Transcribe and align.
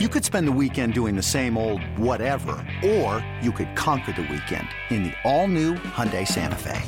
You 0.00 0.08
could 0.08 0.24
spend 0.24 0.48
the 0.48 0.58
weekend 0.60 0.92
doing 0.92 1.14
the 1.14 1.22
same 1.22 1.56
old 1.56 1.80
whatever, 1.96 2.56
or 2.84 3.24
you 3.40 3.52
could 3.52 3.76
conquer 3.76 4.10
the 4.10 4.22
weekend 4.22 4.66
in 4.90 5.04
the 5.04 5.12
all-new 5.22 5.74
Hyundai 5.74 6.26
Santa 6.26 6.56
Fe. 6.56 6.82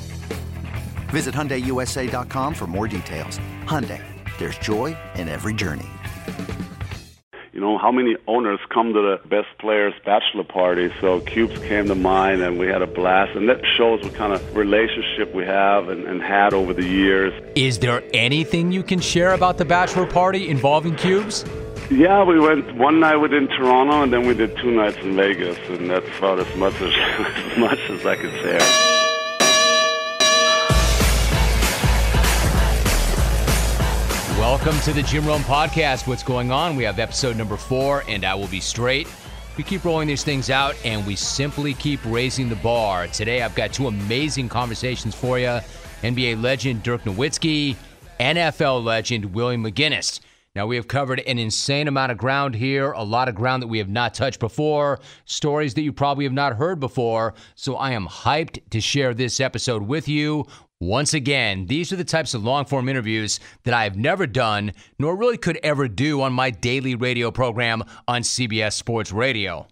Visit 1.10 1.32
HyundaiUSA.com 1.32 2.52
for 2.52 2.66
more 2.66 2.88
details. 2.88 3.38
Hyundai, 3.62 4.02
there's 4.38 4.58
joy 4.58 4.96
in 5.14 5.28
every 5.28 5.54
journey. 5.54 5.86
You 7.52 7.60
know, 7.60 7.78
how 7.78 7.92
many 7.92 8.16
owners 8.26 8.58
come 8.70 8.92
to 8.92 9.00
the 9.00 9.28
best 9.28 9.56
players 9.60 9.94
bachelor 10.04 10.42
party? 10.42 10.92
So 11.00 11.20
Cubes 11.20 11.60
came 11.60 11.86
to 11.86 11.94
mind 11.94 12.42
and 12.42 12.58
we 12.58 12.66
had 12.66 12.82
a 12.82 12.88
blast. 12.88 13.36
And 13.36 13.48
that 13.48 13.60
shows 13.76 14.02
what 14.02 14.14
kind 14.14 14.32
of 14.32 14.56
relationship 14.56 15.32
we 15.32 15.44
have 15.44 15.88
and, 15.88 16.04
and 16.08 16.20
had 16.20 16.52
over 16.52 16.74
the 16.74 16.84
years. 16.84 17.32
Is 17.54 17.78
there 17.78 18.02
anything 18.12 18.72
you 18.72 18.82
can 18.82 18.98
share 18.98 19.32
about 19.32 19.58
the 19.58 19.64
bachelor 19.64 20.06
party 20.06 20.48
involving 20.48 20.96
Cubes? 20.96 21.44
Yeah, 21.88 22.24
we 22.24 22.40
went 22.40 22.74
one 22.74 22.98
night 22.98 23.14
within 23.14 23.46
Toronto, 23.46 24.02
and 24.02 24.12
then 24.12 24.26
we 24.26 24.34
did 24.34 24.56
two 24.56 24.72
nights 24.72 24.96
in 24.96 25.14
Vegas, 25.14 25.56
and 25.68 25.88
that's 25.88 26.08
about 26.18 26.40
as 26.40 26.56
much 26.56 26.74
as 26.80 26.92
as 27.52 27.58
much 27.58 27.78
as 27.88 28.04
I 28.04 28.16
could 28.16 28.32
say. 28.42 28.58
Welcome 34.40 34.80
to 34.80 34.92
the 34.92 35.04
Jim 35.04 35.24
Rome 35.24 35.42
Podcast. 35.42 36.08
What's 36.08 36.24
going 36.24 36.50
on? 36.50 36.74
We 36.74 36.82
have 36.82 36.98
episode 36.98 37.36
number 37.36 37.56
four, 37.56 38.02
and 38.08 38.24
I 38.24 38.34
will 38.34 38.48
be 38.48 38.58
straight. 38.58 39.06
We 39.56 39.62
keep 39.62 39.84
rolling 39.84 40.08
these 40.08 40.24
things 40.24 40.50
out, 40.50 40.74
and 40.84 41.06
we 41.06 41.14
simply 41.14 41.72
keep 41.72 42.00
raising 42.04 42.48
the 42.48 42.56
bar. 42.56 43.06
Today, 43.06 43.42
I've 43.42 43.54
got 43.54 43.72
two 43.72 43.86
amazing 43.86 44.48
conversations 44.48 45.14
for 45.14 45.38
you 45.38 45.60
NBA 46.02 46.42
legend 46.42 46.82
Dirk 46.82 47.04
Nowitzki, 47.04 47.76
NFL 48.18 48.82
legend 48.82 49.36
William 49.36 49.62
McGinest. 49.62 50.18
Now, 50.56 50.66
we 50.66 50.76
have 50.76 50.88
covered 50.88 51.20
an 51.20 51.38
insane 51.38 51.86
amount 51.86 52.12
of 52.12 52.16
ground 52.16 52.54
here, 52.54 52.92
a 52.92 53.04
lot 53.04 53.28
of 53.28 53.34
ground 53.34 53.62
that 53.62 53.66
we 53.66 53.76
have 53.76 53.90
not 53.90 54.14
touched 54.14 54.40
before, 54.40 55.00
stories 55.26 55.74
that 55.74 55.82
you 55.82 55.92
probably 55.92 56.24
have 56.24 56.32
not 56.32 56.56
heard 56.56 56.80
before. 56.80 57.34
So 57.56 57.76
I 57.76 57.90
am 57.90 58.06
hyped 58.06 58.70
to 58.70 58.80
share 58.80 59.12
this 59.12 59.38
episode 59.38 59.82
with 59.82 60.08
you. 60.08 60.46
Once 60.80 61.12
again, 61.12 61.66
these 61.66 61.92
are 61.92 61.96
the 61.96 62.04
types 62.04 62.32
of 62.32 62.42
long 62.42 62.64
form 62.64 62.88
interviews 62.88 63.38
that 63.64 63.74
I 63.74 63.84
have 63.84 63.98
never 63.98 64.26
done, 64.26 64.72
nor 64.98 65.14
really 65.14 65.36
could 65.36 65.58
ever 65.62 65.88
do 65.88 66.22
on 66.22 66.32
my 66.32 66.48
daily 66.48 66.94
radio 66.94 67.30
program 67.30 67.84
on 68.08 68.22
CBS 68.22 68.72
Sports 68.72 69.12
Radio. 69.12 69.68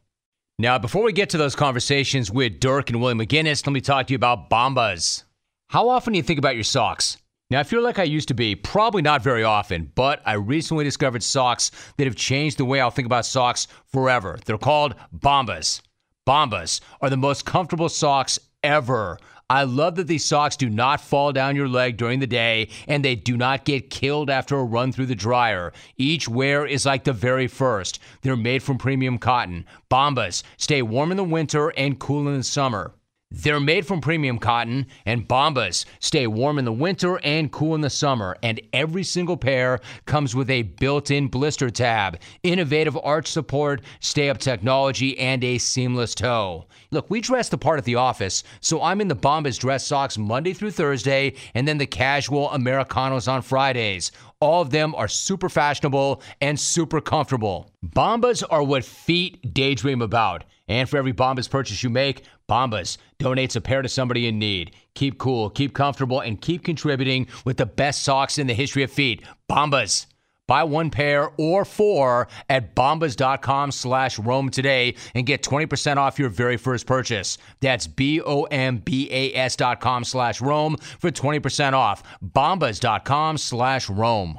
Now, 0.59 0.79
before 0.79 1.03
we 1.03 1.15
get 1.15 1.31
to 1.31 1.39
those 1.39 1.57
conversations 1.57 2.31
with 2.31 2.61
Dirk 2.61 2.91
and 2.91 3.01
William 3.01 3.21
McGinest, 3.21 3.67
let 3.67 3.73
me 3.73 3.81
talk 3.81 4.09
to 4.09 4.13
you 4.13 4.17
about 4.17 4.51
Bombas. 4.51 5.25
How 5.71 5.89
often 5.89 6.13
do 6.13 6.19
you 6.19 6.23
think 6.23 6.39
about 6.39 6.57
your 6.57 6.63
socks? 6.65 7.17
Now, 7.55 7.61
I 7.61 7.63
feel 7.63 7.83
like 7.83 8.01
I 8.01 8.03
used 8.03 8.27
to 8.27 8.35
be, 8.35 8.57
probably 8.57 9.01
not 9.01 9.23
very 9.23 9.45
often, 9.45 9.93
but 9.95 10.21
I 10.27 10.33
recently 10.33 10.83
discovered 10.83 11.23
socks 11.23 11.71
that 11.97 12.05
have 12.05 12.17
changed 12.17 12.59
the 12.59 12.65
way 12.65 12.81
I'll 12.81 12.91
think 12.91 13.07
about 13.07 13.27
socks 13.27 13.69
forever. 13.87 14.41
They're 14.45 14.59
called 14.59 14.97
Bombas. 15.17 15.81
Bombas 16.27 16.81
are 17.01 17.11
the 17.11 17.17
most 17.17 17.47
comfortable 17.47 17.89
socks 17.89 18.41
ever. 18.65 19.19
I 19.49 19.63
love 19.63 19.95
that 19.95 20.09
these 20.09 20.25
socks 20.25 20.57
do 20.57 20.69
not 20.69 21.01
fall 21.01 21.31
down 21.31 21.55
your 21.55 21.69
leg 21.69 21.97
during 21.97 22.19
the 22.19 22.27
day 22.27 22.71
and 22.89 23.05
they 23.05 23.15
do 23.15 23.37
not 23.37 23.65
get 23.65 23.89
killed 23.89 24.31
after 24.31 24.59
a 24.59 24.65
run 24.65 24.91
through 24.91 25.07
the 25.07 25.15
dryer. 25.15 25.73
Each 25.97 26.29
wear 26.29 26.67
is 26.67 26.85
like 26.85 27.05
the 27.05 27.13
very 27.13 27.47
first. 27.47 28.01
They're 28.23 28.35
made 28.35 28.65
from 28.65 28.79
premium 28.79 29.17
cotton. 29.17 29.65
Bombas 29.89 30.43
stay 30.57 30.83
warm 30.83 31.13
in 31.13 31.17
the 31.17 31.23
winter 31.23 31.69
and 31.77 32.01
cool 32.01 32.27
in 32.27 32.37
the 32.37 32.43
summer. 32.43 32.95
They're 33.31 33.59
made 33.59 33.85
from 33.85 34.01
premium 34.01 34.39
cotton, 34.39 34.87
and 35.05 35.27
Bombas 35.27 35.87
stay 35.99 36.27
warm 36.27 36.59
in 36.59 36.65
the 36.65 36.73
winter 36.73 37.19
and 37.25 37.51
cool 37.51 37.75
in 37.75 37.81
the 37.81 37.91
summer. 37.91 38.37
And 38.43 38.61
every 38.73 39.03
single 39.03 39.37
pair 39.37 39.81
comes 40.07 40.37
with 40.37 40.49
a 40.51 40.63
built 40.63 41.11
in 41.11 41.27
blister 41.27 41.69
tab, 41.69 42.21
innovative 42.45 42.97
arch 43.03 43.27
support, 43.27 43.83
stay 43.99 44.31
up 44.31 44.39
technology, 44.39 45.19
and 45.19 45.43
a 45.43 45.59
seamless 45.59 46.15
toe. 46.15 46.67
Look, 46.93 47.11
we 47.11 47.21
dress 47.21 47.49
the 47.49 47.59
part 47.59 47.79
at 47.79 47.85
the 47.85 47.97
office, 47.97 48.45
so 48.61 48.81
I'm 48.81 49.01
in 49.01 49.09
the 49.09 49.17
Bombas 49.17 49.59
dress 49.59 49.85
socks 49.85 50.17
Monday 50.17 50.53
through 50.53 50.71
Thursday, 50.71 51.35
and 51.55 51.67
then 51.67 51.79
the 51.79 51.87
casual 51.87 52.51
Americanos 52.51 53.27
on 53.27 53.43
Fridays. 53.43 54.13
All 54.39 54.63
of 54.63 54.71
them 54.71 54.95
are 54.95 55.09
super 55.09 55.49
fashionable 55.49 56.23
and 56.41 56.59
super 56.59 57.01
comfortable. 57.01 57.71
Bombas 57.85 58.45
are 58.49 58.63
what 58.63 58.85
feet 58.85 59.55
daydream 59.55 60.03
about. 60.03 60.45
And 60.69 60.89
for 60.89 60.97
every 60.97 61.13
Bombas 61.13 61.51
purchase 61.51 61.83
you 61.83 61.91
make, 61.91 62.25
Bombas 62.49 62.99
donates 63.19 63.57
a 63.57 63.61
pair 63.61 63.83
to 63.83 63.89
somebody 63.89 64.27
in 64.27 64.39
need. 64.39 64.75
Keep 64.95 65.19
cool, 65.19 65.51
keep 65.51 65.75
comfortable, 65.75 66.21
and 66.21 66.41
keep 66.41 66.65
contributing 66.65 67.27
with 67.45 67.57
the 67.57 67.67
best 67.67 68.03
socks 68.03 68.39
in 68.39 68.47
the 68.47 68.55
history 68.55 68.83
of 68.83 68.91
feet. 68.91 69.23
Bombas. 69.51 70.07
Buy 70.47 70.63
one 70.65 70.91
pair 70.91 71.31
or 71.39 71.65
four 71.65 72.29
at 72.51 72.75
bombas.com 72.75 73.73
slash 73.73 74.19
Rome 74.19 74.51
today 74.51 74.95
and 75.15 75.25
get 75.27 75.43
20% 75.43 75.97
off 75.97 76.19
your 76.19 76.29
very 76.29 76.59
first 76.59 76.87
purchase. 76.87 77.39
That's 77.61 77.87
B-O-M-B-A-S 77.87 79.57
dot 79.57 79.81
com 79.81 80.05
slash 80.05 80.43
Rome 80.43 80.77
for 80.77 81.11
20% 81.11 81.73
off. 81.73 82.03
Bombas.com 82.23 83.39
slash 83.39 83.89
Rome. 83.89 84.39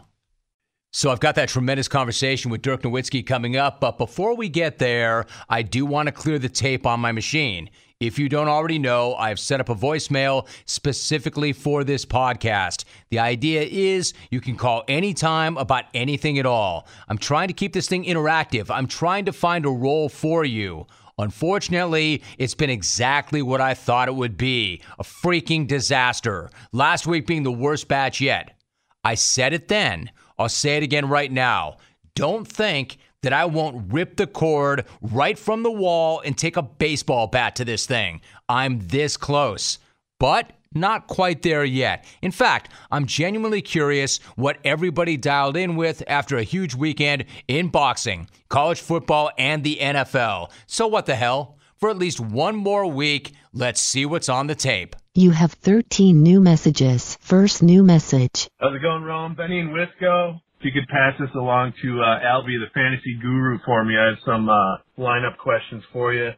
So 0.93 1.11
I've 1.11 1.19
got 1.19 1.35
that 1.35 1.49
tremendous 1.49 1.89
conversation 1.89 2.51
with 2.51 2.61
Dirk 2.61 2.83
Nowitzki 2.83 3.25
coming 3.25 3.57
up, 3.57 3.81
but 3.81 3.97
before 3.97 4.33
we 4.33 4.47
get 4.47 4.77
there, 4.77 5.25
I 5.49 5.61
do 5.61 5.85
want 5.85 6.07
to 6.07 6.13
clear 6.13 6.39
the 6.39 6.47
tape 6.47 6.85
on 6.85 7.01
my 7.01 7.11
machine. 7.11 7.69
If 8.05 8.19
you 8.19 8.29
don't 8.29 8.47
already 8.47 8.77
know, 8.77 9.15
I've 9.15 9.39
set 9.39 9.59
up 9.59 9.69
a 9.69 9.73
voicemail 9.73 10.47
specifically 10.65 11.53
for 11.53 11.83
this 11.83 12.05
podcast. 12.05 12.85
The 13.09 13.17
idea 13.17 13.63
is 13.63 14.13
you 14.29 14.39
can 14.39 14.57
call 14.57 14.83
anytime 14.87 15.57
about 15.57 15.85
anything 15.95 16.37
at 16.37 16.45
all. 16.45 16.87
I'm 17.09 17.17
trying 17.17 17.47
to 17.47 17.53
keep 17.55 17.73
this 17.73 17.89
thing 17.89 18.05
interactive. 18.05 18.69
I'm 18.69 18.85
trying 18.85 19.25
to 19.25 19.33
find 19.33 19.65
a 19.65 19.71
role 19.71 20.07
for 20.07 20.45
you. 20.45 20.85
Unfortunately, 21.17 22.21
it's 22.37 22.53
been 22.53 22.69
exactly 22.69 23.41
what 23.41 23.59
I 23.59 23.73
thought 23.73 24.07
it 24.07 24.15
would 24.15 24.37
be 24.37 24.83
a 24.99 25.03
freaking 25.03 25.65
disaster. 25.65 26.51
Last 26.71 27.07
week 27.07 27.25
being 27.25 27.41
the 27.41 27.51
worst 27.51 27.87
batch 27.87 28.21
yet. 28.21 28.55
I 29.03 29.15
said 29.15 29.51
it 29.51 29.67
then. 29.67 30.11
I'll 30.37 30.47
say 30.47 30.77
it 30.77 30.83
again 30.83 31.09
right 31.09 31.31
now. 31.31 31.77
Don't 32.13 32.47
think 32.47 32.97
that 33.25 33.33
I 33.33 33.45
won't 33.45 33.91
rip 33.91 34.17
the 34.17 34.27
cord 34.27 34.85
right 35.01 35.37
from 35.37 35.63
the 35.63 35.71
wall 35.71 36.21
and 36.23 36.37
take 36.37 36.57
a 36.57 36.61
baseball 36.61 37.25
bat 37.25 37.55
to 37.55 37.65
this 37.65 37.87
thing. 37.87 38.21
I'm 38.47 38.87
this 38.87 39.17
close, 39.17 39.79
but 40.19 40.51
not 40.75 41.07
quite 41.07 41.41
there 41.41 41.65
yet. 41.65 42.05
In 42.21 42.29
fact, 42.29 42.71
I'm 42.91 43.07
genuinely 43.07 43.63
curious 43.63 44.19
what 44.35 44.59
everybody 44.63 45.17
dialed 45.17 45.57
in 45.57 45.75
with 45.75 46.03
after 46.05 46.37
a 46.37 46.43
huge 46.43 46.75
weekend 46.75 47.25
in 47.47 47.69
boxing, 47.69 48.29
college 48.47 48.79
football, 48.79 49.31
and 49.39 49.63
the 49.63 49.77
NFL. 49.81 50.51
So, 50.67 50.85
what 50.85 51.07
the 51.07 51.15
hell? 51.15 51.57
For 51.77 51.89
at 51.89 51.97
least 51.97 52.19
one 52.19 52.55
more 52.55 52.85
week, 52.85 53.31
let's 53.53 53.81
see 53.81 54.05
what's 54.05 54.29
on 54.29 54.45
the 54.45 54.55
tape. 54.55 54.95
You 55.15 55.31
have 55.31 55.53
13 55.53 56.21
new 56.21 56.41
messages. 56.41 57.17
First 57.21 57.63
new 57.63 57.83
message. 57.83 58.47
How's 58.59 58.75
it 58.75 58.83
going, 58.83 59.03
Rome? 59.03 59.33
Benny 59.33 59.59
and 59.59 59.69
Wisco. 59.71 60.41
If 60.65 60.73
you 60.73 60.81
could 60.81 60.89
pass 60.89 61.13
this 61.19 61.29
along 61.35 61.73
to 61.83 62.01
uh, 62.01 62.25
Albie, 62.25 62.57
the 62.57 62.73
fantasy 62.73 63.19
guru, 63.21 63.59
for 63.63 63.85
me, 63.85 63.93
I 63.93 64.07
have 64.07 64.17
some 64.25 64.49
uh, 64.49 64.77
lineup 64.97 65.37
questions 65.37 65.83
for 65.93 66.11
you. 66.11 66.31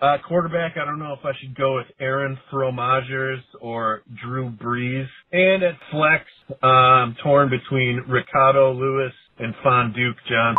Uh, 0.00 0.18
quarterback, 0.22 0.76
I 0.80 0.84
don't 0.84 1.00
know 1.00 1.14
if 1.18 1.24
I 1.24 1.32
should 1.40 1.56
go 1.56 1.74
with 1.74 1.86
Aaron 1.98 2.38
Fromagers 2.52 3.42
or 3.60 4.02
Drew 4.22 4.50
Brees. 4.50 5.08
And 5.32 5.64
at 5.64 5.74
flex, 5.90 6.22
um, 6.62 7.16
torn 7.24 7.50
between 7.50 8.04
Ricardo 8.06 8.72
Lewis 8.72 9.12
and 9.40 9.52
Fonduke 9.66 10.14
John. 10.28 10.54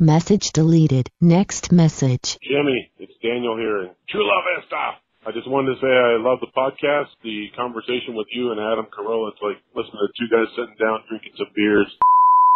Message 0.00 0.50
deleted. 0.52 1.10
Next 1.20 1.72
message. 1.72 2.38
Jimmy, 2.42 2.90
it's 2.98 3.12
Daniel 3.22 3.58
here 3.58 3.82
in 3.82 3.90
Chula 4.08 4.40
Vista. 4.56 4.96
I 5.28 5.32
just 5.32 5.50
wanted 5.50 5.74
to 5.74 5.80
say 5.84 5.92
I 5.92 6.16
love 6.24 6.40
the 6.40 6.48
podcast, 6.56 7.12
the 7.22 7.48
conversation 7.54 8.16
with 8.16 8.28
you 8.32 8.52
and 8.52 8.60
Adam 8.60 8.86
Carolla. 8.88 9.32
It's 9.32 9.42
like 9.42 9.60
listening 9.76 10.00
to 10.00 10.12
two 10.16 10.30
guys 10.32 10.48
sitting 10.56 10.76
down 10.80 11.04
drinking 11.10 11.32
some 11.36 11.52
beers. 11.54 11.92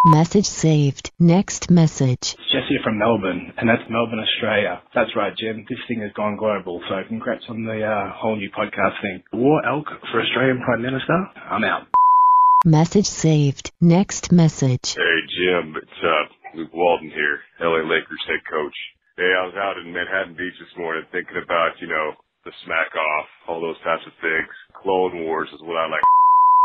Message 0.05 0.47
saved. 0.47 1.13
Next 1.21 1.71
message. 1.71 2.33
It's 2.33 2.49
Jesse 2.49 2.81
from 2.83 2.97
Melbourne, 2.97 3.53
and 3.59 3.69
that's 3.69 3.85
Melbourne, 3.91 4.25
Australia. 4.25 4.81
That's 4.95 5.15
right, 5.15 5.37
Jim. 5.37 5.67
This 5.69 5.77
thing 5.89 6.01
has 6.01 6.11
gone 6.17 6.41
global, 6.41 6.81
so 6.89 6.97
congrats 7.07 7.45
on 7.51 7.69
the 7.69 7.85
uh, 7.85 8.09
whole 8.17 8.37
new 8.37 8.49
podcast 8.49 8.97
thing. 9.05 9.23
War 9.35 9.61
elk 9.61 9.85
for 10.11 10.23
Australian 10.25 10.65
Prime 10.65 10.81
Minister? 10.81 11.29
I'm 11.37 11.65
out. 11.65 11.85
Message 12.65 13.05
saved. 13.05 13.73
Next 13.83 14.33
message. 14.33 14.97
Hey, 14.97 15.21
Jim, 15.37 15.77
it's 15.77 16.01
uh, 16.01 16.57
Luke 16.57 16.73
Walton 16.73 17.11
here, 17.13 17.41
LA 17.61 17.85
Lakers 17.85 18.25
head 18.25 18.41
coach. 18.49 18.77
Hey, 19.19 19.29
I 19.37 19.45
was 19.45 19.55
out 19.61 19.77
in 19.77 19.93
Manhattan 19.93 20.33
Beach 20.33 20.57
this 20.57 20.79
morning 20.79 21.05
thinking 21.13 21.45
about, 21.45 21.77
you 21.79 21.89
know, 21.89 22.13
the 22.47 22.53
smack 22.65 22.89
off, 22.97 23.29
all 23.49 23.61
those 23.61 23.77
types 23.85 24.07
of 24.07 24.17
things. 24.23 24.49
Clone 24.81 25.27
Wars 25.27 25.51
is 25.53 25.61
what 25.61 25.77
I 25.77 25.91
like. 25.93 26.01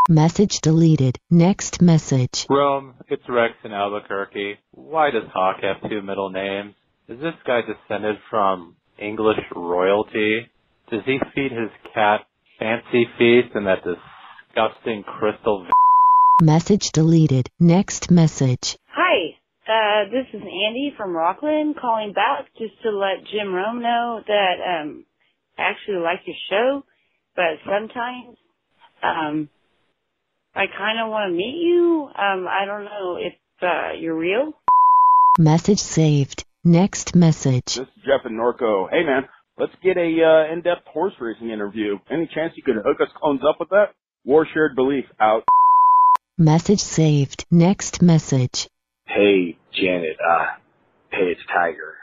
Message 0.10 0.62
deleted. 0.62 1.18
Next 1.31 1.81
message. 1.81 2.46
Rome, 2.48 2.94
it's 3.07 3.24
Rex 3.28 3.56
in 3.63 3.72
Albuquerque. 3.72 4.60
Why 4.72 5.10
does 5.10 5.24
Hawk 5.34 5.57
have 5.63 5.90
two 5.90 6.04
middle 6.04 6.30
names? 6.30 6.75
Is 7.07 7.19
this 7.19 7.34
guy 7.44 7.62
descended 7.62 8.18
from 8.30 8.75
English 9.00 9.40
royalty? 9.56 10.48
Does 10.92 11.02
he 11.07 11.18
feed 11.34 11.52
his 11.52 11.72
cat 11.96 12.22
fancy 12.60 13.07
feast 13.18 13.56
in 13.56 13.63
that 13.63 13.80
disgusting 13.84 15.02
crystal? 15.02 15.66
Message 16.40 16.92
deleted. 16.92 17.50
Next 17.60 18.12
message. 18.12 18.78
Hi, 18.90 19.36
Uh, 19.68 20.06
this 20.12 20.28
is 20.31 20.42
Andy 20.44 20.94
from 20.96 21.16
Rockland 21.16 21.78
calling 21.81 22.13
back 22.13 22.46
just 22.60 22.80
to 22.84 22.92
let 22.92 23.25
Jim 23.31 23.51
Rome 23.51 23.81
know 23.81 24.22
that 24.28 24.56
um, 24.62 25.04
I 25.58 25.63
actually 25.63 25.98
like 25.98 26.19
your 26.28 26.36
show, 26.51 26.84
but 27.36 27.58
sometimes 27.66 28.38
um, 29.01 29.50
I 30.56 30.68
kind 30.68 31.02
of 31.04 31.10
want 31.10 31.31
to 31.31 31.36
meet 31.36 31.57
you. 31.62 32.07
Um, 32.07 32.48
I 32.48 32.63
don't 32.66 32.86
know 32.86 33.18
if 33.19 33.34
uh, 33.62 34.00
you're 34.00 34.16
real. 34.16 34.54
Message 35.38 35.80
saved. 35.80 36.46
Next 36.63 37.13
message. 37.13 37.75
This 37.75 37.88
is 37.88 38.04
Jeff 38.06 38.25
in 38.25 38.38
Norco. 38.38 38.90
Hey 38.90 39.04
man, 39.04 39.24
let's 39.57 39.74
get 39.84 39.98
a 39.98 40.02
uh, 40.02 40.54
in-depth 40.54 40.88
horse 40.88 41.13
racing 41.19 41.50
interview. 41.50 42.00
Any 42.10 42.30
chance 42.34 42.54
you 42.56 42.63
could 42.63 42.75
hook 42.75 43.02
us 43.02 43.10
clones 43.19 43.42
up 43.48 43.57
with 43.60 43.69
that? 43.69 43.96
War 44.24 44.48
shared 44.52 44.78
belief 44.78 45.04
out. 45.19 45.44
Message 46.38 46.80
saved. 46.80 47.46
Next 47.51 48.01
message. 48.01 48.69
Hey, 49.08 49.58
Janet. 49.74 50.16
Uh, 50.25 50.46
hey, 51.12 51.34
it's 51.36 51.42
Tiger. 51.54 51.96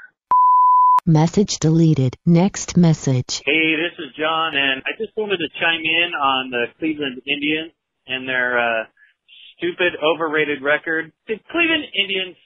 Message 1.06 1.58
deleted. 1.58 2.16
Next 2.26 2.76
message. 2.76 3.42
Hey, 3.46 3.74
this 3.76 3.98
is 3.98 4.14
John, 4.16 4.54
and 4.54 4.82
I 4.84 4.92
just 4.98 5.16
wanted 5.16 5.38
to 5.38 5.48
chime 5.58 5.80
in 5.80 6.12
on 6.14 6.50
the 6.50 6.66
Cleveland 6.78 7.22
Indians 7.26 7.72
and 8.06 8.28
their 8.28 8.58
uh, 8.58 8.84
stupid, 9.56 9.92
overrated 10.02 10.62
record. 10.62 11.12
The 11.26 11.34
Cleveland 11.50 11.84
Indians. 11.98 12.36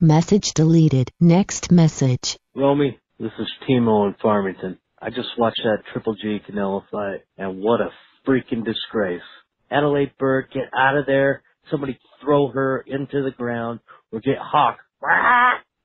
Message 0.00 0.52
deleted. 0.54 1.10
Next 1.20 1.70
message. 1.70 2.36
Romy, 2.54 2.98
this 3.18 3.32
is 3.38 3.48
Timo 3.68 4.08
in 4.08 4.14
Farmington. 4.20 4.78
I 5.00 5.10
just 5.10 5.28
watched 5.38 5.60
that 5.64 5.82
Triple 5.92 6.14
G 6.14 6.40
Canelo 6.48 6.82
fight, 6.90 7.20
and 7.38 7.60
what 7.60 7.80
a 7.80 7.90
freaking 8.26 8.64
disgrace. 8.64 9.22
Adalaide 9.70 10.12
Byrd, 10.18 10.46
get 10.52 10.64
out 10.76 10.96
of 10.96 11.06
there. 11.06 11.42
Somebody 11.70 11.98
throw 12.22 12.48
her 12.48 12.84
into 12.86 13.22
the 13.22 13.30
ground, 13.30 13.80
or 14.12 14.20
get 14.20 14.38
Hawk 14.38 14.78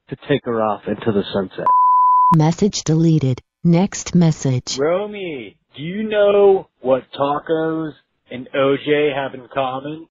to 0.10 0.16
take 0.28 0.42
her 0.46 0.62
off 0.62 0.84
into 0.88 1.12
the 1.12 1.24
sunset. 1.34 1.66
Message 2.36 2.84
deleted. 2.84 3.42
Next 3.64 4.14
message. 4.16 4.78
Romy, 4.78 5.58
do 5.76 5.84
you 5.84 6.04
know 6.08 6.70
what 6.82 7.04
tacos 7.12 7.94
and 8.32 8.50
OJ 8.54 9.16
have 9.16 9.34
in 9.34 9.48
common? 9.54 10.08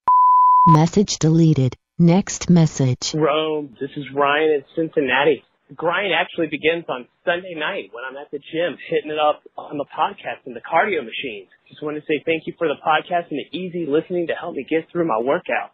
Message 0.67 1.19
deleted. 1.19 1.77
Next 1.99 2.51
message. 2.51 3.15
Rome, 3.15 3.77
this 3.81 3.91
is 3.97 4.05
Ryan 4.15 4.51
in 4.51 4.65
Cincinnati. 4.75 5.45
The 5.69 5.75
grind 5.75 6.13
actually 6.13 6.47
begins 6.47 6.85
on 6.89 7.09
Sunday 7.25 7.55
night 7.57 7.91
when 7.93 8.05
I'm 8.09 8.17
at 8.17 8.31
the 8.31 8.39
gym 8.39 8.77
hitting 8.89 9.11
it 9.11 9.19
up 9.19 9.43
on 9.57 9.79
the 9.79 9.87
podcast 9.87 10.47
and 10.47 10.55
the 10.55 10.61
cardio 10.61 11.03
machines. 11.05 11.49
Just 11.69 11.83
want 11.83 11.97
to 11.97 12.03
say 12.03 12.23
thank 12.25 12.47
you 12.47 12.55
for 12.59 12.69
the 12.69 12.77
podcast 12.87 13.31
and 13.31 13.41
the 13.41 13.57
easy 13.57 13.87
listening 13.87 14.29
to 14.29 14.35
help 14.35 14.55
me 14.55 14.67
get 14.69 14.87
through 14.93 15.07
my 15.07 15.19
workout. 15.19 15.73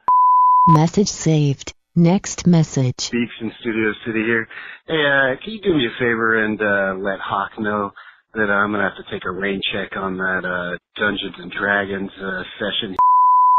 Message 0.68 1.08
saved. 1.08 1.74
Next 1.94 2.46
message. 2.46 3.10
Beach 3.10 3.36
in 3.40 3.52
Studio 3.60 3.92
City 4.06 4.24
here. 4.24 4.48
Hey, 4.86 4.94
uh, 4.94 5.36
can 5.44 5.52
you 5.52 5.60
do 5.60 5.74
me 5.74 5.86
a 5.86 5.98
favor 5.98 6.42
and 6.42 6.58
uh, 6.60 6.94
let 7.04 7.20
Hawk 7.20 7.58
know 7.58 7.92
that 8.34 8.50
I'm 8.50 8.72
gonna 8.72 8.84
have 8.84 9.04
to 9.04 9.12
take 9.12 9.24
a 9.24 9.30
rain 9.30 9.60
check 9.72 9.96
on 9.96 10.16
that 10.16 10.44
uh, 10.44 10.76
Dungeons 10.96 11.34
and 11.38 11.52
Dragons 11.52 12.10
uh, 12.20 12.42
session. 12.58 12.96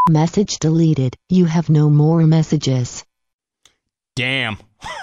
Message 0.09 0.59
deleted. 0.59 1.15
You 1.29 1.45
have 1.45 1.69
no 1.69 1.89
more 1.89 2.21
messages. 2.23 3.05
Damn. 4.15 4.57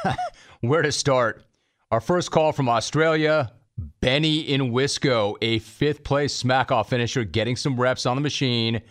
Where 0.60 0.82
to 0.82 0.92
start? 0.92 1.44
Our 1.90 2.00
first 2.00 2.30
call 2.30 2.52
from 2.52 2.68
Australia, 2.68 3.52
Benny 4.00 4.40
in 4.40 4.72
Wisco, 4.72 5.36
a 5.40 5.58
fifth 5.60 6.04
place 6.04 6.34
smack 6.34 6.70
off 6.70 6.90
finisher, 6.90 7.24
getting 7.24 7.56
some 7.56 7.80
reps 7.80 8.06
on 8.06 8.16
the 8.16 8.20
machine 8.20 8.82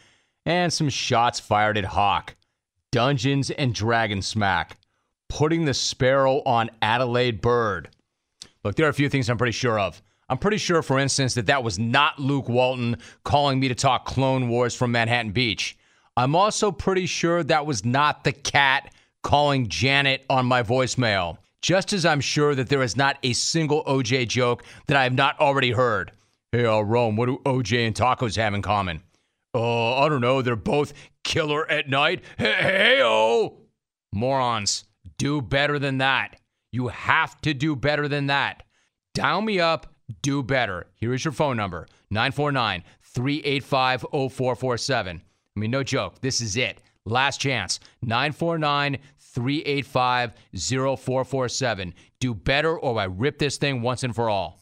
and 0.45 0.73
some 0.73 0.89
shots 0.89 1.39
fired 1.39 1.77
at 1.77 1.85
Hawk. 1.85 2.35
Dungeons 2.91 3.51
and 3.51 3.73
Dragon 3.73 4.21
smack, 4.21 4.77
putting 5.29 5.65
the 5.65 5.75
sparrow 5.75 6.41
on 6.43 6.71
Adalaide 6.81 7.39
Byrd. 7.39 7.89
Look, 8.63 8.75
there 8.75 8.87
are 8.87 8.89
a 8.89 8.93
few 8.93 9.09
things 9.09 9.29
I'm 9.29 9.37
pretty 9.37 9.51
sure 9.51 9.79
of. 9.79 10.01
I'm 10.29 10.37
pretty 10.37 10.57
sure, 10.57 10.81
for 10.81 10.99
instance, 10.99 11.33
that 11.33 11.47
that 11.47 11.63
was 11.63 11.79
not 11.79 12.19
Luke 12.19 12.47
Walton 12.49 12.97
calling 13.23 13.59
me 13.59 13.67
to 13.67 13.75
talk 13.75 14.05
Clone 14.05 14.47
Wars 14.49 14.75
from 14.75 14.91
Manhattan 14.91 15.31
Beach. 15.31 15.77
I'm 16.15 16.35
also 16.35 16.71
pretty 16.71 17.05
sure 17.05 17.43
that 17.43 17.65
was 17.65 17.83
not 17.83 18.23
the 18.23 18.31
cat 18.31 18.93
calling 19.23 19.67
Janet 19.67 20.25
on 20.29 20.45
my 20.45 20.63
voicemail. 20.63 21.37
Just 21.61 21.93
as 21.93 22.05
I'm 22.05 22.21
sure 22.21 22.55
that 22.55 22.69
there 22.69 22.83
is 22.83 22.95
not 22.95 23.17
a 23.23 23.33
single 23.33 23.83
OJ 23.83 24.27
joke 24.27 24.63
that 24.87 24.97
I 24.97 25.03
have 25.03 25.13
not 25.13 25.39
already 25.39 25.71
heard. 25.71 26.11
Hey, 26.51 26.65
uh, 26.65 26.79
Rome, 26.79 27.15
what 27.15 27.25
do 27.25 27.37
OJ 27.45 27.85
and 27.85 27.95
tacos 27.95 28.37
have 28.37 28.53
in 28.53 28.61
common? 28.61 29.01
Oh, 29.53 29.93
uh, 29.93 30.05
I 30.05 30.09
don't 30.09 30.21
know. 30.21 30.41
They're 30.41 30.55
both 30.55 30.93
killer 31.23 31.69
at 31.69 31.89
night. 31.89 32.23
Hey, 32.37 32.99
oh. 33.03 33.57
Morons, 34.13 34.85
do 35.17 35.41
better 35.41 35.79
than 35.79 35.99
that. 35.99 36.39
You 36.71 36.87
have 36.87 37.39
to 37.41 37.53
do 37.53 37.75
better 37.75 38.07
than 38.07 38.27
that. 38.27 38.63
Dial 39.13 39.41
me 39.41 39.59
up, 39.59 39.93
do 40.21 40.44
better. 40.44 40.88
Here 40.95 41.13
is 41.13 41.23
your 41.23 41.31
phone 41.31 41.57
number 41.57 41.88
949 42.09 42.83
385 43.01 44.01
0447. 44.11 45.21
I 45.56 45.59
mean, 45.59 45.71
no 45.71 45.83
joke. 45.83 46.21
This 46.21 46.41
is 46.41 46.57
it. 46.57 46.81
Last 47.06 47.39
chance 47.39 47.79
949 48.01 48.97
385 49.17 50.33
0447. 50.53 51.94
Do 52.19 52.33
better 52.33 52.77
or 52.77 53.00
I 53.00 53.06
rip 53.06 53.39
this 53.39 53.57
thing 53.57 53.81
once 53.81 54.03
and 54.03 54.15
for 54.15 54.29
all. 54.29 54.59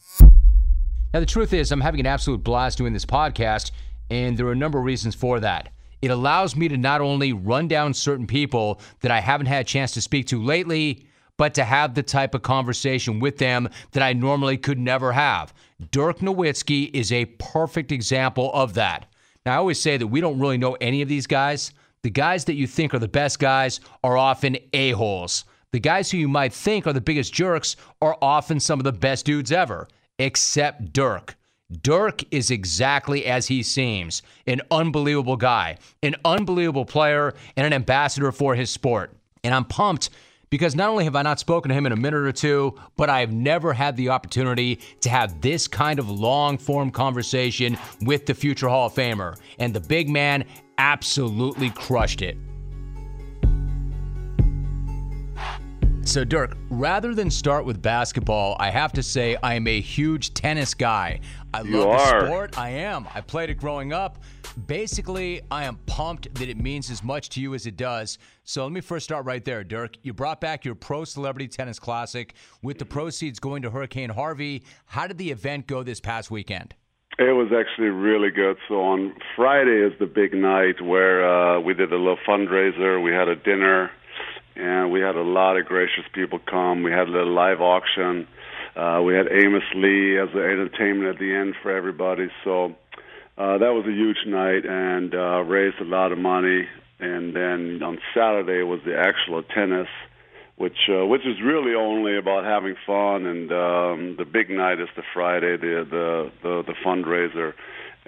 Now, 1.14 1.20
the 1.20 1.26
truth 1.26 1.54
is, 1.54 1.72
I'm 1.72 1.80
having 1.80 2.00
an 2.00 2.06
absolute 2.06 2.44
blast 2.44 2.76
doing 2.76 2.92
this 2.92 3.06
podcast, 3.06 3.70
and 4.10 4.36
there 4.36 4.46
are 4.46 4.52
a 4.52 4.56
number 4.56 4.78
of 4.78 4.84
reasons 4.84 5.14
for 5.14 5.40
that. 5.40 5.72
It 6.02 6.10
allows 6.10 6.54
me 6.54 6.68
to 6.68 6.76
not 6.76 7.00
only 7.00 7.32
run 7.32 7.66
down 7.66 7.94
certain 7.94 8.26
people 8.26 8.80
that 9.00 9.10
I 9.10 9.20
haven't 9.20 9.46
had 9.46 9.62
a 9.62 9.64
chance 9.64 9.92
to 9.92 10.02
speak 10.02 10.26
to 10.28 10.42
lately, 10.42 11.06
but 11.38 11.54
to 11.54 11.64
have 11.64 11.94
the 11.94 12.02
type 12.02 12.34
of 12.34 12.42
conversation 12.42 13.20
with 13.20 13.38
them 13.38 13.70
that 13.92 14.02
I 14.02 14.12
normally 14.12 14.58
could 14.58 14.78
never 14.78 15.12
have. 15.12 15.54
Dirk 15.90 16.18
Nowitzki 16.18 16.90
is 16.92 17.10
a 17.10 17.24
perfect 17.24 17.90
example 17.90 18.52
of 18.52 18.74
that. 18.74 19.06
Now, 19.46 19.54
I 19.54 19.56
always 19.56 19.80
say 19.80 19.96
that 19.96 20.06
we 20.06 20.20
don't 20.20 20.38
really 20.38 20.58
know 20.58 20.74
any 20.74 21.00
of 21.00 21.08
these 21.08 21.26
guys. 21.26 21.72
The 22.02 22.10
guys 22.10 22.44
that 22.44 22.54
you 22.54 22.66
think 22.66 22.92
are 22.92 22.98
the 22.98 23.08
best 23.08 23.38
guys 23.38 23.80
are 24.04 24.18
often 24.18 24.58
a-holes. 24.74 25.46
The 25.72 25.80
guys 25.80 26.10
who 26.10 26.18
you 26.18 26.28
might 26.28 26.52
think 26.52 26.86
are 26.86 26.92
the 26.92 27.00
biggest 27.00 27.32
jerks 27.32 27.76
are 28.02 28.18
often 28.20 28.60
some 28.60 28.80
of 28.80 28.84
the 28.84 28.92
best 28.92 29.24
dudes 29.24 29.52
ever, 29.52 29.88
except 30.18 30.92
Dirk. 30.92 31.36
Dirk 31.82 32.22
is 32.30 32.50
exactly 32.50 33.26
as 33.26 33.46
he 33.46 33.62
seems 33.62 34.22
an 34.46 34.62
unbelievable 34.70 35.36
guy, 35.36 35.76
an 36.02 36.16
unbelievable 36.24 36.86
player, 36.86 37.34
and 37.56 37.66
an 37.66 37.74
ambassador 37.74 38.32
for 38.32 38.54
his 38.54 38.70
sport. 38.70 39.14
And 39.44 39.54
I'm 39.54 39.66
pumped 39.66 40.08
because 40.50 40.74
not 40.74 40.88
only 40.88 41.04
have 41.04 41.16
I 41.16 41.22
not 41.22 41.38
spoken 41.40 41.68
to 41.68 41.74
him 41.74 41.86
in 41.86 41.92
a 41.92 41.96
minute 41.96 42.20
or 42.24 42.32
two, 42.32 42.74
but 42.96 43.10
I 43.10 43.20
have 43.20 43.32
never 43.32 43.72
had 43.72 43.96
the 43.96 44.08
opportunity 44.10 44.76
to 45.00 45.08
have 45.10 45.40
this 45.40 45.68
kind 45.68 45.98
of 45.98 46.10
long 46.10 46.58
form 46.58 46.90
conversation 46.90 47.76
with 48.02 48.26
the 48.26 48.34
future 48.34 48.68
Hall 48.68 48.86
of 48.86 48.94
Famer. 48.94 49.38
And 49.58 49.74
the 49.74 49.80
big 49.80 50.08
man 50.08 50.44
absolutely 50.78 51.70
crushed 51.70 52.22
it. 52.22 52.36
So, 56.02 56.24
Dirk, 56.24 56.56
rather 56.70 57.14
than 57.14 57.30
start 57.30 57.66
with 57.66 57.82
basketball, 57.82 58.56
I 58.58 58.70
have 58.70 58.94
to 58.94 59.02
say 59.02 59.36
I 59.42 59.54
am 59.54 59.66
a 59.66 59.78
huge 59.78 60.32
tennis 60.32 60.72
guy. 60.72 61.20
I 61.52 61.60
You 61.60 61.80
love 61.80 61.88
are. 61.88 62.20
the 62.22 62.26
sport. 62.28 62.58
I 62.58 62.70
am. 62.70 63.06
I 63.14 63.20
played 63.20 63.50
it 63.50 63.58
growing 63.58 63.92
up. 63.92 64.22
Basically, 64.66 65.40
I 65.50 65.64
am 65.64 65.76
pumped 65.86 66.34
that 66.34 66.48
it 66.48 66.58
means 66.58 66.90
as 66.90 67.04
much 67.04 67.28
to 67.30 67.40
you 67.40 67.54
as 67.54 67.66
it 67.66 67.76
does. 67.76 68.18
So 68.42 68.64
let 68.64 68.72
me 68.72 68.80
first 68.80 69.04
start 69.04 69.24
right 69.24 69.44
there, 69.44 69.62
Dirk. 69.62 69.96
You 70.02 70.12
brought 70.12 70.40
back 70.40 70.64
your 70.64 70.74
Pro 70.74 71.04
Celebrity 71.04 71.46
Tennis 71.46 71.78
Classic 71.78 72.34
with 72.60 72.78
the 72.78 72.84
proceeds 72.84 73.38
going 73.38 73.62
to 73.62 73.70
Hurricane 73.70 74.10
Harvey. 74.10 74.64
How 74.86 75.06
did 75.06 75.18
the 75.18 75.30
event 75.30 75.68
go 75.68 75.82
this 75.82 76.00
past 76.00 76.30
weekend? 76.30 76.74
It 77.18 77.36
was 77.36 77.52
actually 77.52 77.88
really 77.88 78.30
good. 78.30 78.56
So 78.68 78.80
on 78.80 79.14
Friday 79.36 79.80
is 79.80 79.92
the 80.00 80.06
big 80.06 80.34
night 80.34 80.80
where 80.80 81.28
uh, 81.28 81.60
we 81.60 81.74
did 81.74 81.92
a 81.92 81.96
little 81.96 82.18
fundraiser. 82.26 83.02
We 83.02 83.12
had 83.12 83.28
a 83.28 83.36
dinner, 83.36 83.90
and 84.56 84.90
we 84.90 85.00
had 85.00 85.14
a 85.14 85.22
lot 85.22 85.56
of 85.56 85.66
gracious 85.66 86.04
people 86.12 86.40
come. 86.50 86.82
We 86.82 86.90
had 86.90 87.06
a 87.06 87.10
little 87.10 87.32
live 87.32 87.60
auction. 87.60 88.26
Uh, 88.76 89.02
we 89.04 89.14
had 89.14 89.26
Amos 89.30 89.62
Lee 89.74 90.18
as 90.18 90.28
the 90.34 90.42
entertainment 90.42 91.14
at 91.14 91.18
the 91.18 91.34
end 91.34 91.54
for 91.62 91.74
everybody. 91.74 92.28
So 92.44 92.74
uh, 93.38 93.58
that 93.58 93.72
was 93.72 93.86
a 93.86 93.92
huge 93.92 94.26
night 94.26 94.66
and 94.66 95.14
uh, 95.14 95.42
raised 95.44 95.80
a 95.80 95.84
lot 95.84 96.10
of 96.10 96.18
money. 96.18 96.66
And 96.98 97.34
then 97.36 97.80
on 97.82 97.98
Saturday 98.12 98.64
was 98.64 98.80
the 98.84 98.98
actual 98.98 99.44
tennis, 99.44 99.86
which 100.56 100.90
uh, 100.90 101.06
which 101.06 101.24
is 101.24 101.36
really 101.40 101.74
only 101.74 102.18
about 102.18 102.44
having 102.44 102.74
fun. 102.84 103.26
And 103.26 103.52
um, 103.52 104.16
the 104.18 104.24
big 104.24 104.50
night 104.50 104.80
is 104.80 104.88
the 104.96 105.04
Friday, 105.14 105.56
the 105.56 105.86
the 105.88 106.32
the, 106.42 106.62
the 106.66 106.74
fundraiser, 106.84 107.54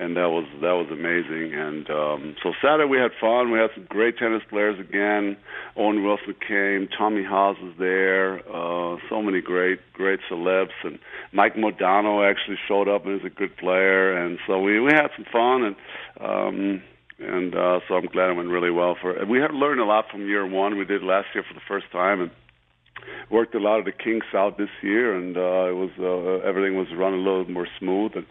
and 0.01 0.17
that 0.17 0.31
was 0.31 0.47
that 0.63 0.73
was 0.73 0.89
amazing. 0.91 1.53
And 1.55 1.89
um, 1.91 2.35
so 2.43 2.53
Saturday 2.63 2.89
we 2.89 2.97
had 2.97 3.13
fun. 3.21 3.53
We 3.53 3.59
had 3.59 3.71
some 3.75 3.85
great 3.89 4.17
tennis 4.17 4.43
players 4.49 4.81
again. 4.81 5.37
Owen 5.77 6.03
Wilson 6.03 6.35
came. 6.47 6.89
Tommy 6.97 7.23
Haas 7.23 7.57
was 7.63 7.75
there. 7.79 8.41
Uh, 8.49 8.97
so 9.11 9.21
many 9.21 9.43
great 9.43 9.81
great 9.93 10.21
celebs 10.31 10.73
and 10.83 10.99
Mike 11.33 11.55
Modano 11.55 12.29
actually 12.29 12.59
showed 12.67 12.89
up 12.89 13.05
and 13.05 13.21
is 13.21 13.27
a 13.27 13.31
good 13.31 13.55
player. 13.59 14.17
And 14.17 14.39
so 14.47 14.59
we 14.59 14.81
we 14.81 14.91
had 14.93 15.09
some 15.17 15.27
fun 15.31 15.63
and. 15.63 15.77
Um, 16.21 16.83
and 17.23 17.55
uh, 17.55 17.81
so 17.87 17.97
I'm 17.97 18.07
glad 18.07 18.31
it 18.31 18.37
went 18.37 18.49
really 18.49 18.71
well. 18.71 18.97
For 18.99 19.27
we 19.27 19.41
have 19.41 19.51
learned 19.53 19.79
a 19.79 19.85
lot 19.85 20.07
from 20.11 20.27
year 20.27 20.47
one. 20.47 20.79
We 20.79 20.87
did 20.87 21.03
last 21.03 21.27
year 21.35 21.45
for 21.47 21.53
the 21.53 21.61
first 21.69 21.85
time, 21.93 22.23
and 22.23 22.31
worked 23.31 23.55
a 23.55 23.61
lot 23.61 23.79
of 23.79 23.85
the 23.85 23.93
kinks 23.93 24.29
out 24.35 24.57
this 24.57 24.71
year, 24.83 25.15
and 25.15 25.37
uh, 25.37 25.69
it 25.69 25.77
was 25.77 25.91
uh, 26.01 26.49
everything 26.49 26.79
was 26.79 26.87
run 26.97 27.13
a 27.13 27.19
little 27.19 27.45
more 27.51 27.69
smooth, 27.79 28.13
and 28.15 28.25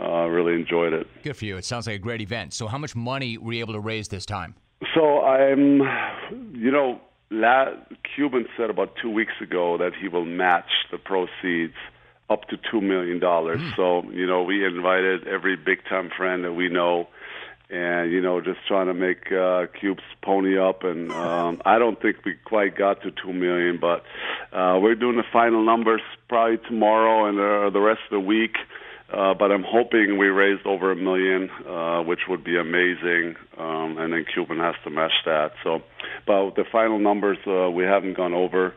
uh, 0.00 0.26
really 0.28 0.54
enjoyed 0.54 0.92
it. 0.92 1.06
Good 1.22 1.36
for 1.36 1.44
you. 1.44 1.56
It 1.56 1.64
sounds 1.64 1.86
like 1.86 1.96
a 1.96 2.00
great 2.00 2.20
event. 2.20 2.54
So, 2.54 2.66
how 2.66 2.78
much 2.78 2.94
money 2.94 3.38
were 3.38 3.52
you 3.52 3.60
able 3.60 3.74
to 3.74 3.80
raise 3.80 4.08
this 4.08 4.26
time? 4.26 4.54
So 4.94 5.22
I'm, 5.22 5.80
you 6.54 6.70
know, 6.70 7.00
La- 7.30 7.74
Cuban 8.14 8.46
said 8.56 8.70
about 8.70 8.94
two 9.00 9.10
weeks 9.10 9.32
ago 9.40 9.76
that 9.78 9.92
he 10.00 10.08
will 10.08 10.24
match 10.24 10.70
the 10.90 10.98
proceeds 10.98 11.74
up 12.30 12.48
to 12.48 12.56
two 12.70 12.80
million 12.80 13.18
dollars. 13.18 13.60
Hmm. 13.60 13.70
So 13.76 14.10
you 14.10 14.26
know, 14.26 14.42
we 14.42 14.64
invited 14.64 15.26
every 15.26 15.56
big 15.56 15.84
time 15.88 16.10
friend 16.16 16.44
that 16.44 16.52
we 16.52 16.68
know, 16.68 17.08
and 17.70 18.12
you 18.12 18.20
know, 18.20 18.40
just 18.40 18.60
trying 18.66 18.86
to 18.86 18.94
make 18.94 19.32
uh, 19.32 19.66
Cubes 19.78 20.02
pony 20.22 20.58
up. 20.58 20.84
And 20.84 21.10
um, 21.26 21.60
I 21.64 21.78
don't 21.78 22.00
think 22.00 22.24
we 22.24 22.34
quite 22.44 22.76
got 22.76 23.02
to 23.02 23.10
two 23.10 23.32
million, 23.32 23.78
but 23.80 24.04
uh, 24.56 24.78
we're 24.80 24.94
doing 24.94 25.16
the 25.16 25.24
final 25.32 25.64
numbers 25.64 26.02
probably 26.28 26.58
tomorrow 26.68 27.26
and 27.26 27.38
uh, 27.38 27.70
the 27.70 27.80
rest 27.80 28.00
of 28.10 28.10
the 28.10 28.20
week. 28.20 28.56
Uh, 29.10 29.32
but 29.32 29.50
I'm 29.50 29.64
hoping 29.66 30.18
we 30.18 30.26
raised 30.26 30.66
over 30.66 30.92
a 30.92 30.96
million, 30.96 31.48
uh, 31.66 32.02
which 32.02 32.20
would 32.28 32.44
be 32.44 32.58
amazing. 32.58 33.36
Um, 33.56 33.96
and 33.98 34.12
then 34.12 34.26
Cuban 34.32 34.58
has 34.58 34.74
to 34.84 34.90
match 34.90 35.12
that. 35.24 35.52
So, 35.64 35.80
but 36.26 36.54
the 36.56 36.64
final 36.70 36.98
numbers 36.98 37.38
uh, 37.46 37.70
we 37.70 37.84
haven't 37.84 38.14
gone 38.16 38.34
over. 38.34 38.74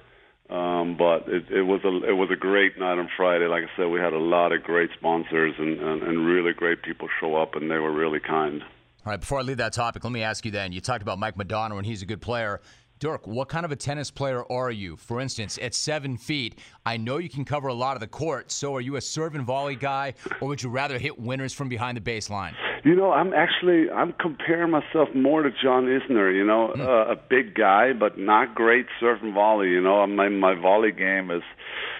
Um, 0.49 0.97
but 0.97 1.29
it, 1.29 1.49
it 1.49 1.61
was 1.61 1.79
a 1.85 2.09
it 2.09 2.13
was 2.13 2.29
a 2.29 2.35
great 2.35 2.77
night 2.77 2.97
on 2.97 3.09
Friday. 3.15 3.45
Like 3.45 3.63
I 3.63 3.77
said, 3.77 3.85
we 3.85 4.01
had 4.01 4.11
a 4.11 4.19
lot 4.19 4.51
of 4.51 4.63
great 4.63 4.89
sponsors 4.97 5.55
and, 5.57 5.79
and, 5.79 6.03
and 6.03 6.25
really 6.25 6.51
great 6.51 6.81
people 6.83 7.07
show 7.21 7.37
up, 7.37 7.55
and 7.55 7.71
they 7.71 7.77
were 7.77 7.91
really 7.91 8.19
kind. 8.19 8.61
All 9.03 9.09
right, 9.09 9.19
before 9.19 9.39
I 9.39 9.41
leave 9.41 9.57
that 9.57 9.73
topic, 9.73 10.03
let 10.03 10.13
me 10.13 10.21
ask 10.21 10.45
you 10.45 10.51
then. 10.51 10.73
You 10.73 10.81
talked 10.81 11.01
about 11.01 11.17
Mike 11.17 11.35
Modano 11.35 11.77
and 11.77 11.85
he's 11.85 12.03
a 12.03 12.05
good 12.05 12.21
player. 12.21 12.61
Dirk, 13.01 13.25
what 13.25 13.49
kind 13.49 13.65
of 13.65 13.71
a 13.71 13.75
tennis 13.75 14.11
player 14.11 14.43
are 14.51 14.69
you? 14.69 14.95
For 14.95 15.19
instance, 15.19 15.57
at 15.59 15.73
seven 15.73 16.17
feet, 16.17 16.59
I 16.85 16.97
know 16.97 17.17
you 17.17 17.29
can 17.29 17.45
cover 17.45 17.67
a 17.67 17.73
lot 17.73 17.95
of 17.95 17.99
the 17.99 18.05
court. 18.05 18.51
So, 18.51 18.75
are 18.75 18.79
you 18.79 18.95
a 18.95 19.01
serve 19.01 19.33
and 19.33 19.43
volley 19.43 19.75
guy, 19.75 20.13
or 20.39 20.49
would 20.49 20.61
you 20.61 20.69
rather 20.69 20.99
hit 20.99 21.19
winners 21.19 21.51
from 21.51 21.67
behind 21.67 21.97
the 21.97 22.01
baseline? 22.01 22.53
You 22.83 22.95
know, 22.95 23.11
I'm 23.11 23.33
actually 23.33 23.89
I'm 23.89 24.13
comparing 24.13 24.69
myself 24.69 25.09
more 25.15 25.41
to 25.41 25.49
John 25.49 25.85
Isner. 25.85 26.31
You 26.31 26.45
know, 26.45 26.73
uh, 26.73 27.13
a 27.13 27.15
big 27.15 27.55
guy, 27.55 27.91
but 27.91 28.19
not 28.19 28.53
great 28.53 28.85
serve 28.99 29.23
and 29.23 29.33
volley. 29.33 29.69
You 29.69 29.81
know, 29.81 30.05
my 30.05 30.29
my 30.29 30.53
volley 30.53 30.91
game 30.91 31.31
is 31.31 31.41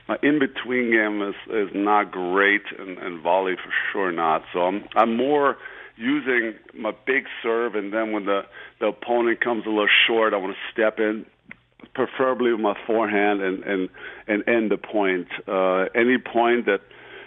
my 0.08 0.18
in 0.22 0.38
between 0.38 0.92
game 0.92 1.24
is 1.24 1.36
is 1.50 1.70
not 1.74 2.12
great, 2.12 2.62
and, 2.78 3.00
and 3.00 3.24
volley 3.24 3.56
for 3.56 3.74
sure 3.92 4.12
not. 4.12 4.44
So 4.54 4.60
I'm 4.60 4.84
I'm 4.96 5.18
more 5.18 5.58
using 5.98 6.56
my 6.74 6.92
big 7.06 7.26
serve, 7.44 7.76
and 7.76 7.94
then 7.94 8.12
when 8.12 8.26
the 8.26 8.42
the 8.80 8.88
opponent 8.88 9.42
comes 9.42 9.66
a 9.66 9.70
little 9.70 9.88
short, 10.08 10.34
I 10.34 10.38
want 10.38 10.56
to 10.56 10.72
step 10.72 11.00
in, 11.00 11.26
preferably 11.94 12.52
with 12.52 12.62
my 12.62 12.78
forehand, 12.86 13.42
and 13.42 13.64
and 13.64 13.90
and 14.28 14.48
end 14.48 14.72
the 14.72 14.78
point. 14.78 15.28
Uh, 15.48 15.86
any 15.96 16.18
point 16.18 16.66
that 16.66 16.82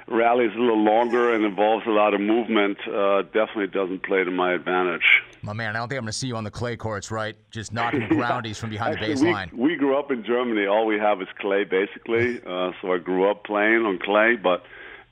rallies 0.06 0.50
a 0.54 0.58
little 0.58 0.82
longer 0.82 1.34
and 1.34 1.44
involves 1.44 1.86
a 1.86 1.90
lot 1.90 2.14
of 2.14 2.20
movement 2.20 2.76
uh, 2.88 3.22
definitely 3.22 3.68
doesn't 3.68 4.02
play 4.02 4.22
to 4.22 4.30
my 4.30 4.52
advantage. 4.52 5.22
My 5.42 5.52
man, 5.52 5.76
I 5.76 5.78
don't 5.78 5.88
think 5.88 5.98
I'm 5.98 6.04
going 6.04 6.12
to 6.12 6.18
see 6.18 6.28
you 6.28 6.36
on 6.36 6.44
the 6.44 6.50
clay 6.50 6.76
courts, 6.76 7.10
right? 7.10 7.36
Just 7.50 7.72
knocking 7.72 8.02
groundies 8.02 8.56
from 8.56 8.70
behind 8.70 8.94
Actually, 8.98 9.14
the 9.14 9.20
baseline. 9.20 9.52
We, 9.52 9.70
we 9.70 9.76
grew 9.76 9.98
up 9.98 10.10
in 10.10 10.24
Germany. 10.24 10.66
All 10.66 10.86
we 10.86 10.98
have 10.98 11.20
is 11.22 11.28
clay, 11.38 11.64
basically. 11.64 12.40
Uh, 12.54 12.72
so 12.80 12.92
I 12.92 12.98
grew 12.98 13.28
up 13.28 13.44
playing 13.44 13.84
on 13.84 13.98
clay, 13.98 14.36
but 14.36 14.64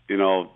you 0.09 0.17
know, 0.17 0.53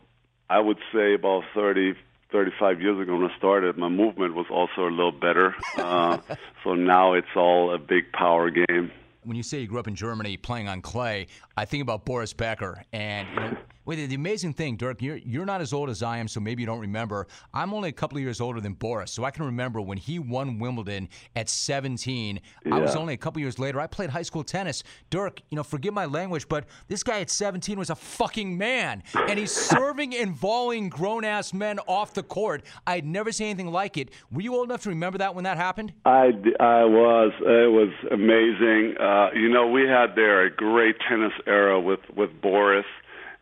I 0.49 0.61
would 0.61 0.79
say 0.93 1.15
about 1.15 1.45
30, 1.55 1.95
35 2.33 2.81
years 2.81 3.01
ago 3.01 3.17
when 3.17 3.31
I 3.31 3.37
started, 3.39 3.77
my 3.77 3.89
movement 3.89 4.35
was 4.35 4.47
also 4.51 4.89
a 4.89 4.91
little 4.91 5.13
better. 5.13 5.55
Uh, 5.77 6.19
so 6.65 6.75
now 6.75 7.15
it's 7.15 7.27
all 7.37 7.75
a 7.75 7.79
big 7.79 8.13
power 8.13 8.51
game. 8.51 8.91
When 9.23 9.37
you 9.37 9.43
say 9.43 9.61
you 9.61 9.67
grew 9.67 9.81
up 9.81 9.89
in 9.89 9.97
Germany 9.97 10.37
playing 10.37 10.69
on 10.69 10.83
clay, 10.83 11.27
I 11.57 11.65
think 11.65 11.83
about 11.83 12.05
Boris 12.05 12.33
Becker. 12.33 12.85
And 12.93 13.29
you 13.29 13.35
know, 13.41 13.57
wait, 13.87 14.05
the 14.07 14.15
amazing 14.15 14.53
thing, 14.53 14.77
Dirk, 14.77 15.01
you're 15.01 15.17
you're 15.17 15.47
not 15.47 15.61
as 15.61 15.73
old 15.73 15.89
as 15.89 16.03
I 16.03 16.19
am, 16.19 16.29
so 16.29 16.41
maybe 16.41 16.63
you 16.63 16.67
don't 16.67 16.81
remember. 16.81 17.27
I'm 17.55 17.73
only 17.73 17.89
a 17.89 17.93
couple 17.93 18.19
of 18.19 18.23
years 18.23 18.41
older 18.41 18.61
than 18.61 18.75
Boris, 18.75 19.11
so 19.13 19.25
I 19.25 19.31
can 19.31 19.47
remember 19.47 19.81
when 19.81 19.97
he 19.97 20.19
won 20.19 20.59
Wimbledon 20.59 21.09
at 21.35 21.49
17. 21.49 22.41
Yeah. 22.65 22.75
I 22.75 22.79
was 22.79 22.97
only 22.97 23.15
a 23.15 23.17
couple 23.17 23.41
years 23.41 23.59
later. 23.59 23.81
I 23.81 23.87
played 23.87 24.11
high 24.11 24.23
school 24.23 24.45
tennis. 24.45 24.83
Dirk, 25.09 25.41
you 25.51 25.57
know, 25.57 25.63
forgive 25.63 25.95
my 25.95 26.05
language, 26.05 26.49
but 26.49 26.67
this 26.89 27.03
guy 27.03 27.21
at 27.21 27.31
17 27.31 27.79
was 27.79 27.91
a 27.91 27.95
fucking 27.95 28.59
man, 28.59 29.03
and 29.29 29.39
he's 29.39 29.53
serving 29.53 30.15
and 30.15 30.35
volleying 30.35 30.89
grown 30.89 31.25
ass 31.25 31.55
men 31.55 31.79
off 31.87 32.13
the 32.13 32.23
court. 32.23 32.65
I 32.87 32.97
had 32.97 33.07
never 33.07 33.33
seen 33.33 33.49
anything 33.49 33.71
like 33.71 33.97
it. 33.97 34.11
Were 34.33 34.43
you 34.43 34.55
old 34.55 34.69
enough 34.69 34.83
to 34.83 34.89
remember 34.89 35.19
that 35.19 35.35
when 35.35 35.45
that 35.45 35.57
happened? 35.57 35.93
I, 36.05 36.33
I 36.61 36.85
was. 36.85 37.33
It 37.41 37.71
was 37.71 37.93
amazing. 38.11 38.97
Uh, 38.99 39.31
you 39.35 39.49
know, 39.49 39.69
we 39.69 39.83
had 39.83 40.17
there 40.17 40.45
a 40.45 40.51
great 40.51 40.97
tennis 41.09 41.33
era 41.47 41.81
with 41.81 42.01
with 42.17 42.41
Boris. 42.41 42.87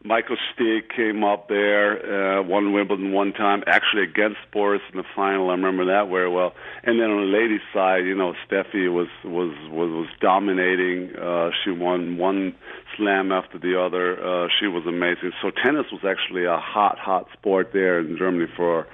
Michael 0.07 0.37
Stich 0.53 0.91
came 0.95 1.25
up 1.25 1.49
there, 1.49 2.39
uh, 2.39 2.43
won 2.43 2.75
Wimbledon 2.75 3.13
one 3.13 3.33
time, 3.33 3.65
actually 3.67 4.03
against 4.03 4.37
Boris 4.53 4.83
in 4.93 4.99
the 4.99 5.05
final. 5.17 5.49
I 5.49 5.53
remember 5.53 5.87
that 5.87 6.11
very 6.11 6.29
well. 6.29 6.53
And 6.83 7.01
then 7.01 7.11
on 7.11 7.23
the 7.23 7.33
ladies' 7.33 7.63
side, 7.73 8.05
you 8.05 8.15
know, 8.15 8.35
Steffi 8.47 8.93
was 8.93 9.09
was 9.25 9.57
was, 9.71 9.91
was 9.91 10.09
dominating. 10.21 11.17
Uh, 11.17 11.51
she 11.65 11.71
won 11.71 12.19
one 12.19 12.55
slam 12.99 13.33
after 13.33 13.59
the 13.59 13.81
other. 13.81 14.21
Uh, 14.21 14.49
she 14.61 14.67
was 14.67 14.85
amazing. 14.87 15.33
So 15.41 15.51
tennis 15.51 15.87
was 15.91 16.05
actually 16.05 16.45
a 16.45 16.59
hot, 16.59 16.99
hot 16.99 17.29
sport 17.33 17.71
there 17.73 17.99
in 17.99 18.19
Germany 18.19 18.53
for 18.55 18.87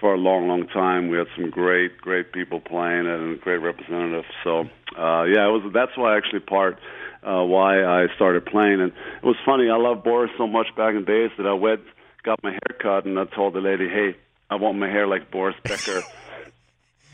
for 0.00 0.14
a 0.14 0.18
long, 0.18 0.48
long 0.48 0.66
time. 0.68 1.08
We 1.08 1.18
had 1.18 1.26
some 1.36 1.50
great, 1.50 1.98
great 1.98 2.32
people 2.32 2.60
playing 2.60 3.06
it 3.06 3.20
and 3.20 3.40
great 3.40 3.58
representatives. 3.58 4.26
So 4.42 4.60
uh, 4.98 5.24
yeah, 5.24 5.46
it 5.46 5.52
was. 5.52 5.70
That's 5.72 5.96
why 5.96 6.16
actually 6.16 6.40
part 6.40 6.78
uh, 7.22 7.42
why 7.44 7.82
I 7.82 8.06
started 8.14 8.46
playing. 8.46 8.80
And 8.80 8.92
it 8.92 9.26
was 9.26 9.36
funny. 9.44 9.70
I 9.70 9.76
loved 9.76 10.04
Boris 10.04 10.30
so 10.36 10.46
much 10.46 10.68
back 10.76 10.94
in 10.94 11.00
the 11.00 11.06
days 11.06 11.30
that 11.38 11.46
I 11.46 11.54
went, 11.54 11.80
got 12.22 12.42
my 12.42 12.50
hair 12.50 12.76
cut, 12.78 13.06
and 13.06 13.18
I 13.18 13.24
told 13.24 13.54
the 13.54 13.60
lady, 13.60 13.88
"Hey, 13.88 14.16
I 14.50 14.56
want 14.56 14.78
my 14.78 14.88
hair 14.88 15.06
like 15.06 15.30
Boris 15.30 15.56
Becker." 15.64 16.02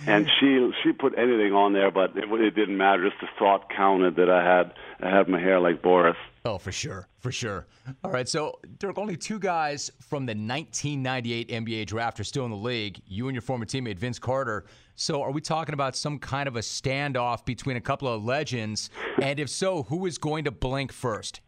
and 0.07 0.31
she 0.39 0.71
she 0.83 0.93
put 0.93 1.17
anything 1.19 1.53
on 1.53 1.73
there, 1.73 1.91
but 1.91 2.17
it, 2.17 2.31
it 2.31 2.55
didn't 2.55 2.77
matter. 2.77 3.09
Just 3.09 3.21
the 3.21 3.29
thought 3.39 3.71
counted 3.71 4.17
that 4.17 4.31
I 4.31 4.43
had 4.45 4.73
I 5.01 5.15
had 5.15 5.29
my 5.29 5.41
hair 5.41 5.61
like 5.61 5.83
Boris. 5.83 6.17
Oh, 6.45 6.59
for 6.59 6.73
sure, 6.73 7.07
for 7.19 7.31
sure. 7.31 7.67
All 8.03 8.11
right, 8.11 8.29
so 8.29 8.59
Dirk, 8.79 8.99
only 8.99 9.17
two 9.17 9.39
guys 9.39 9.91
from 10.01 10.25
the 10.25 10.33
1998 10.33 11.49
NBA 11.49 11.87
draft 11.87 12.19
are 12.21 12.25
still 12.25 12.45
in 12.45 12.51
the 12.51 12.57
league. 12.57 13.01
You 13.07 13.29
and 13.29 13.35
your 13.35 13.43
former 13.43 13.67
teammate 13.67 13.99
Vince 13.99 14.19
Carter. 14.19 14.65
So, 14.95 15.23
are 15.23 15.31
we 15.31 15.41
talking 15.41 15.73
about 15.73 15.97
some 15.97 16.19
kind 16.19 16.47
of 16.47 16.57
a 16.57 16.61
standoff 16.61 17.45
between 17.45 17.77
a 17.77 17.81
couple 17.81 18.09
of 18.09 18.25
legends? 18.25 18.91
And 19.21 19.41
if 19.41 19.49
so, 19.49 19.85
who 19.85 20.07
is 20.07 20.19
going 20.19 20.45
to 20.45 20.51
blink 20.51 20.93
first? 20.93 21.41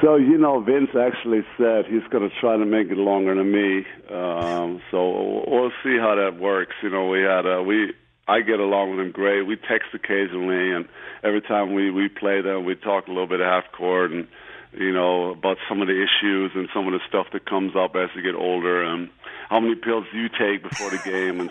So 0.00 0.14
you 0.14 0.38
know, 0.38 0.60
Vince 0.60 0.90
actually 0.94 1.44
said 1.56 1.86
he's 1.86 2.06
going 2.10 2.28
to 2.28 2.34
try 2.40 2.56
to 2.56 2.64
make 2.64 2.88
it 2.88 2.96
longer 2.98 3.34
than 3.34 3.50
me. 3.50 3.84
Um, 4.14 4.80
so 4.90 5.44
we'll 5.46 5.72
see 5.82 5.98
how 5.98 6.14
that 6.14 6.38
works. 6.38 6.74
You 6.82 6.90
know, 6.90 7.08
we 7.08 7.20
had 7.20 7.46
a 7.46 7.62
we. 7.62 7.94
I 8.28 8.40
get 8.40 8.60
along 8.60 8.90
with 8.90 9.00
him 9.00 9.10
great. 9.10 9.42
We 9.42 9.56
text 9.56 9.88
occasionally, 9.94 10.72
and 10.72 10.86
every 11.24 11.40
time 11.40 11.74
we 11.74 11.90
we 11.90 12.08
play 12.08 12.42
them, 12.42 12.64
we 12.64 12.76
talk 12.76 13.08
a 13.08 13.10
little 13.10 13.26
bit 13.26 13.40
half 13.40 13.64
court 13.72 14.12
and 14.12 14.28
you 14.72 14.92
know 14.92 15.30
about 15.30 15.56
some 15.68 15.80
of 15.80 15.88
the 15.88 15.94
issues 15.94 16.52
and 16.54 16.68
some 16.72 16.86
of 16.86 16.92
the 16.92 17.00
stuff 17.08 17.26
that 17.32 17.46
comes 17.46 17.74
up 17.74 17.96
as 17.96 18.10
you 18.14 18.22
get 18.22 18.36
older, 18.36 18.84
and 18.84 19.08
how 19.48 19.58
many 19.58 19.74
pills 19.74 20.04
do 20.12 20.18
you 20.18 20.28
take 20.28 20.62
before 20.62 20.90
the 20.90 20.98
game, 20.98 21.40
and 21.40 21.50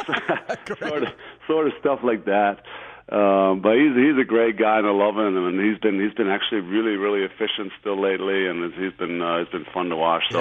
sort 0.79 1.03
of 1.03 1.09
sort 1.47 1.67
of 1.67 1.73
stuff 1.79 1.99
like 2.03 2.25
that. 2.25 2.61
Um, 3.09 3.61
but 3.61 3.75
he's 3.79 3.95
he's 3.95 4.19
a 4.19 4.25
great 4.27 4.57
guy, 4.59 4.79
and 4.79 4.87
I 4.87 4.91
love 4.91 5.15
him, 5.15 5.37
and 5.37 5.59
he's 5.63 5.79
been 5.79 5.97
he's 5.97 6.13
been 6.13 6.27
actually 6.27 6.59
really 6.59 6.97
really 6.97 7.23
efficient 7.23 7.71
still 7.79 7.95
lately, 8.01 8.47
and 8.47 8.73
he's 8.73 8.91
been 8.99 9.21
uh, 9.21 9.37
it's 9.37 9.51
been 9.51 9.65
fun 9.73 9.87
to 9.89 9.95
watch. 9.95 10.23
So 10.29 10.39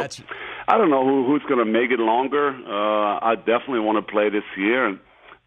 I 0.66 0.76
don't 0.76 0.90
know 0.90 1.04
who 1.06 1.26
who's 1.26 1.42
going 1.48 1.64
to 1.64 1.70
make 1.70 1.92
it 1.92 2.00
longer. 2.00 2.48
Uh, 2.50 3.20
I 3.22 3.36
definitely 3.36 3.80
want 3.80 4.04
to 4.04 4.12
play 4.12 4.30
this 4.30 4.42
year 4.56 4.84
and 4.86 4.98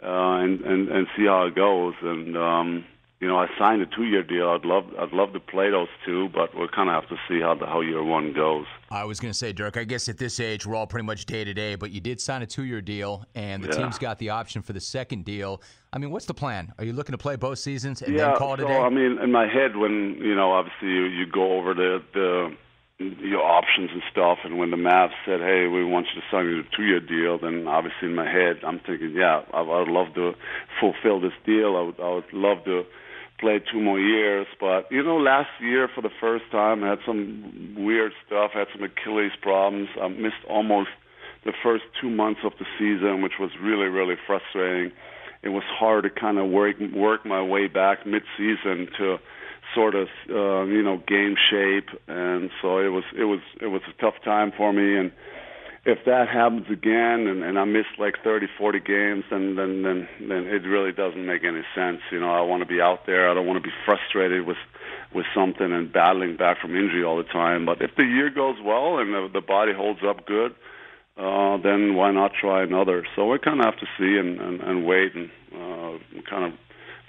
uh, 0.01 0.43
and 0.43 0.61
and 0.61 0.89
and 0.89 1.07
see 1.17 1.25
how 1.25 1.45
it 1.47 1.55
goes. 1.55 1.93
And 2.01 2.37
um, 2.37 2.85
you 3.19 3.27
know, 3.27 3.37
I 3.37 3.47
signed 3.57 3.81
a 3.81 3.85
two 3.85 4.05
year 4.05 4.23
deal. 4.23 4.49
I'd 4.49 4.63
love 4.63 4.85
I'd 4.97 5.11
love 5.11 5.33
to 5.33 5.41
play 5.41 5.69
those 5.69 5.89
two, 6.05 6.29
but 6.29 6.55
we'll 6.55 6.69
kind 6.69 6.89
of 6.89 6.95
have 6.95 7.09
to 7.09 7.17
see 7.27 7.41
how 7.41 7.53
the 7.53 7.65
how 7.65 7.81
year 7.81 8.01
one 8.01 8.31
goes. 8.33 8.65
I 8.91 9.03
was 9.03 9.19
going 9.19 9.31
to 9.31 9.37
say, 9.37 9.51
Dirk, 9.51 9.75
I 9.75 9.83
guess 9.83 10.07
at 10.07 10.17
this 10.17 10.39
age, 10.39 10.65
we're 10.65 10.75
all 10.75 10.87
pretty 10.87 11.05
much 11.05 11.25
day 11.25 11.43
to 11.43 11.53
day, 11.53 11.75
but 11.75 11.91
you 11.91 11.99
did 11.99 12.21
sign 12.21 12.41
a 12.43 12.45
two 12.45 12.63
year 12.63 12.81
deal, 12.81 13.25
and 13.35 13.61
the 13.61 13.67
Yeah. 13.67 13.75
team's 13.75 13.97
got 13.97 14.19
the 14.19 14.29
option 14.29 14.61
for 14.61 14.71
the 14.71 14.79
second 14.79 15.25
deal. 15.25 15.61
I 15.91 15.97
mean, 15.97 16.11
what's 16.11 16.27
the 16.27 16.33
plan? 16.33 16.71
Are 16.77 16.85
you 16.85 16.93
looking 16.93 17.11
to 17.11 17.17
play 17.17 17.35
both 17.35 17.59
seasons 17.59 18.01
and 18.01 18.15
yeah, 18.15 18.29
then 18.29 18.37
call 18.37 18.53
it 18.53 18.61
so, 18.61 18.67
a 18.67 18.69
day? 18.69 18.79
I 18.79 18.89
mean, 18.89 19.19
in 19.19 19.31
my 19.31 19.47
head, 19.47 19.75
when 19.75 20.15
you 20.19 20.33
know, 20.35 20.53
obviously, 20.53 20.87
you, 20.87 21.05
you 21.05 21.25
go 21.25 21.57
over 21.57 21.73
the 21.73 22.01
the 22.13 22.55
your 22.99 23.41
options 23.41 23.89
and 23.91 24.01
stuff, 24.11 24.39
and 24.45 24.57
when 24.57 24.71
the 24.71 24.77
Mavs 24.77 25.11
said, 25.25 25.41
"Hey, 25.41 25.67
we 25.67 25.83
want 25.83 26.07
you 26.13 26.21
to 26.21 26.27
sign 26.31 26.45
a 26.47 26.63
two-year 26.75 27.01
deal," 27.01 27.37
then 27.37 27.67
obviously 27.67 28.07
in 28.07 28.15
my 28.15 28.29
head, 28.29 28.59
I'm 28.63 28.79
thinking, 28.79 29.11
"Yeah, 29.13 29.41
I, 29.53 29.59
I 29.59 29.79
would 29.79 29.89
love 29.89 30.13
to 30.15 30.35
fulfill 30.79 31.19
this 31.19 31.33
deal. 31.45 31.75
I 31.75 31.81
would, 31.81 31.99
I 31.99 32.13
would 32.15 32.31
love 32.31 32.63
to." 32.63 32.85
Play 33.39 33.61
two 33.71 33.79
more 33.79 33.99
years, 33.99 34.47
but 34.59 34.91
you 34.91 35.01
know, 35.01 35.15
last 35.15 35.49
year 35.61 35.87
for 35.93 36.01
the 36.01 36.09
first 36.19 36.43
time, 36.51 36.83
I 36.83 36.89
had 36.89 36.99
some 37.05 37.75
weird 37.77 38.11
stuff. 38.25 38.51
I 38.53 38.59
had 38.59 38.67
some 38.73 38.83
Achilles 38.83 39.31
problems. 39.41 39.87
I 40.01 40.09
missed 40.09 40.43
almost 40.49 40.89
the 41.45 41.53
first 41.63 41.85
two 42.01 42.09
months 42.09 42.41
of 42.43 42.51
the 42.59 42.65
season, 42.77 43.21
which 43.21 43.39
was 43.39 43.51
really 43.61 43.87
really 43.87 44.15
frustrating. 44.27 44.91
It 45.41 45.49
was 45.49 45.63
hard 45.67 46.03
to 46.03 46.09
kind 46.09 46.37
of 46.37 46.49
work 46.49 46.75
work 46.93 47.25
my 47.25 47.41
way 47.41 47.67
back 47.67 48.05
mid-season 48.05 48.89
to 48.97 49.17
sort 49.73 49.95
of 49.95 50.07
uh, 50.29 50.63
you 50.65 50.83
know 50.83 50.97
game 51.07 51.35
shape, 51.49 51.89
and 52.07 52.49
so 52.61 52.79
it 52.79 52.89
was 52.89 53.03
it 53.17 53.25
was 53.25 53.39
it 53.61 53.67
was 53.67 53.81
a 53.87 54.01
tough 54.01 54.15
time 54.23 54.51
for 54.55 54.73
me. 54.73 54.97
And 54.97 55.11
if 55.85 55.99
that 56.05 56.27
happens 56.27 56.67
again, 56.69 57.27
and, 57.27 57.43
and 57.43 57.57
I 57.57 57.65
miss 57.65 57.85
like 57.97 58.15
30, 58.23 58.47
40 58.57 58.79
games, 58.79 59.23
then 59.29 59.55
then 59.55 59.83
then 59.83 60.07
then 60.19 60.45
it 60.45 60.67
really 60.67 60.91
doesn't 60.91 61.25
make 61.25 61.43
any 61.43 61.63
sense. 61.73 62.01
You 62.11 62.19
know, 62.19 62.31
I 62.31 62.41
want 62.41 62.61
to 62.61 62.67
be 62.67 62.81
out 62.81 63.05
there. 63.05 63.29
I 63.29 63.33
don't 63.33 63.47
want 63.47 63.61
to 63.61 63.67
be 63.67 63.73
frustrated 63.85 64.45
with 64.45 64.57
with 65.13 65.25
something 65.33 65.71
and 65.71 65.91
battling 65.91 66.37
back 66.37 66.59
from 66.61 66.75
injury 66.75 67.03
all 67.03 67.17
the 67.17 67.23
time. 67.23 67.65
But 67.65 67.81
if 67.81 67.91
the 67.95 68.03
year 68.03 68.29
goes 68.29 68.57
well 68.63 68.99
and 68.99 69.13
the, 69.13 69.29
the 69.33 69.41
body 69.41 69.73
holds 69.73 70.01
up 70.07 70.25
good, 70.27 70.53
uh, 71.17 71.57
then 71.57 71.95
why 71.95 72.11
not 72.11 72.31
try 72.39 72.63
another? 72.63 73.05
So 73.15 73.27
we 73.27 73.39
kind 73.39 73.59
of 73.59 73.65
have 73.65 73.79
to 73.79 73.87
see 73.97 74.17
and, 74.17 74.39
and, 74.39 74.61
and 74.61 74.85
wait 74.85 75.15
and 75.15 75.29
uh, 75.53 75.97
kind 76.29 76.45
of 76.45 76.59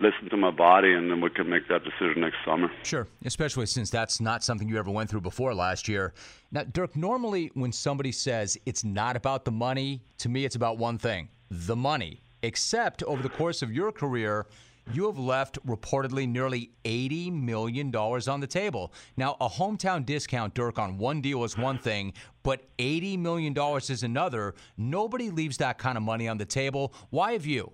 listen 0.01 0.29
to 0.31 0.37
my 0.37 0.51
body, 0.51 0.93
and 0.95 1.11
then 1.11 1.21
we 1.21 1.31
can 1.31 1.49
make 1.49 1.69
that 1.69 1.83
decision 1.85 2.23
next 2.23 2.37
summer. 2.45 2.71
Sure, 2.83 3.07
especially 3.25 3.67
since 3.67 3.91
that's 3.91 4.21
not 4.21 4.43
something 4.43 4.69
you 4.69 4.79
ever 4.79 4.91
went 4.91 5.11
through 5.11 5.21
before 5.21 5.55
last 5.55 5.89
year. 5.89 6.13
Now, 6.51 6.65
Dirk, 6.65 6.97
normally 6.97 7.51
when 7.55 7.73
somebody 7.73 8.13
says 8.13 8.59
it's 8.67 8.85
not 8.85 9.17
about 9.17 9.45
the 9.45 9.51
money, 9.51 10.03
to 10.19 10.29
me 10.29 10.45
it's 10.45 10.57
about 10.57 10.79
one 10.79 10.99
thing 10.99 11.29
the 11.51 11.77
money. 11.77 12.21
Except 12.43 13.03
over 13.03 13.23
the 13.23 13.29
course 13.29 13.61
of 13.61 13.73
your 13.73 13.93
career, 13.93 14.47
you 14.93 15.07
have 15.07 15.19
left 15.19 15.65
reportedly 15.67 16.29
nearly 16.29 16.71
$80 16.85 17.33
million 17.33 17.95
on 17.95 18.41
the 18.41 18.47
table. 18.47 18.93
Now, 19.17 19.37
a 19.41 19.49
hometown 19.49 20.07
discount, 20.07 20.55
Dirk, 20.55 20.79
on 20.79 20.97
one 20.97 21.21
deal 21.21 21.45
is 21.45 21.57
one 21.59 21.79
thing, 21.79 22.13
but 22.43 22.65
$80 22.79 23.19
million 23.19 23.55
is 23.79 24.03
another. 24.03 24.55
Nobody 24.77 25.31
leaves 25.31 25.59
that 25.59 25.79
kind 25.79 25.97
of 25.97 26.03
money 26.03 26.29
on 26.29 26.39
the 26.39 26.45
table. 26.45 26.95
Why 27.11 27.33
have 27.33 27.47
you? 27.47 27.73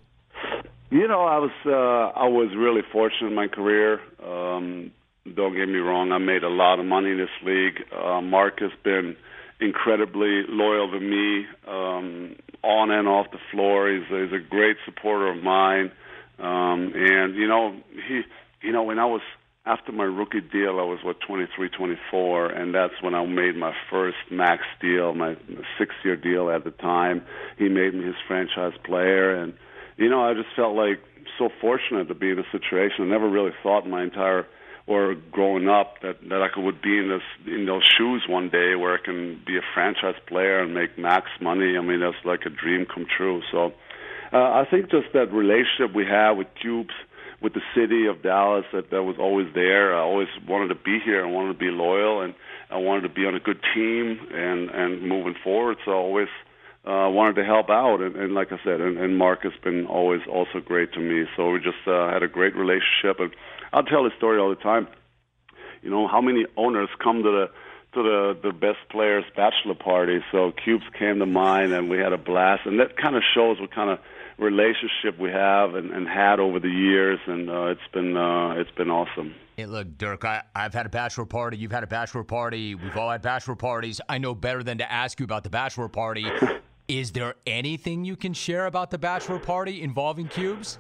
You 0.91 1.09
know, 1.09 1.25
I 1.25 1.39
was 1.39 1.51
uh, 1.67 2.19
I 2.19 2.29
was 2.29 2.55
really 2.57 2.83
fortunate 2.93 3.29
in 3.29 3.35
my 3.35 3.49
career. 3.49 4.01
Um, 4.25 4.93
don't 5.35 5.57
get 5.57 5.67
me 5.67 5.79
wrong, 5.79 6.13
I 6.13 6.19
made 6.19 6.45
a 6.45 6.49
lot 6.49 6.79
of 6.79 6.87
money 6.87 7.11
in 7.11 7.19
this 7.19 7.29
league. 7.45 7.83
Uh, 7.93 8.21
Mark 8.21 8.61
has 8.61 8.71
been 8.85 9.17
incredibly 9.61 10.43
loyal 10.49 10.91
to 10.93 11.01
me 11.01 11.47
um, 11.67 12.37
on 12.63 12.91
and 12.93 13.09
off 13.09 13.27
the 13.33 13.39
floor. 13.51 13.91
He's, 13.91 14.07
he's 14.09 14.33
a 14.33 14.39
great 14.49 14.77
supporter 14.85 15.29
of 15.29 15.43
mine. 15.43 15.91
Um, 16.39 16.93
and 16.95 17.35
you 17.35 17.49
know, 17.49 17.75
he, 18.09 18.23
you 18.63 18.73
know, 18.73 18.85
when 18.85 19.01
I 19.01 19.07
was 19.07 19.23
after 19.65 19.91
my 19.91 20.05
rookie 20.05 20.41
deal, 20.41 20.79
I 20.79 20.85
was 20.85 21.01
what 21.03 21.17
23, 21.27 21.69
24, 21.71 22.47
and 22.47 22.73
that's 22.73 22.95
when 23.03 23.17
I 23.17 23.27
made 23.27 23.57
my 23.57 23.73
first 23.91 24.19
max 24.31 24.63
deal, 24.81 25.13
my 25.15 25.35
six-year 25.77 26.15
deal 26.15 26.51
at 26.51 26.63
the 26.63 26.71
time. 26.71 27.23
He 27.59 27.69
made 27.69 27.95
me 27.95 28.05
his 28.05 28.15
franchise 28.29 28.79
player, 28.85 29.35
and 29.35 29.55
you 29.97 30.09
know, 30.09 30.23
I 30.23 30.35
just 30.35 30.55
felt 30.55 30.75
like 30.77 31.01
so 31.39 31.49
fortunate 31.61 32.09
to 32.09 32.15
be 32.15 32.31
in 32.31 32.39
a 32.39 32.45
situation. 32.53 32.97
I 33.01 33.05
never 33.05 33.29
really 33.29 33.53
thought 33.63 33.85
in 33.85 33.91
my 33.91 34.03
entire 34.03 34.47
or 34.87 35.17
growing 35.33 35.69
up 35.69 36.01
that 36.03 36.17
that 36.29 36.43
I 36.43 36.49
could 36.49 36.65
would 36.65 36.81
be 36.81 36.99
in 36.99 37.09
this 37.09 37.23
in 37.47 37.67
those 37.67 37.83
shoes 37.99 38.25
one 38.29 38.49
day 38.49 38.77
where 38.77 38.95
I 38.95 39.05
can 39.05 39.41
be 39.47 39.57
a 39.57 39.63
franchise 39.75 40.15
player 40.29 40.61
and 40.61 40.75
make 40.75 40.97
max 40.97 41.27
money. 41.41 41.77
I 41.77 41.81
mean, 41.81 42.01
that's 42.01 42.25
like 42.25 42.47
a 42.47 42.51
dream 42.51 42.87
come 42.87 43.07
true. 43.17 43.43
So 43.51 43.73
uh, 44.33 44.37
I 44.37 44.65
think 44.71 44.91
just 44.91 45.13
that 45.13 45.33
relationship 45.33 45.95
we 45.95 46.07
have 46.07 46.37
with 46.37 46.47
Cubes, 46.61 46.95
with 47.43 47.55
the 47.55 47.63
city 47.75 48.07
of 48.07 48.23
Dallas, 48.23 48.65
that 48.73 48.91
that 48.91 49.03
was 49.03 49.17
always 49.19 49.49
there. 49.55 49.97
I 49.97 50.01
always 50.01 50.29
wanted 50.49 50.69
to 50.69 50.77
be 50.77 51.01
here. 51.05 51.25
I 51.27 51.31
wanted 51.31 51.55
to 51.55 51.59
be 51.59 51.71
loyal, 51.71 52.21
and 52.23 52.35
I 52.71 52.79
wanted 52.79 53.03
to 53.03 53.15
be 53.15 53.27
on 53.27 53.35
a 53.35 53.41
good 53.41 53.61
team 53.75 54.21
and 54.33 54.71
and 54.71 55.03
moving 55.03 55.35
forward. 55.43 55.79
So 55.85 55.93
always 55.93 56.29
uh, 56.87 57.11
wanted 57.11 57.35
to 57.35 57.45
help 57.45 57.69
out, 57.69 58.01
and, 58.01 58.15
and 58.15 58.33
like 58.33 58.53
I 58.53 58.59
said, 58.63 58.81
and, 58.81 58.97
and 58.97 59.19
Mark 59.19 59.43
has 59.43 59.53
been 59.65 59.87
always 59.87 60.21
also 60.31 60.61
great 60.61 60.93
to 60.93 61.01
me. 61.01 61.27
So 61.37 61.51
we 61.51 61.59
just 61.59 61.87
uh, 61.87 62.13
had 62.13 62.23
a 62.23 62.29
great 62.29 62.55
relationship, 62.55 63.19
and 63.19 63.33
I'll 63.73 63.83
tell 63.83 64.05
the 64.05 64.13
story 64.17 64.39
all 64.39 64.51
the 64.51 64.55
time. 64.57 64.87
You 65.83 65.91
know 65.91 66.07
how 66.07 66.21
many 66.21 66.47
owners 66.57 66.89
come 67.03 67.23
to 67.25 67.31
the 67.31 67.51
to 67.95 68.03
the 68.03 68.39
the 68.41 68.53
best 68.53 68.79
players 68.91 69.25
bachelor 69.35 69.75
party. 69.75 70.21
So 70.31 70.53
Cubes 70.53 70.85
came 70.97 71.19
to 71.19 71.27
mind, 71.27 71.73
and 71.73 71.91
we 71.91 71.99
had 71.99 72.13
a 72.13 72.19
blast, 72.19 72.67
and 72.67 72.79
that 72.79 72.97
kind 72.97 73.17
of 73.17 73.23
shows 73.35 73.61
what 73.61 73.75
kind 73.75 73.91
of 73.91 73.99
relationship 74.39 75.19
we 75.19 75.31
have 75.31 75.75
and, 75.75 75.91
and 75.91 76.07
had 76.07 76.39
over 76.39 76.61
the 76.61 76.69
years, 76.69 77.19
and 77.27 77.51
uh, 77.51 77.65
it's 77.67 77.89
been 77.93 78.17
uh, 78.17 78.55
it's 78.59 78.71
been 78.73 78.91
awesome. 78.91 79.35
Hey, 79.57 79.67
look, 79.67 79.97
Dirk, 79.97 80.25
I, 80.25 80.43
I've 80.55 80.75
had 80.75 80.87
a 80.87 80.91
bachelor 80.91 81.25
party. 81.25 81.57
You've 81.57 81.73
had 81.73 81.83
a 81.83 81.87
bachelor 81.87 82.25
party. 82.25 82.75
We've 82.75 82.97
all 82.97 83.11
had 83.11 83.23
bachelor 83.23 83.57
parties. 83.57 84.01
I 84.09 84.19
know 84.19 84.35
better 84.35 84.63
than 84.63 84.79
to 84.79 84.93
ask 84.93 85.19
you 85.19 85.25
about 85.25 85.45
the 85.45 85.51
bachelor 85.51 85.89
party. 85.89 86.27
Is 86.89 87.13
there 87.13 87.35
anything 87.47 88.05
you 88.05 88.17
can 88.17 88.33
share 88.33 88.67
about 88.67 88.91
the 88.91 88.99
bachelor 88.99 89.39
party 89.39 89.83
involving 89.83 90.29
cubes? 90.29 90.79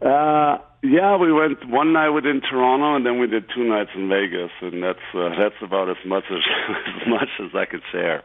Uh, 0.00 0.58
yeah, 0.82 1.16
we 1.16 1.32
went 1.32 1.68
one 1.68 1.92
night 1.92 2.10
within 2.10 2.40
Toronto, 2.40 2.94
and 2.94 3.04
then 3.04 3.18
we 3.18 3.26
did 3.26 3.44
two 3.54 3.64
nights 3.64 3.90
in 3.94 4.08
Vegas, 4.08 4.50
and 4.60 4.82
that's 4.82 4.98
uh, 5.14 5.30
that's 5.36 5.54
about 5.62 5.88
as 5.88 5.96
much 6.06 6.24
as 6.30 6.38
as 7.02 7.08
much 7.08 7.28
as 7.40 7.50
I 7.54 7.64
could 7.64 7.82
share. 7.90 8.22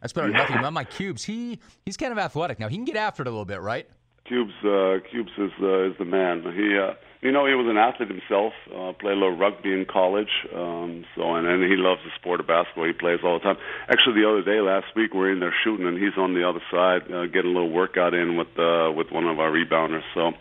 That's 0.00 0.12
better 0.12 0.26
than 0.26 0.36
nothing. 0.36 0.58
About 0.58 0.72
my 0.72 0.84
cubes, 0.84 1.24
he 1.24 1.60
he's 1.86 1.96
kind 1.96 2.12
of 2.12 2.18
athletic 2.18 2.58
now. 2.58 2.68
He 2.68 2.76
can 2.76 2.84
get 2.84 2.96
after 2.96 3.22
it 3.22 3.28
a 3.28 3.30
little 3.30 3.44
bit, 3.44 3.60
right? 3.60 3.88
Cubes, 4.26 4.52
uh, 4.64 4.98
Cubes 5.10 5.30
is 5.38 5.52
uh, 5.62 5.90
is 5.90 5.96
the 5.98 6.04
man. 6.04 6.42
He, 6.54 6.76
uh, 6.76 6.94
you 7.22 7.30
know, 7.30 7.46
he 7.46 7.54
was 7.54 7.68
an 7.70 7.78
athlete 7.78 8.10
himself. 8.10 8.52
Uh, 8.66 8.92
played 8.98 9.12
a 9.12 9.20
little 9.20 9.36
rugby 9.36 9.72
in 9.72 9.86
college. 9.86 10.44
Um, 10.52 11.04
so, 11.14 11.36
and, 11.36 11.46
and 11.46 11.62
he 11.62 11.76
loves 11.76 12.00
the 12.04 12.10
sport 12.18 12.40
of 12.40 12.48
basketball. 12.48 12.86
He 12.86 12.92
plays 12.92 13.20
all 13.22 13.38
the 13.38 13.44
time. 13.44 13.56
Actually, 13.88 14.20
the 14.20 14.28
other 14.28 14.42
day, 14.42 14.60
last 14.60 14.86
week, 14.96 15.14
we 15.14 15.20
we're 15.20 15.32
in 15.32 15.38
there 15.38 15.54
shooting, 15.62 15.86
and 15.86 15.96
he's 15.96 16.18
on 16.18 16.34
the 16.34 16.46
other 16.46 16.60
side, 16.68 17.02
uh, 17.12 17.26
getting 17.26 17.52
a 17.52 17.54
little 17.54 17.70
workout 17.70 18.12
in 18.12 18.36
with 18.36 18.48
uh, 18.58 18.90
with 18.90 19.12
one 19.12 19.24
of 19.24 19.38
our 19.38 19.52
rebounders. 19.52 20.02
So, 20.14 20.32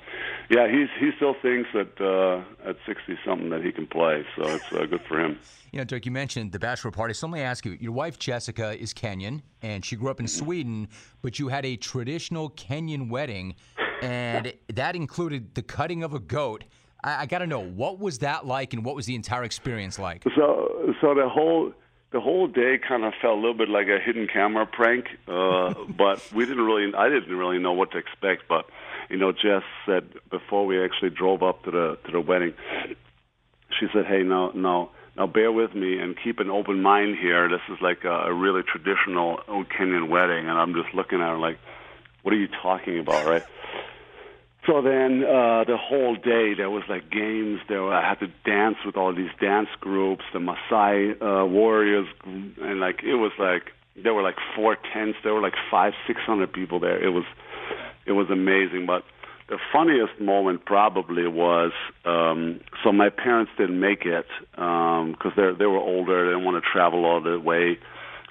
yeah, 0.50 0.68
he's 0.68 0.90
he 1.00 1.12
still 1.18 1.36
thinks 1.40 1.70
that 1.74 2.02
uh, 2.02 2.68
at 2.68 2.78
sixty 2.88 3.16
something 3.24 3.52
that 3.52 3.64
he 3.64 3.72
can 3.72 3.86
play. 3.86 4.26
So 4.36 4.50
it's 4.50 4.74
uh, 4.74 4.86
good 4.88 5.02
for 5.08 5.24
him. 5.24 5.38
You 5.72 5.78
know, 5.78 5.84
Dirk, 5.86 6.06
you 6.08 6.12
mentioned 6.12 6.52
the 6.52 6.60
bachelor 6.60 6.92
party. 6.92 7.14
So 7.14 7.28
let 7.28 7.34
me 7.34 7.42
ask 7.42 7.64
you: 7.64 7.78
Your 7.80 7.94
wife 7.94 8.18
Jessica 8.18 8.76
is 8.82 8.92
Kenyan, 8.92 9.44
and 9.62 9.86
she 9.86 9.96
grew 9.96 10.10
up 10.10 10.20
in 10.20 10.28
Sweden, 10.28 10.88
but 11.22 11.38
you 11.38 11.50
had 11.50 11.64
a 11.64 11.76
traditional 11.76 12.50
Kenyan 12.50 13.08
wedding, 13.12 13.54
and 14.02 14.54
that 14.74 14.96
included 14.96 15.56
the 15.56 15.62
cutting 15.62 16.04
of 16.04 16.14
a 16.14 16.20
goat. 16.20 16.64
I, 17.04 17.22
I 17.22 17.26
got 17.26 17.40
to 17.40 17.48
know 17.48 17.64
what 17.64 18.00
was 18.00 18.20
that 18.20 18.46
like, 18.46 18.74
and 18.74 18.84
what 18.84 18.96
was 18.96 19.06
the 19.06 19.16
entire 19.16 19.44
experience 19.44 20.00
like? 20.00 20.24
So, 20.36 20.94
so 21.02 21.14
the 21.14 21.30
whole 21.30 21.74
the 22.12 22.20
whole 22.20 22.48
day 22.48 22.78
kind 22.78 23.06
of 23.06 23.14
felt 23.22 23.38
a 23.38 23.42
little 23.42 23.54
bit 23.54 23.70
like 23.70 23.88
a 23.88 23.98
hidden 23.98 24.28
camera 24.28 24.66
prank, 24.66 25.06
uh, 25.28 25.74
but 25.98 26.22
we 26.34 26.46
didn't 26.46 26.64
really. 26.66 26.94
I 26.94 27.10
didn't 27.10 27.36
really 27.36 27.60
know 27.60 27.74
what 27.74 27.92
to 27.92 27.98
expect, 27.98 28.44
but 28.48 28.66
you 29.10 29.18
know, 29.18 29.32
Jess 29.32 29.64
said 29.86 30.10
before 30.30 30.66
we 30.66 30.84
actually 30.84 31.12
drove 31.12 31.44
up 31.44 31.64
to 31.64 31.72
the 31.72 31.98
to 32.06 32.12
the 32.12 32.22
wedding, 32.22 32.54
she 33.80 33.88
said, 33.94 34.06
"Hey, 34.06 34.24
no, 34.24 34.52
no." 34.52 34.92
Now 35.18 35.28
bear 35.28 35.52
with 35.52 35.76
me 35.76 36.00
and 36.00 36.16
keep 36.24 36.40
an 36.40 36.50
open 36.50 36.82
mind 36.82 37.18
here. 37.18 37.50
This 37.50 37.60
is 37.70 37.82
like 37.82 38.06
a, 38.06 38.28
a 38.28 38.34
really 38.34 38.62
traditional 38.64 39.42
old 39.50 39.68
Kenyan 39.68 40.08
wedding, 40.08 40.48
and 40.48 40.58
I'm 40.58 40.74
just 40.74 40.94
looking 40.94 41.20
at 41.20 41.28
her 41.28 41.38
like, 41.38 41.60
"What 42.24 42.34
are 42.34 42.38
you 42.38 42.48
talking 42.48 43.00
about?" 43.00 43.26
Right? 43.26 43.44
So 44.68 44.82
then 44.82 45.24
uh, 45.24 45.64
the 45.66 45.78
whole 45.78 46.16
day 46.16 46.54
there 46.56 46.70
was 46.70 46.84
like 46.88 47.10
games. 47.10 47.60
There 47.68 47.82
were, 47.82 47.94
I 47.94 48.08
had 48.08 48.20
to 48.20 48.28
dance 48.46 48.78
with 48.86 48.96
all 48.96 49.14
these 49.14 49.32
dance 49.40 49.70
groups, 49.80 50.24
the 50.34 50.40
Maasai 50.40 51.14
uh, 51.20 51.46
warriors, 51.48 52.08
and 52.26 52.80
like 52.80 53.02
it 53.04 53.16
was 53.16 53.32
like 53.40 53.72
there 54.02 54.14
were 54.14 54.22
like 54.22 54.38
four 54.56 54.78
tents. 54.94 55.18
There 55.24 55.34
were 55.34 55.42
like 55.42 55.56
five, 55.72 55.94
six 56.06 56.22
hundred 56.22 56.54
people 56.54 56.80
there. 56.80 57.04
It 57.04 57.10
was 57.10 57.26
it 58.06 58.12
was 58.12 58.28
amazing. 58.30 58.86
But 58.86 59.04
the 59.50 59.58
funniest 59.74 60.22
moment 60.22 60.64
probably 60.66 61.28
was 61.28 61.72
um, 62.06 62.62
so 62.84 62.92
my 62.92 63.10
parents 63.10 63.52
didn't 63.58 63.80
make 63.80 64.06
it 64.06 64.28
because 64.52 65.32
um, 65.34 65.34
they 65.36 65.52
they 65.58 65.66
were 65.66 65.80
older. 65.80 66.26
They 66.26 66.34
didn't 66.34 66.46
want 66.46 66.64
to 66.64 66.70
travel 66.72 67.06
all 67.06 67.22
the 67.22 67.40
way. 67.40 67.80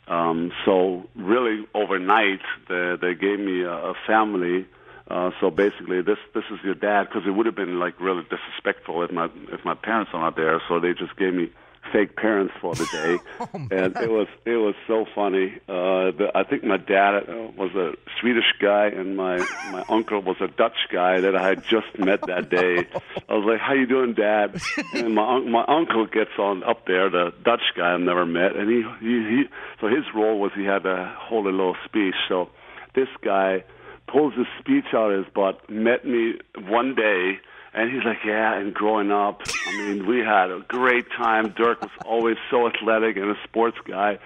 Um, 0.07 0.53
so 0.65 1.09
really 1.17 1.67
overnight 1.75 2.41
they 2.69 2.95
they 3.01 3.15
gave 3.15 3.41
me 3.41 3.63
a, 3.63 3.73
a 3.73 3.95
family 4.07 4.67
uh, 5.11 5.31
so 5.41 5.51
basically, 5.51 6.03
this 6.03 6.19
this 6.35 6.45
is 6.53 6.59
your 6.63 6.75
dad 6.75 7.09
because 7.09 7.27
it 7.27 7.31
would 7.31 7.47
have 7.47 7.57
been 7.57 7.81
like 7.81 8.01
really 8.01 8.23
disrespectful 8.23 9.03
if 9.03 9.11
my 9.11 9.29
if 9.51 9.65
my 9.65 9.75
parents 9.75 10.13
are 10.15 10.21
not 10.21 10.37
there. 10.37 10.63
So 10.69 10.79
they 10.79 10.93
just 10.93 11.17
gave 11.17 11.35
me 11.35 11.51
fake 11.93 12.15
parents 12.15 12.55
for 12.61 12.77
the 12.77 12.87
day, 12.93 13.19
oh, 13.41 13.49
and 13.55 13.97
it 13.97 14.09
was 14.09 14.29
it 14.45 14.57
was 14.57 14.77
so 14.87 15.07
funny. 15.13 15.55
Uh, 15.69 16.13
the, 16.13 16.31
I 16.33 16.45
think 16.45 16.63
my 16.63 16.77
dad 16.77 17.17
uh, 17.17 17.49
was 17.57 17.75
a 17.75 17.95
Swedish 18.21 18.53
guy, 18.61 18.87
and 18.87 19.17
my 19.17 19.39
my 19.73 19.85
uncle 19.89 20.23
was 20.23 20.37
a 20.41 20.47
Dutch 20.47 20.79
guy 20.93 21.21
that 21.21 21.35
I 21.35 21.49
had 21.49 21.65
just 21.65 21.99
met 21.99 22.21
that 22.29 22.49
day. 22.49 22.87
I 23.29 23.35
was 23.35 23.45
like, 23.47 23.59
"How 23.59 23.73
you 23.73 23.87
doing, 23.87 24.15
Dad?" 24.15 24.63
And 24.95 25.17
my 25.17 25.41
my 25.41 25.65
uncle 25.67 26.07
gets 26.07 26.39
on 26.39 26.63
up 26.63 26.87
there, 26.87 27.11
the 27.11 27.33
Dutch 27.45 27.63
guy 27.77 27.95
I've 27.95 28.01
never 28.01 28.27
met, 28.27 28.55
and 28.55 28.71
he 28.71 28.85
he, 29.01 29.29
he 29.29 29.45
so 29.81 29.89
his 29.89 30.05
role 30.15 30.39
was 30.39 30.53
he 30.55 30.65
had 30.65 30.85
to 30.85 31.13
hold 31.19 31.47
a 31.47 31.51
little 31.51 31.77
speech. 31.85 32.15
So 32.29 32.51
this 32.95 33.09
guy 33.23 33.65
pulls 34.11 34.35
his 34.35 34.47
speech 34.59 34.87
out 34.93 35.13
of 35.13 35.25
his 35.25 35.33
butt, 35.33 35.69
met 35.71 36.05
me 36.05 36.35
one 36.69 36.95
day, 36.95 37.39
and 37.73 37.91
he's 37.93 38.05
like, 38.05 38.19
yeah, 38.25 38.59
and 38.59 38.75
growing 38.75 39.13
up, 39.13 39.43
I 39.67 39.77
mean, 39.79 40.07
we 40.07 40.19
had 40.19 40.51
a 40.51 40.61
great 40.67 41.07
time. 41.17 41.51
Dirk 41.57 41.81
was 41.83 41.91
always 42.05 42.37
so 42.51 42.67
athletic 42.67 43.17
and 43.17 43.31
a 43.31 43.37
sports 43.45 43.79
guy. 43.85 44.19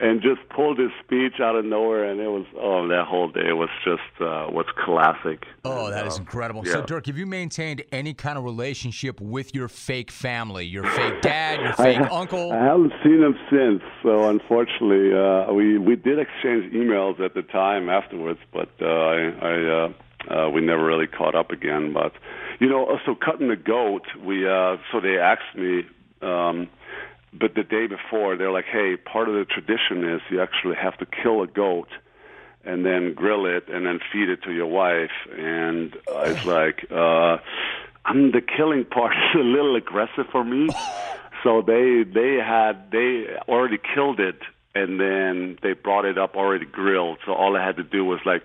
And 0.00 0.22
just 0.22 0.40
pulled 0.54 0.78
his 0.78 0.90
speech 1.04 1.40
out 1.40 1.56
of 1.56 1.64
nowhere, 1.64 2.04
and 2.04 2.20
it 2.20 2.28
was 2.28 2.46
oh 2.56 2.86
that 2.88 3.04
whole 3.06 3.28
day 3.28 3.52
was 3.52 3.68
just 3.84 4.02
uh, 4.20 4.46
was 4.50 4.66
classic. 4.84 5.44
Oh, 5.64 5.90
that 5.90 6.06
is 6.06 6.16
Uh, 6.18 6.20
incredible. 6.22 6.62
yeah. 6.64 6.72
So, 6.74 6.82
Dirk, 6.82 7.06
have 7.06 7.18
you 7.18 7.26
maintained 7.26 7.82
any 7.90 8.14
kind 8.14 8.38
of 8.38 8.44
relationship 8.44 9.20
with 9.20 9.54
your 9.54 9.68
fake 9.68 10.10
family, 10.10 10.64
your 10.66 10.84
fake 10.84 11.20
dad, 11.22 11.60
your 11.60 11.72
fake 11.72 11.98
ha- 11.98 12.16
uncle? 12.20 12.52
I 12.52 12.62
haven't 12.64 12.92
seen 13.02 13.20
him 13.22 13.36
since, 13.50 13.82
so 14.02 14.28
unfortunately, 14.28 15.12
uh, 15.12 15.52
we 15.52 15.78
we 15.78 15.96
did 15.96 16.18
exchange 16.18 16.72
emails 16.72 17.18
at 17.20 17.34
the 17.34 17.42
time 17.42 17.88
afterwards, 17.88 18.40
but 18.52 18.68
uh, 18.80 18.86
I, 18.86 19.16
I 19.42 19.54
uh, 20.30 20.34
uh, 20.46 20.50
we 20.50 20.60
never 20.60 20.84
really 20.84 21.06
caught 21.06 21.34
up 21.34 21.50
again. 21.50 21.92
But 21.92 22.12
you 22.60 22.68
know, 22.68 22.86
also 22.86 23.14
cutting 23.18 23.48
the 23.48 23.56
goat, 23.56 24.02
we 24.24 24.48
uh, 24.48 24.76
so 24.92 25.00
they 25.00 25.18
asked 25.18 25.56
me. 25.56 25.82
Um, 26.22 26.68
but 27.32 27.54
the 27.54 27.62
day 27.62 27.86
before, 27.86 28.36
they're 28.36 28.52
like, 28.52 28.66
"Hey, 28.66 28.96
part 28.96 29.28
of 29.28 29.34
the 29.34 29.44
tradition 29.44 30.08
is 30.08 30.20
you 30.30 30.40
actually 30.40 30.76
have 30.76 30.96
to 30.98 31.06
kill 31.06 31.42
a 31.42 31.46
goat 31.46 31.88
and 32.64 32.84
then 32.84 33.14
grill 33.14 33.46
it 33.46 33.68
and 33.68 33.86
then 33.86 34.00
feed 34.12 34.28
it 34.28 34.42
to 34.44 34.52
your 34.52 34.66
wife." 34.66 35.12
And 35.36 35.96
I 36.08 36.28
was 36.32 36.44
like, 36.44 36.86
uh, 36.90 37.38
"I'm 38.04 38.32
the 38.32 38.40
killing 38.40 38.84
part 38.84 39.12
is 39.12 39.40
a 39.40 39.44
little 39.44 39.76
aggressive 39.76 40.26
for 40.30 40.44
me." 40.44 40.68
So 41.44 41.62
they 41.62 42.02
they 42.02 42.38
had 42.44 42.90
they 42.90 43.26
already 43.48 43.78
killed 43.78 44.18
it 44.18 44.40
and 44.74 45.00
then 45.00 45.58
they 45.62 45.72
brought 45.72 46.04
it 46.04 46.18
up 46.18 46.36
already 46.36 46.66
grilled. 46.66 47.18
So 47.26 47.32
all 47.32 47.56
I 47.56 47.64
had 47.64 47.76
to 47.76 47.82
do 47.82 48.04
was 48.04 48.20
like 48.24 48.42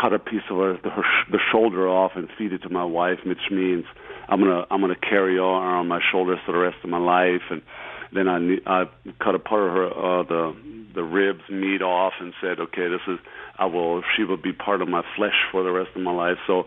cut 0.00 0.12
a 0.12 0.18
piece 0.18 0.42
of 0.50 0.56
her, 0.56 0.76
her 0.76 1.02
the 1.30 1.38
shoulder 1.50 1.88
off 1.88 2.12
and 2.14 2.28
feed 2.38 2.52
it 2.52 2.62
to 2.62 2.68
my 2.68 2.84
wife, 2.84 3.18
which 3.24 3.50
means 3.50 3.84
I'm 4.28 4.40
gonna 4.40 4.66
I'm 4.70 4.80
gonna 4.80 4.94
carry 4.96 5.36
her 5.36 5.42
on 5.42 5.88
my 5.88 6.00
shoulders 6.10 6.38
for 6.44 6.52
the 6.52 6.58
rest 6.58 6.76
of 6.84 6.90
my 6.90 6.98
life. 6.98 7.42
And 7.50 7.62
then 8.12 8.28
I 8.28 8.38
ne- 8.38 8.62
I 8.66 8.84
cut 9.22 9.34
a 9.34 9.38
part 9.38 9.62
of 9.62 9.72
her 9.74 9.86
uh, 9.86 10.22
the 10.24 10.56
the 10.94 11.02
ribs 11.02 11.42
meat 11.50 11.82
off 11.82 12.14
and 12.20 12.32
said, 12.40 12.58
okay, 12.60 12.88
this 12.88 13.00
is 13.06 13.18
I 13.58 13.66
will 13.66 14.02
she 14.16 14.24
will 14.24 14.36
be 14.36 14.52
part 14.52 14.82
of 14.82 14.88
my 14.88 15.02
flesh 15.16 15.34
for 15.52 15.62
the 15.62 15.70
rest 15.70 15.90
of 15.94 16.02
my 16.02 16.12
life. 16.12 16.38
So 16.46 16.66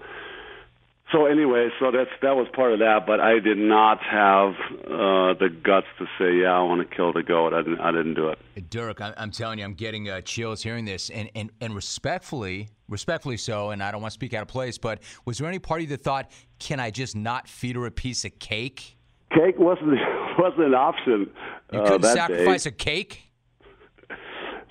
so 1.12 1.26
anyway, 1.26 1.70
so 1.80 1.92
that's 1.92 2.10
that 2.22 2.36
was 2.38 2.48
part 2.56 2.72
of 2.72 2.80
that, 2.80 3.06
but 3.06 3.20
I 3.20 3.40
did 3.40 3.58
not 3.58 4.00
have 4.02 4.54
uh, 4.86 5.34
the 5.34 5.50
guts 5.62 5.88
to 6.00 6.06
say, 6.18 6.38
yeah, 6.42 6.58
I 6.58 6.64
want 6.64 6.88
to 6.90 6.96
kill 6.96 7.12
the 7.12 7.24
goat. 7.24 7.54
I 7.54 7.62
didn't 7.62 7.82
I 7.82 7.92
didn't 7.92 8.14
do 8.14 8.30
it. 8.30 8.40
Dirk, 8.70 9.02
I- 9.02 9.14
I'm 9.18 9.32
telling 9.32 9.60
you, 9.60 9.66
I'm 9.66 9.74
getting 9.74 10.10
uh, 10.10 10.22
chills 10.22 10.64
hearing 10.64 10.86
this, 10.86 11.10
and, 11.10 11.30
and 11.36 11.52
and 11.60 11.76
respectfully, 11.76 12.70
respectfully 12.88 13.36
so. 13.38 13.72
And 13.72 13.84
I 13.84 13.92
don't 13.92 14.02
want 14.02 14.12
to 14.12 14.16
speak 14.16 14.34
out 14.34 14.44
of 14.44 14.48
place, 14.48 14.78
but 14.78 15.02
was 15.26 15.38
there 15.38 15.50
any 15.50 15.60
party 15.60 15.86
that 15.88 16.02
thought, 16.02 16.32
can 16.60 16.80
I 16.80 16.92
just 16.92 17.16
not 17.16 17.50
feed 17.50 17.76
her 17.76 17.86
a 17.86 17.92
piece 17.92 18.24
of 18.24 18.40
cake? 18.40 18.96
Cake 19.34 19.58
wasn't 19.58 19.98
wasn't 20.40 20.66
an 20.66 20.76
option. 20.76 21.30
You 21.72 21.80
uh, 21.80 21.84
couldn't 21.84 22.02
that 22.02 22.16
sacrifice 22.16 22.64
day. 22.64 22.70
a 22.70 22.74
cake. 22.74 23.32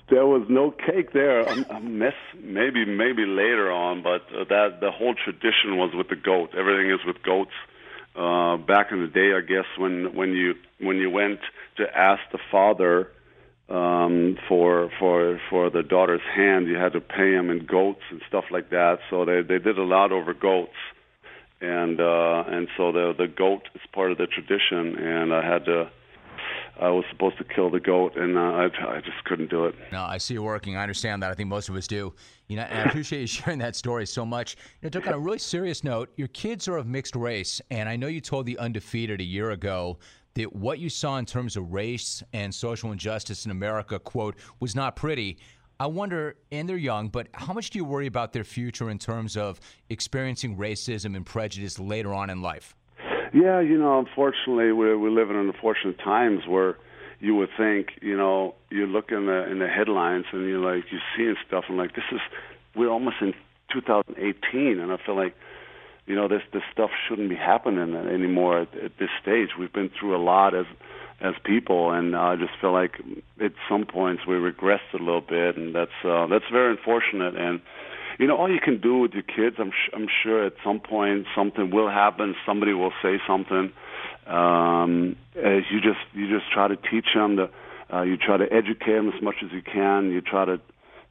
There 0.09 0.27
was 0.27 0.45
no 0.49 0.71
cake 0.71 1.13
there. 1.13 1.45
Mess, 1.81 2.13
maybe 2.35 2.83
maybe 2.85 3.25
later 3.25 3.71
on, 3.71 4.03
but 4.03 4.23
uh, 4.35 4.43
that 4.49 4.81
the 4.81 4.91
whole 4.91 5.15
tradition 5.15 5.77
was 5.77 5.91
with 5.93 6.09
the 6.09 6.17
goat. 6.17 6.49
Everything 6.57 6.91
is 6.91 6.99
with 7.05 7.23
goats. 7.23 7.51
Uh, 8.13 8.57
back 8.57 8.91
in 8.91 8.99
the 8.99 9.07
day, 9.07 9.31
I 9.33 9.39
guess 9.39 9.65
when 9.77 10.13
when 10.13 10.31
you 10.31 10.55
when 10.79 10.97
you 10.97 11.09
went 11.09 11.39
to 11.77 11.85
ask 11.97 12.19
the 12.33 12.39
father 12.51 13.09
um, 13.69 14.37
for 14.49 14.91
for 14.99 15.39
for 15.49 15.69
the 15.69 15.81
daughter's 15.81 16.21
hand, 16.35 16.67
you 16.67 16.75
had 16.75 16.91
to 16.91 16.99
pay 16.99 17.31
him 17.31 17.49
in 17.49 17.65
goats 17.65 18.01
and 18.09 18.21
stuff 18.27 18.45
like 18.51 18.69
that. 18.71 18.99
So 19.09 19.23
they 19.23 19.41
they 19.41 19.59
did 19.59 19.77
a 19.77 19.83
lot 19.83 20.11
over 20.11 20.33
goats, 20.33 20.75
and 21.61 21.99
uh, 21.99 22.43
and 22.47 22.67
so 22.75 22.91
the 22.91 23.13
the 23.17 23.27
goat 23.27 23.69
is 23.75 23.81
part 23.93 24.11
of 24.11 24.17
the 24.17 24.27
tradition. 24.27 24.97
And 24.97 25.33
I 25.33 25.45
had 25.45 25.65
to. 25.65 25.89
I 26.79 26.89
was 26.89 27.03
supposed 27.11 27.37
to 27.37 27.43
kill 27.43 27.69
the 27.69 27.79
goat, 27.79 28.15
and 28.15 28.37
uh, 28.37 28.41
I, 28.41 28.65
I 28.65 29.01
just 29.01 29.23
couldn't 29.25 29.51
do 29.51 29.65
it. 29.65 29.75
No, 29.91 30.01
I 30.01 30.17
see 30.17 30.33
you 30.33 30.41
working. 30.41 30.77
I 30.77 30.81
understand 30.81 31.21
that. 31.21 31.29
I 31.29 31.35
think 31.35 31.47
most 31.47 31.69
of 31.69 31.75
us 31.75 31.85
do. 31.85 32.13
You 32.47 32.55
know, 32.55 32.63
I 32.63 32.83
appreciate 32.83 33.21
you 33.21 33.27
sharing 33.27 33.59
that 33.59 33.75
story 33.75 34.07
so 34.07 34.25
much. 34.25 34.55
You 34.81 34.89
know, 34.89 35.01
on 35.01 35.13
a 35.13 35.19
really 35.19 35.37
serious 35.37 35.83
note, 35.83 36.11
your 36.15 36.29
kids 36.29 36.67
are 36.67 36.77
of 36.77 36.87
mixed 36.87 37.15
race, 37.15 37.61
and 37.69 37.87
I 37.87 37.97
know 37.97 38.07
you 38.07 38.21
told 38.21 38.47
the 38.47 38.57
undefeated 38.57 39.21
a 39.21 39.23
year 39.23 39.51
ago 39.51 39.99
that 40.35 40.55
what 40.55 40.79
you 40.79 40.89
saw 40.89 41.17
in 41.17 41.25
terms 41.25 41.57
of 41.57 41.71
race 41.71 42.23
and 42.33 42.53
social 42.55 42.91
injustice 42.91 43.45
in 43.45 43.51
America, 43.51 43.99
quote, 43.99 44.35
was 44.59 44.75
not 44.75 44.95
pretty. 44.95 45.37
I 45.81 45.87
wonder, 45.87 46.35
and 46.51 46.69
they're 46.69 46.77
young, 46.77 47.09
but 47.09 47.27
how 47.33 47.53
much 47.53 47.71
do 47.71 47.79
you 47.79 47.85
worry 47.85 48.05
about 48.05 48.33
their 48.33 48.43
future 48.43 48.87
in 48.91 48.99
terms 48.99 49.35
of 49.35 49.59
experiencing 49.89 50.55
racism 50.55 51.15
and 51.15 51.25
prejudice 51.25 51.79
later 51.79 52.13
on 52.13 52.29
in 52.29 52.43
life? 52.43 52.75
Yeah, 53.33 53.61
you 53.61 53.79
know, 53.79 53.97
unfortunately, 53.97 54.73
we 54.73 54.95
we 54.95 55.09
live 55.09 55.31
in 55.31 55.37
unfortunate 55.37 55.97
times 55.97 56.45
where 56.47 56.77
you 57.19 57.33
would 57.33 57.49
think, 57.57 57.87
you 57.99 58.15
know, 58.15 58.53
you 58.69 58.85
look 58.85 59.11
in 59.11 59.25
the 59.25 59.49
in 59.49 59.57
the 59.57 59.67
headlines 59.67 60.25
and 60.31 60.47
you're 60.47 60.59
like, 60.59 60.83
you're 60.91 61.01
seeing 61.17 61.35
stuff 61.47 61.63
and 61.67 61.79
like, 61.79 61.95
this 61.95 62.05
is 62.11 62.19
we're 62.75 62.87
almost 62.87 63.15
in 63.19 63.33
2018, 63.73 64.79
and 64.79 64.91
I 64.91 64.97
feel 65.03 65.15
like, 65.15 65.33
you 66.05 66.13
know, 66.13 66.27
this 66.27 66.43
this 66.53 66.61
stuff 66.71 66.91
shouldn't 67.09 67.29
be 67.29 67.35
happening 67.35 67.95
anymore 67.95 68.61
at, 68.61 68.75
at 68.75 68.91
this 68.99 69.09
stage. 69.19 69.49
We've 69.57 69.73
been 69.73 69.89
through 69.99 70.15
a 70.15 70.21
lot 70.21 70.53
as 70.53 70.67
as 71.21 71.35
people, 71.43 71.91
and 71.91 72.15
I 72.15 72.35
just 72.35 72.53
feel 72.59 72.73
like 72.73 72.93
at 73.39 73.53
some 73.69 73.85
points 73.85 74.23
we 74.27 74.35
regressed 74.35 74.93
a 74.93 74.97
little 74.97 75.21
bit, 75.21 75.55
and 75.55 75.75
that's 75.75 75.91
uh, 76.03 76.27
that's 76.27 76.45
very 76.51 76.71
unfortunate. 76.71 77.35
And 77.35 77.61
you 78.17 78.27
know, 78.27 78.37
all 78.37 78.51
you 78.51 78.59
can 78.59 78.81
do 78.81 78.97
with 78.97 79.13
your 79.13 79.23
kids, 79.23 79.57
I'm 79.59 79.71
sh- 79.71 79.91
I'm 79.93 80.07
sure 80.23 80.45
at 80.45 80.53
some 80.63 80.79
point 80.79 81.27
something 81.35 81.71
will 81.71 81.89
happen. 81.89 82.35
Somebody 82.45 82.73
will 82.73 82.93
say 83.01 83.19
something. 83.27 83.71
Um, 84.27 85.15
as 85.35 85.63
you 85.71 85.79
just 85.81 85.99
you 86.13 86.27
just 86.29 86.51
try 86.51 86.67
to 86.67 86.75
teach 86.75 87.07
them 87.13 87.37
to, 87.37 87.49
uh, 87.93 88.01
you 88.03 88.17
try 88.17 88.37
to 88.37 88.51
educate 88.51 88.93
them 88.93 89.09
as 89.09 89.21
much 89.21 89.35
as 89.43 89.51
you 89.51 89.61
can. 89.61 90.11
You 90.11 90.21
try 90.21 90.45
to, 90.45 90.59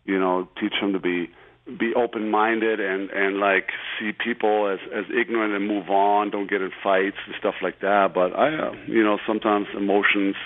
you 0.05 0.19
know, 0.19 0.49
teach 0.61 0.75
them 0.81 0.93
to 0.93 1.01
be 1.01 1.31
be 1.79 1.95
open 1.95 2.31
minded 2.31 2.81
and 2.81 3.11
and 3.11 3.39
like 3.39 3.71
see 3.99 4.13
people 4.13 4.69
as 4.69 4.81
as 4.93 5.05
ignorant 5.11 5.55
and 5.55 5.67
move 5.67 5.89
on. 5.91 6.31
Don't 6.31 6.49
get 6.49 6.63
in 6.63 6.71
fights 6.83 7.17
and 7.27 7.35
stuff 7.39 7.55
like 7.63 7.81
that. 7.81 8.13
But 8.15 8.37
I, 8.37 8.55
uh, 8.55 8.73
you 8.87 9.03
know, 9.03 9.19
sometimes 9.27 9.67
emotions 9.77 10.37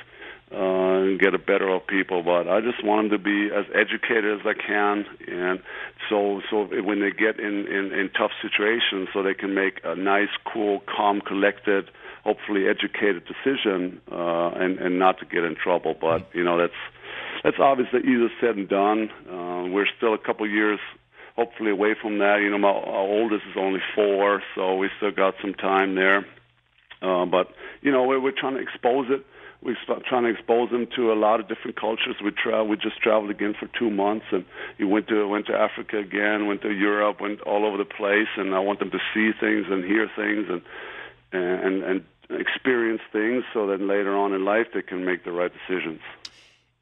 uh, 0.52 1.16
get 1.18 1.32
the 1.32 1.38
better 1.38 1.68
of 1.68 1.86
people. 1.86 2.22
But 2.22 2.48
I 2.48 2.60
just 2.60 2.84
want 2.84 3.10
them 3.10 3.18
to 3.18 3.22
be 3.22 3.50
as 3.54 3.64
educated 3.74 4.40
as 4.40 4.46
I 4.46 4.54
can, 4.54 5.04
and 5.26 5.60
so 6.08 6.40
so 6.50 6.68
when 6.82 7.00
they 7.00 7.10
get 7.10 7.40
in 7.40 7.66
in, 7.66 7.92
in 7.92 8.10
tough 8.16 8.32
situations, 8.42 9.08
so 9.12 9.22
they 9.22 9.34
can 9.34 9.54
make 9.54 9.80
a 9.84 9.96
nice, 9.96 10.32
cool, 10.44 10.82
calm, 10.86 11.20
collected, 11.20 11.90
hopefully 12.24 12.68
educated 12.68 13.24
decision, 13.26 14.00
uh, 14.10 14.50
and 14.54 14.78
and 14.78 14.98
not 14.98 15.18
to 15.18 15.26
get 15.26 15.44
in 15.44 15.56
trouble. 15.56 15.94
But 16.00 16.28
you 16.34 16.44
know 16.44 16.58
that's 16.58 16.80
that's 17.42 17.58
obviously 17.58 18.00
easier 18.00 18.28
said 18.40 18.56
than 18.56 18.66
done. 18.66 19.10
Uh, 19.28 19.68
we're 19.68 19.88
still 19.96 20.14
a 20.14 20.18
couple 20.18 20.48
years 20.48 20.78
hopefully 21.36 21.70
away 21.70 21.94
from 22.00 22.18
that. 22.18 22.38
You 22.42 22.50
know, 22.50 22.58
my 22.58 22.72
oldest 22.72 23.44
is 23.50 23.56
only 23.56 23.80
four, 23.94 24.42
so 24.54 24.76
we 24.76 24.88
still 24.96 25.10
got 25.10 25.34
some 25.40 25.54
time 25.54 25.94
there. 25.94 26.26
Uh, 27.02 27.26
but 27.26 27.48
you 27.82 27.92
know, 27.92 28.04
we're, 28.04 28.20
we're 28.20 28.38
trying 28.38 28.54
to 28.54 28.60
expose 28.60 29.06
it. 29.10 29.24
We're 29.62 29.76
trying 30.08 30.24
to 30.24 30.30
expose 30.30 30.70
them 30.70 30.86
to 30.96 31.10
a 31.10 31.14
lot 31.14 31.40
of 31.40 31.48
different 31.48 31.80
cultures. 31.80 32.16
We 32.22 32.32
tra- 32.32 32.64
we 32.64 32.76
just 32.76 33.00
traveled 33.00 33.30
again 33.30 33.54
for 33.58 33.66
two 33.78 33.90
months, 33.90 34.26
and 34.30 34.44
we 34.78 34.84
went 34.84 35.08
to 35.08 35.26
went 35.26 35.46
to 35.46 35.54
Africa 35.54 35.98
again, 35.98 36.46
went 36.46 36.62
to 36.62 36.70
Europe, 36.70 37.20
went 37.20 37.40
all 37.42 37.64
over 37.64 37.78
the 37.78 37.86
place, 37.86 38.28
and 38.36 38.54
I 38.54 38.58
want 38.58 38.78
them 38.78 38.90
to 38.90 38.98
see 39.14 39.30
things 39.38 39.66
and 39.70 39.84
hear 39.84 40.08
things 40.14 40.46
and 40.50 40.62
and 41.32 41.82
and 41.82 42.04
experience 42.30 43.00
things, 43.10 43.44
so 43.52 43.66
that 43.68 43.80
later 43.80 44.16
on 44.16 44.34
in 44.34 44.44
life 44.44 44.66
they 44.74 44.82
can 44.82 45.04
make 45.04 45.24
the 45.24 45.32
right 45.32 45.50
decisions. 45.52 46.00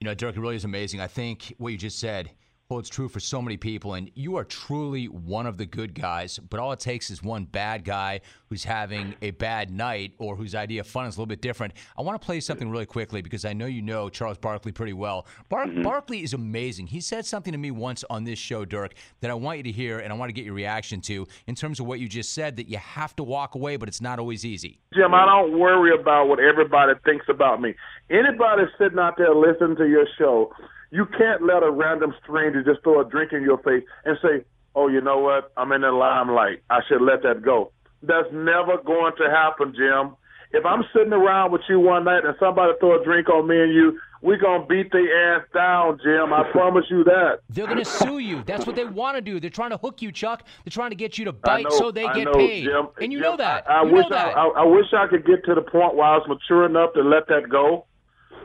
You 0.00 0.06
know, 0.06 0.14
Dirk, 0.14 0.36
it 0.36 0.40
really 0.40 0.56
is 0.56 0.64
amazing. 0.64 1.00
I 1.00 1.06
think 1.06 1.54
what 1.58 1.68
you 1.68 1.78
just 1.78 2.00
said 2.00 2.30
holds 2.72 2.88
true 2.88 3.06
for 3.06 3.20
so 3.20 3.42
many 3.42 3.58
people, 3.58 3.92
and 3.92 4.11
you 4.14 4.35
are 4.37 4.44
truly 4.44 5.04
one 5.04 5.44
of 5.44 5.58
the 5.58 5.66
good 5.66 5.94
guys. 5.94 6.38
But 6.38 6.58
all 6.58 6.72
it 6.72 6.80
takes 6.80 7.11
is 7.11 7.22
one 7.22 7.44
bad 7.44 7.85
guy 7.85 8.22
who's 8.48 8.64
having 8.64 9.14
a 9.20 9.30
bad 9.32 9.70
night 9.70 10.14
or 10.16 10.37
whose 10.37 10.54
idea 10.54 10.80
of 10.80 10.87
fun 10.87 11.04
is 11.04 11.16
a 11.16 11.20
little 11.20 11.26
bit 11.26 11.42
different. 11.42 11.74
I 11.98 12.00
want 12.00 12.18
to 12.18 12.24
play 12.24 12.40
something 12.40 12.70
really 12.70 12.87
quickly 12.87 13.20
because 13.20 13.44
I 13.44 13.52
know 13.52 13.66
you 13.66 13.82
know 13.82 14.08
Charles 14.08 14.38
Barkley 14.38 14.72
pretty 14.72 14.94
well. 14.94 15.26
Bar- 15.50 15.66
mm-hmm. 15.66 15.82
Barkley 15.82 16.22
is 16.22 16.32
amazing. 16.32 16.87
He 16.87 17.02
said 17.02 17.26
something 17.26 17.52
to 17.52 17.58
me 17.58 17.70
once 17.70 18.04
on 18.08 18.24
this 18.24 18.38
show, 18.38 18.64
Dirk, 18.64 18.94
that 19.20 19.30
I 19.30 19.35
want 19.35 19.58
you 19.58 19.64
to 19.64 19.72
hear 19.72 19.98
and 19.98 20.11
I 20.11 20.16
want 20.16 20.30
to 20.30 20.32
get 20.32 20.46
your 20.46 20.54
reaction 20.54 21.02
to 21.02 21.26
in 21.46 21.54
terms 21.54 21.78
of 21.78 21.85
what 21.85 22.00
you 22.00 22.08
just 22.08 22.32
said 22.32 22.56
that 22.56 22.70
you 22.70 22.78
have 22.78 23.14
to 23.16 23.22
walk 23.22 23.54
away, 23.54 23.76
but 23.76 23.87
it's 23.87 24.00
not 24.00 24.18
always 24.18 24.46
easy. 24.46 24.78
Jim, 24.94 25.12
I 25.12 25.26
don't 25.26 25.58
worry 25.58 25.92
about 25.94 26.26
what 26.26 26.40
everybody 26.40 26.94
thinks 27.04 27.26
about 27.28 27.61
me. 27.61 27.74
Anybody 28.08 28.62
sitting 28.78 28.98
out 28.98 29.18
there 29.18 29.35
listening 29.35 29.76
to 29.76 29.87
your 29.87 30.06
show, 30.16 30.54
you 30.92 31.07
can't 31.07 31.42
let 31.42 31.62
a 31.62 31.70
random 31.70 32.14
stranger 32.22 32.62
just 32.62 32.83
throw 32.85 33.00
a 33.00 33.05
drink 33.09 33.33
in 33.33 33.42
your 33.42 33.59
face 33.59 33.83
and 34.05 34.16
say, 34.22 34.44
"Oh, 34.74 34.88
you 34.88 35.00
know 35.00 35.18
what? 35.18 35.50
I'm 35.57 35.72
in 35.72 35.81
the 35.81 35.90
limelight. 35.90 36.62
I 36.70 36.81
should 36.87 37.00
let 37.02 37.22
that 37.22 37.42
go." 37.42 37.72
That's 38.02 38.28
never 38.33 38.76
going 38.85 39.14
to 39.16 39.31
happen, 39.31 39.74
Jim. 39.74 40.16
If 40.52 40.66
I'm 40.66 40.85
sitting 40.94 41.14
around 41.14 41.50
with 41.50 41.62
you 41.68 41.81
one 41.81 42.05
night 42.05 42.26
and 42.26 42.35
somebody 42.38 42.74
throw 42.78 43.00
a 43.00 43.05
drink 43.05 43.31
on 43.31 43.48
me 43.48 43.59
and 43.59 43.72
you, 43.72 43.98
we're 44.20 44.37
gonna 44.37 44.66
beat 44.66 44.92
their 44.92 45.37
ass 45.37 45.46
down, 45.55 45.98
Jim. 46.05 46.31
I 46.33 46.42
promise 46.52 46.85
you 46.90 47.05
that. 47.05 47.40
They're 47.48 47.66
going 47.66 47.78
to 47.78 47.85
sue 47.87 48.18
you. 48.18 48.42
That's 48.44 48.66
what 48.66 48.76
they 48.76 48.85
want 48.85 49.16
to 49.16 49.22
do. 49.22 49.40
They're 49.40 49.48
trying 49.50 49.70
to 49.70 49.78
hook 49.78 50.02
you, 50.02 50.12
Chuck. 50.12 50.44
They're 50.64 50.70
trying 50.70 50.90
to 50.90 50.96
get 50.96 51.16
you 51.16 51.24
to 51.24 51.33
bite 51.33 51.64
know, 51.64 51.70
so 51.70 51.90
they 51.90 52.05
I 52.05 52.12
get 52.14 52.24
know, 52.26 52.35
paid. 52.35 52.64
Jim. 52.64 52.88
and 53.00 53.12
you 53.12 53.18
Jim, 53.18 53.31
know 53.31 53.37
that. 53.38 53.68
I, 53.68 53.81
I 53.81 53.83
wish 53.83 54.05
know 54.05 54.09
that. 54.11 54.37
I, 54.37 54.46
I, 54.46 54.61
I 54.61 54.64
wish 54.64 54.87
I 54.92 55.07
could 55.07 55.24
get 55.24 55.44
to 55.46 55.55
the 55.55 55.62
point 55.62 55.94
where 55.96 56.07
I 56.07 56.18
was 56.18 56.28
mature 56.28 56.66
enough 56.66 56.92
to 56.94 57.02
let 57.02 57.26
that 57.28 57.48
go. 57.48 57.87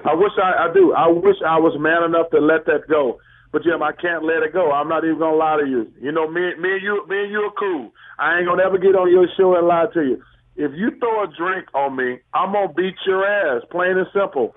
I 0.06 0.14
wish 0.14 0.32
I, 0.42 0.68
I 0.70 0.74
do. 0.74 0.94
I 0.94 1.08
wish 1.08 1.36
I 1.46 1.58
was 1.60 1.76
man 1.80 2.04
enough 2.04 2.30
to 2.32 2.40
let 2.40 2.66
that 2.66 2.88
go. 2.90 3.20
But 3.52 3.64
Jim, 3.64 3.82
I 3.82 3.92
can't 3.94 4.24
let 4.24 4.44
it 4.44 4.54
go. 4.54 4.72
I'm 4.72 4.90
not 4.90 5.04
even 5.06 5.20
gonna 5.20 5.38
lie 5.38 5.58
to 5.62 5.68
you. 5.68 5.92
You 6.02 6.12
know, 6.12 6.30
me, 6.30 6.42
me 6.60 6.74
and 6.74 6.82
you, 6.84 7.06
me 7.08 7.24
and 7.24 7.32
you 7.32 7.40
are 7.40 7.52
cool. 7.58 7.92
I 8.20 8.38
ain't 8.38 8.48
gonna 8.48 8.64
ever 8.64 8.78
get 8.78 8.96
on 8.96 9.10
your 9.12 9.26
show 9.38 9.56
and 9.56 9.68
lie 9.68 9.86
to 9.94 10.02
you. 10.02 10.24
If 10.58 10.72
you 10.76 10.92
throw 11.00 11.24
a 11.24 11.28
drink 11.38 11.68
on 11.74 11.96
me, 11.96 12.18
I'm 12.34 12.52
gonna 12.52 12.74
beat 12.74 12.96
your 13.06 13.26
ass, 13.26 13.64
plain 13.72 13.98
and 13.98 14.08
simple. 14.14 14.54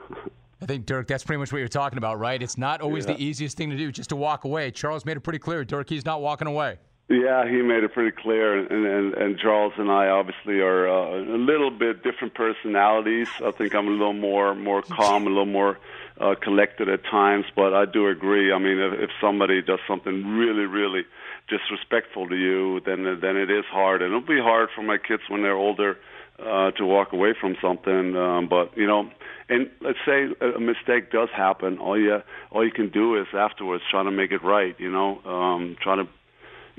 I 0.63 0.67
think 0.67 0.87
Dirk, 0.87 1.07
that's 1.07 1.25
pretty 1.25 1.39
much 1.39 1.53
what 1.53 1.59
you're 1.59 1.69
talking 1.69 1.99
about, 1.99 2.19
right? 2.19 2.43
It's 2.43 2.59
not 2.59 2.81
always 2.81 3.07
Yeah. 3.07 3.15
the 3.15 3.25
easiest 3.25 3.57
thing 3.57 3.71
to 3.71 3.77
do, 3.77 3.91
just 3.93 4.11
to 4.11 4.17
walk 4.17 4.45
away. 4.45 4.71
Charles 4.71 5.05
made 5.07 5.17
it 5.17 5.21
pretty 5.21 5.39
clear. 5.39 5.65
Dirk, 5.65 5.89
he's 5.89 6.05
not 6.05 6.21
walking 6.21 6.49
away. 6.49 6.79
Yeah, 7.11 7.45
he 7.45 7.61
made 7.61 7.83
it 7.83 7.93
pretty 7.93 8.13
clear, 8.13 8.57
and 8.57 8.87
and, 8.87 9.15
and 9.15 9.37
Charles 9.37 9.73
and 9.77 9.91
I 9.91 10.07
obviously 10.11 10.61
are 10.61 10.89
uh, 10.89 11.19
a 11.19 11.37
little 11.37 11.73
bit 11.73 12.05
different 12.05 12.35
personalities. 12.35 13.27
I 13.45 13.51
think 13.51 13.75
I'm 13.75 13.89
a 13.89 13.91
little 13.91 14.13
more 14.13 14.55
more 14.55 14.81
calm, 14.83 15.27
a 15.27 15.29
little 15.29 15.45
more 15.45 15.81
uh, 16.21 16.37
collected 16.41 16.89
at 16.89 17.03
times, 17.03 17.47
but 17.57 17.75
I 17.75 17.85
do 17.85 18.07
agree. 18.07 18.53
I 18.53 18.59
mean, 18.59 18.79
if, 18.79 18.93
if 19.01 19.11
somebody 19.21 19.61
does 19.61 19.81
something 19.89 20.25
really, 20.37 20.67
really 20.67 21.03
disrespectful 21.49 22.29
to 22.29 22.37
you, 22.37 22.81
then 22.87 23.03
then 23.21 23.37
it 23.37 23.51
is 23.51 23.65
hard, 23.73 24.03
and 24.03 24.15
it'll 24.15 24.21
be 24.21 24.41
hard 24.41 24.69
for 24.73 24.83
my 24.83 24.97
kids 24.97 25.23
when 25.29 25.43
they're 25.43 25.57
older 25.57 25.99
uh, 26.39 26.71
to 26.73 26.87
walk 26.87 27.13
away 27.13 27.35
from 27.41 27.57
something. 27.61 28.15
Um, 28.17 28.47
but 28.47 28.77
you 28.77 28.87
know, 28.87 29.11
and 29.49 29.69
let's 29.81 29.99
say 30.07 30.29
a 30.41 30.61
mistake 30.61 31.11
does 31.11 31.29
happen, 31.37 31.79
all 31.79 31.99
you 31.99 32.23
all 32.53 32.65
you 32.65 32.71
can 32.71 32.89
do 32.91 33.21
is 33.21 33.27
afterwards 33.35 33.83
try 33.91 34.05
to 34.05 34.13
make 34.13 34.31
it 34.31 34.45
right. 34.45 34.79
You 34.79 34.93
know, 34.93 35.19
um, 35.25 35.77
try 35.83 35.97
to 35.97 36.07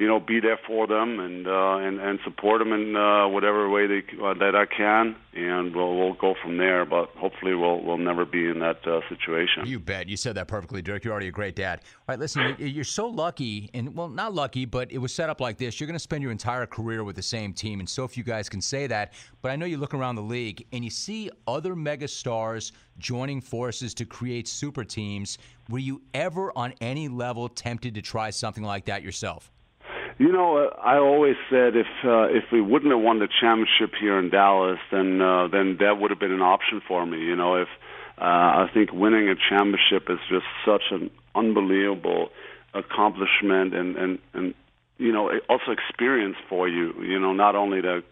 you 0.01 0.07
know, 0.07 0.19
be 0.19 0.39
there 0.39 0.59
for 0.65 0.87
them 0.87 1.19
and 1.19 1.47
uh, 1.47 1.75
and 1.77 1.99
and 1.99 2.19
support 2.23 2.57
them 2.59 2.73
in 2.73 2.95
uh, 2.95 3.27
whatever 3.27 3.69
way 3.69 3.85
they 3.85 4.01
uh, 4.21 4.33
that 4.43 4.55
I 4.55 4.65
can, 4.65 5.15
and 5.35 5.75
we'll 5.75 5.95
we'll 5.95 6.13
go 6.15 6.33
from 6.41 6.57
there. 6.57 6.85
But 6.85 7.09
hopefully, 7.23 7.53
we'll 7.53 7.79
we'll 7.85 7.99
never 7.99 8.25
be 8.25 8.47
in 8.49 8.59
that 8.59 8.79
uh, 8.87 9.01
situation. 9.09 9.67
You 9.67 9.79
bet. 9.79 10.09
You 10.09 10.17
said 10.17 10.33
that 10.35 10.47
perfectly, 10.47 10.81
Dirk. 10.81 11.03
You're 11.03 11.13
already 11.13 11.27
a 11.27 11.31
great 11.31 11.55
dad. 11.55 11.81
All 11.83 12.05
right, 12.13 12.19
listen, 12.19 12.55
you- 12.57 12.65
you're 12.65 12.83
so 12.83 13.07
lucky, 13.07 13.69
and 13.75 13.95
well, 13.95 14.09
not 14.09 14.33
lucky, 14.33 14.65
but 14.65 14.91
it 14.91 14.97
was 14.97 15.13
set 15.13 15.29
up 15.29 15.39
like 15.39 15.57
this. 15.59 15.79
You're 15.79 15.87
going 15.87 15.93
to 15.93 15.99
spend 15.99 16.23
your 16.23 16.31
entire 16.31 16.65
career 16.65 17.03
with 17.03 17.15
the 17.15 17.21
same 17.21 17.53
team, 17.53 17.79
and 17.79 17.87
so 17.87 18.07
few 18.07 18.23
guys 18.23 18.49
can 18.49 18.61
say 18.61 18.87
that. 18.87 19.13
But 19.43 19.51
I 19.51 19.55
know 19.55 19.67
you 19.67 19.77
look 19.77 19.93
around 19.93 20.15
the 20.15 20.21
league 20.23 20.65
and 20.73 20.83
you 20.83 20.89
see 20.89 21.29
other 21.47 21.75
megastars 21.75 22.71
joining 22.97 23.39
forces 23.39 23.93
to 23.95 24.05
create 24.05 24.47
super 24.47 24.83
teams. 24.83 25.37
Were 25.69 25.77
you 25.79 26.01
ever 26.15 26.51
on 26.57 26.73
any 26.81 27.07
level 27.07 27.47
tempted 27.49 27.93
to 27.95 28.01
try 28.01 28.31
something 28.31 28.63
like 28.63 28.85
that 28.85 29.03
yourself? 29.03 29.51
You 30.17 30.31
know, 30.31 30.69
I 30.83 30.97
always 30.97 31.35
said 31.49 31.75
if 31.75 31.87
uh, 32.03 32.27
if 32.29 32.45
we 32.51 32.61
wouldn't 32.61 32.91
have 32.91 33.01
won 33.01 33.19
the 33.19 33.27
championship 33.27 33.95
here 33.99 34.19
in 34.19 34.29
Dallas, 34.29 34.79
then 34.91 35.21
uh, 35.21 35.47
then 35.47 35.77
that 35.79 35.99
would 35.99 36.11
have 36.11 36.19
been 36.19 36.31
an 36.31 36.41
option 36.41 36.81
for 36.87 37.05
me. 37.05 37.19
You 37.19 37.35
know, 37.35 37.55
if 37.55 37.67
uh, 38.17 38.23
I 38.23 38.69
think 38.73 38.91
winning 38.91 39.29
a 39.29 39.35
championship 39.35 40.09
is 40.09 40.19
just 40.29 40.45
such 40.65 40.83
an 40.91 41.09
unbelievable 41.33 42.29
accomplishment 42.73 43.73
and 43.73 43.95
and 43.95 44.19
and 44.33 44.53
you 44.97 45.11
know 45.11 45.31
also 45.49 45.71
experience 45.71 46.35
for 46.47 46.67
you. 46.67 46.93
You 47.01 47.19
know, 47.19 47.33
not 47.33 47.55
only 47.55 47.81
the 47.81 48.03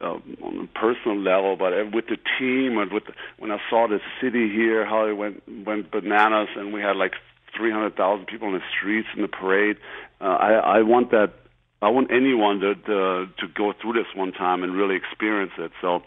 uh, 0.00 0.18
on 0.42 0.68
a 0.72 0.78
personal 0.78 1.18
level, 1.18 1.56
but 1.56 1.72
with 1.92 2.06
the 2.06 2.18
team 2.38 2.78
and 2.78 2.92
with 2.92 3.06
the, 3.06 3.12
when 3.38 3.50
I 3.50 3.58
saw 3.68 3.88
the 3.88 4.00
city 4.20 4.48
here, 4.48 4.86
how 4.86 5.06
it 5.06 5.16
went 5.16 5.42
went 5.66 5.90
bananas, 5.90 6.48
and 6.56 6.72
we 6.72 6.80
had 6.80 6.96
like 6.96 7.14
300,000 7.58 8.26
people 8.26 8.48
in 8.48 8.54
the 8.54 8.60
streets 8.78 9.08
in 9.14 9.22
the 9.22 9.28
parade. 9.28 9.76
Uh, 10.20 10.24
I 10.24 10.78
I 10.78 10.82
want 10.82 11.10
that. 11.10 11.34
I 11.82 11.90
want 11.90 12.10
anyone 12.10 12.60
to, 12.60 12.74
to 12.74 13.26
to 13.38 13.48
go 13.54 13.72
through 13.80 13.94
this 13.94 14.06
one 14.14 14.32
time 14.32 14.62
and 14.62 14.74
really 14.74 14.96
experience 14.96 15.52
it. 15.58 15.72
So, 15.82 16.02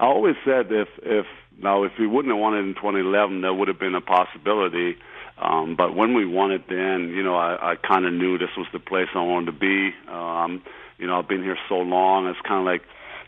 I 0.00 0.06
always 0.06 0.36
said 0.44 0.72
if 0.72 0.88
if 1.02 1.26
now 1.60 1.82
if 1.84 1.92
we 1.98 2.06
wouldn't 2.06 2.32
have 2.32 2.40
won 2.40 2.54
it 2.54 2.60
in 2.60 2.74
2011, 2.74 3.42
that 3.42 3.54
would 3.54 3.68
have 3.68 3.78
been 3.78 3.94
a 3.94 4.00
possibility. 4.00 4.96
Um, 5.36 5.74
but 5.76 5.96
when 5.96 6.14
we 6.14 6.24
won 6.24 6.52
it, 6.52 6.68
then 6.68 7.12
you 7.14 7.22
know 7.22 7.34
I, 7.34 7.72
I 7.72 7.76
kind 7.76 8.06
of 8.06 8.12
knew 8.12 8.38
this 8.38 8.56
was 8.56 8.66
the 8.72 8.78
place 8.78 9.08
I 9.14 9.22
wanted 9.22 9.46
to 9.46 9.58
be. 9.58 9.90
Um, 10.08 10.62
you 10.98 11.06
know 11.06 11.18
I've 11.18 11.28
been 11.28 11.42
here 11.42 11.58
so 11.68 11.76
long. 11.76 12.26
It's 12.26 12.40
kind 12.46 12.60
of 12.60 12.66
like 12.66 12.82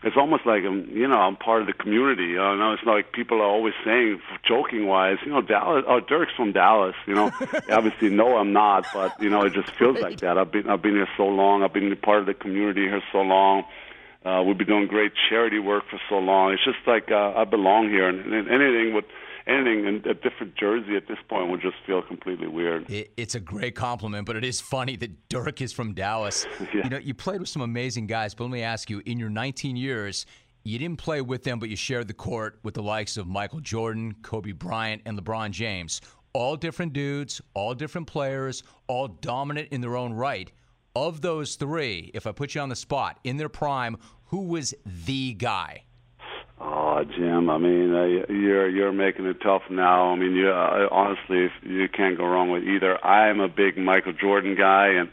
it's 0.07 0.17
almost 0.17 0.45
like 0.45 0.63
I'm, 0.63 0.89
you 0.89 1.07
know, 1.07 1.17
I'm 1.17 1.35
part 1.35 1.61
of 1.61 1.67
the 1.67 1.73
community. 1.73 2.37
Uh, 2.37 2.55
no, 2.55 2.73
it's 2.73 2.83
like 2.83 3.11
people 3.11 3.41
are 3.41 3.45
always 3.45 3.73
saying, 3.83 4.21
joking 4.47 4.87
wise, 4.87 5.17
you 5.25 5.31
know, 5.31 5.41
Dallas. 5.41 5.83
Oh, 5.87 5.99
Dirk's 5.99 6.33
from 6.35 6.53
Dallas. 6.53 6.95
You 7.05 7.15
know, 7.15 7.31
obviously, 7.69 8.09
no, 8.09 8.37
I'm 8.37 8.53
not, 8.53 8.87
but 8.93 9.21
you 9.21 9.29
know, 9.29 9.43
it 9.43 9.53
just 9.53 9.69
feels 9.71 9.99
like 9.99 10.21
that. 10.21 10.37
I've 10.37 10.51
been, 10.51 10.69
I've 10.69 10.81
been 10.81 10.95
here 10.95 11.09
so 11.17 11.27
long. 11.27 11.61
I've 11.61 11.73
been 11.73 11.95
part 11.97 12.21
of 12.21 12.25
the 12.25 12.33
community 12.33 12.83
here 12.83 13.03
so 13.11 13.19
long. 13.21 13.65
Uh, 14.25 14.43
we've 14.43 14.57
been 14.57 14.67
doing 14.67 14.87
great 14.87 15.11
charity 15.29 15.59
work 15.59 15.83
for 15.89 15.99
so 16.09 16.19
long. 16.19 16.53
It's 16.53 16.63
just 16.63 16.79
like 16.87 17.11
uh, 17.11 17.33
I 17.35 17.43
belong 17.45 17.89
here, 17.89 18.07
and, 18.09 18.33
and 18.33 18.49
anything 18.49 18.93
would, 18.93 19.05
anything 19.47 19.85
in 19.85 19.95
a 20.09 20.13
different 20.13 20.55
jersey 20.55 20.95
at 20.95 21.07
this 21.07 21.17
point 21.29 21.49
would 21.49 21.61
just 21.61 21.77
feel 21.85 22.01
completely 22.01 22.47
weird. 22.47 22.89
It, 22.89 23.13
it's 23.17 23.35
a 23.35 23.39
great 23.39 23.75
compliment, 23.75 24.25
but 24.25 24.35
it 24.35 24.43
is 24.43 24.59
funny 24.59 24.95
that 24.97 25.29
Dirk 25.29 25.61
is 25.61 25.73
from 25.73 25.93
Dallas. 25.93 26.45
You 26.73 26.89
know, 26.89 26.97
you 26.97 27.13
played 27.13 27.39
with 27.39 27.49
some 27.49 27.61
amazing 27.61 28.07
guys, 28.07 28.35
but 28.35 28.43
let 28.43 28.51
me 28.51 28.61
ask 28.61 28.89
you: 28.89 29.01
in 29.05 29.17
your 29.17 29.29
19 29.29 29.75
years, 29.75 30.25
you 30.63 30.77
didn't 30.77 30.97
play 30.97 31.21
with 31.21 31.43
them, 31.43 31.59
but 31.59 31.69
you 31.69 31.75
shared 31.75 32.07
the 32.07 32.13
court 32.13 32.59
with 32.63 32.73
the 32.73 32.83
likes 32.83 33.17
of 33.17 33.25
Michael 33.25 33.61
Jordan, 33.61 34.13
Kobe 34.21 34.51
Bryant, 34.51 35.01
and 35.05 35.17
LeBron 35.17 35.51
James. 35.51 36.01
All 36.33 36.55
different 36.55 36.93
dudes, 36.93 37.41
all 37.53 37.73
different 37.73 38.05
players, 38.05 38.63
all 38.87 39.07
dominant 39.07 39.69
in 39.71 39.81
their 39.81 39.95
own 39.95 40.13
right. 40.13 40.51
Of 40.95 41.21
those 41.21 41.55
three, 41.55 42.11
if 42.13 42.27
I 42.27 42.31
put 42.31 42.53
you 42.53 42.61
on 42.61 42.69
the 42.69 42.75
spot 42.75 43.19
in 43.23 43.37
their 43.37 43.49
prime, 43.49 43.97
who 44.25 44.41
was 44.41 44.73
the 45.05 45.33
guy? 45.33 45.83
Oh, 46.97 47.03
Jim, 47.03 47.49
I 47.49 47.59
mean, 47.59 47.93
uh, 47.93 48.31
you're 48.33 48.67
you're 48.67 48.91
making 48.91 49.25
it 49.27 49.37
tough 49.43 49.61
now. 49.69 50.11
I 50.11 50.15
mean, 50.15 50.33
you 50.33 50.49
uh, 50.49 50.87
honestly, 50.89 51.47
you 51.61 51.87
can't 51.87 52.17
go 52.17 52.25
wrong 52.25 52.49
with 52.49 52.63
either. 52.63 52.97
I'm 53.05 53.39
a 53.39 53.47
big 53.47 53.77
Michael 53.77 54.13
Jordan 54.13 54.55
guy, 54.57 54.87
and 54.97 55.09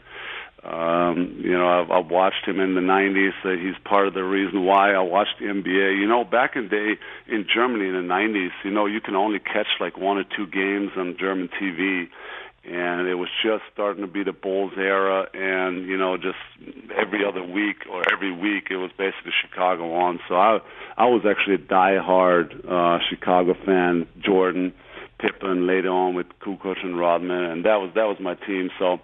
um, 0.63 1.41
you 1.43 1.51
know, 1.51 1.67
I've, 1.67 1.91
I've 1.91 2.09
watched 2.09 2.47
him 2.47 2.59
in 2.59 2.73
the 2.73 2.81
'90s. 2.81 3.33
Uh, 3.43 3.61
he's 3.61 3.77
part 3.83 4.07
of 4.07 4.15
the 4.15 4.23
reason 4.23 4.65
why 4.65 4.93
I 4.93 5.01
watched 5.01 5.37
the 5.39 5.45
NBA. 5.45 5.99
You 5.99 6.07
know, 6.07 6.23
back 6.23 6.55
in 6.55 6.63
the 6.63 6.69
day 6.69 6.91
in 7.27 7.45
Germany 7.53 7.85
in 7.87 7.93
the 7.93 8.13
'90s, 8.13 8.49
you 8.63 8.71
know, 8.71 8.87
you 8.87 8.99
can 8.99 9.15
only 9.15 9.37
catch 9.37 9.67
like 9.79 9.95
one 9.95 10.17
or 10.17 10.23
two 10.23 10.47
games 10.47 10.89
on 10.97 11.15
German 11.19 11.49
TV 11.61 12.07
and 12.67 13.07
it 13.07 13.15
was 13.15 13.29
just 13.43 13.63
starting 13.71 14.03
to 14.03 14.11
be 14.11 14.23
the 14.23 14.33
Bulls 14.33 14.73
era, 14.77 15.27
and 15.33 15.87
you 15.87 15.97
know, 15.97 16.17
just 16.17 16.37
every 16.95 17.23
other 17.25 17.43
week 17.43 17.85
or 17.89 18.01
every 18.11 18.31
week, 18.31 18.67
it 18.71 18.77
was 18.77 18.91
basically 18.97 19.31
Chicago 19.41 19.93
on. 19.93 20.19
So 20.27 20.35
I, 20.35 20.59
I 20.97 21.05
was 21.05 21.25
actually 21.29 21.55
a 21.55 21.57
diehard 21.59 22.65
uh, 22.65 22.99
Chicago 23.09 23.53
fan. 23.65 24.07
Jordan, 24.19 24.73
Pippen, 25.19 25.67
later 25.67 25.89
on 25.89 26.15
with 26.15 26.27
Kukoc 26.41 26.83
and 26.83 26.97
Rodman, 26.97 27.43
and 27.43 27.65
that 27.65 27.75
was 27.75 27.91
that 27.95 28.05
was 28.05 28.17
my 28.19 28.33
team. 28.33 28.69
So 28.79 28.99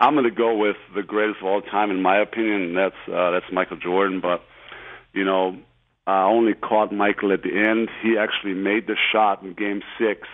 I'm 0.00 0.14
going 0.14 0.24
to 0.24 0.30
go 0.30 0.56
with 0.56 0.76
the 0.94 1.02
greatest 1.02 1.38
of 1.40 1.46
all 1.46 1.62
time, 1.62 1.90
in 1.90 2.02
my 2.02 2.18
opinion. 2.18 2.62
And 2.62 2.76
that's 2.76 3.08
uh, 3.08 3.30
that's 3.30 3.46
Michael 3.52 3.76
Jordan. 3.76 4.20
But 4.20 4.42
you 5.12 5.24
know, 5.24 5.56
I 6.06 6.24
only 6.24 6.54
caught 6.54 6.92
Michael 6.92 7.32
at 7.32 7.42
the 7.42 7.56
end. 7.56 7.88
He 8.02 8.16
actually 8.18 8.54
made 8.54 8.88
the 8.88 8.96
shot 9.12 9.42
in 9.42 9.54
Game 9.54 9.82
Six 9.98 10.26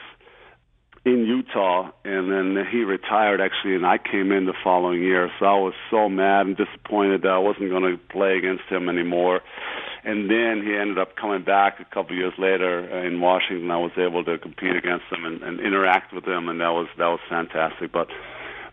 in 1.05 1.25
Utah, 1.25 1.91
and 2.05 2.31
then 2.31 2.65
he 2.71 2.85
retired 2.85 3.41
actually, 3.41 3.75
and 3.75 3.87
I 3.87 3.97
came 3.97 4.33
in 4.33 4.45
the 4.45 4.55
following 4.63 5.03
year. 5.03 5.31
So 5.39 5.47
I 5.47 5.59
was 5.59 5.73
so 5.91 6.09
mad 6.09 6.47
and 6.47 6.57
disappointed 6.57 7.23
that 7.23 7.33
I 7.33 7.39
wasn't 7.39 7.71
going 7.71 7.85
to 7.85 7.99
play 8.13 8.37
against 8.37 8.65
him 8.65 8.89
anymore. 8.89 9.41
And 10.05 10.31
then 10.31 10.63
he 10.65 10.77
ended 10.77 10.99
up 10.99 11.17
coming 11.17 11.43
back 11.43 11.81
a 11.81 11.85
couple 11.85 12.13
of 12.13 12.19
years 12.19 12.35
later 12.39 12.89
uh, 12.91 13.07
in 13.07 13.21
Washington. 13.21 13.71
I 13.71 13.79
was 13.79 13.93
able 13.97 14.25
to 14.25 14.39
compete 14.39 14.77
against 14.77 15.05
him 15.11 15.25
and, 15.25 15.43
and 15.43 15.61
interact 15.61 16.13
with 16.13 16.25
him, 16.25 16.49
and 16.49 16.61
that 16.61 16.71
was 16.71 16.89
that 16.99 17.09
was 17.09 17.21
fantastic. 17.29 17.93
But 17.93 18.09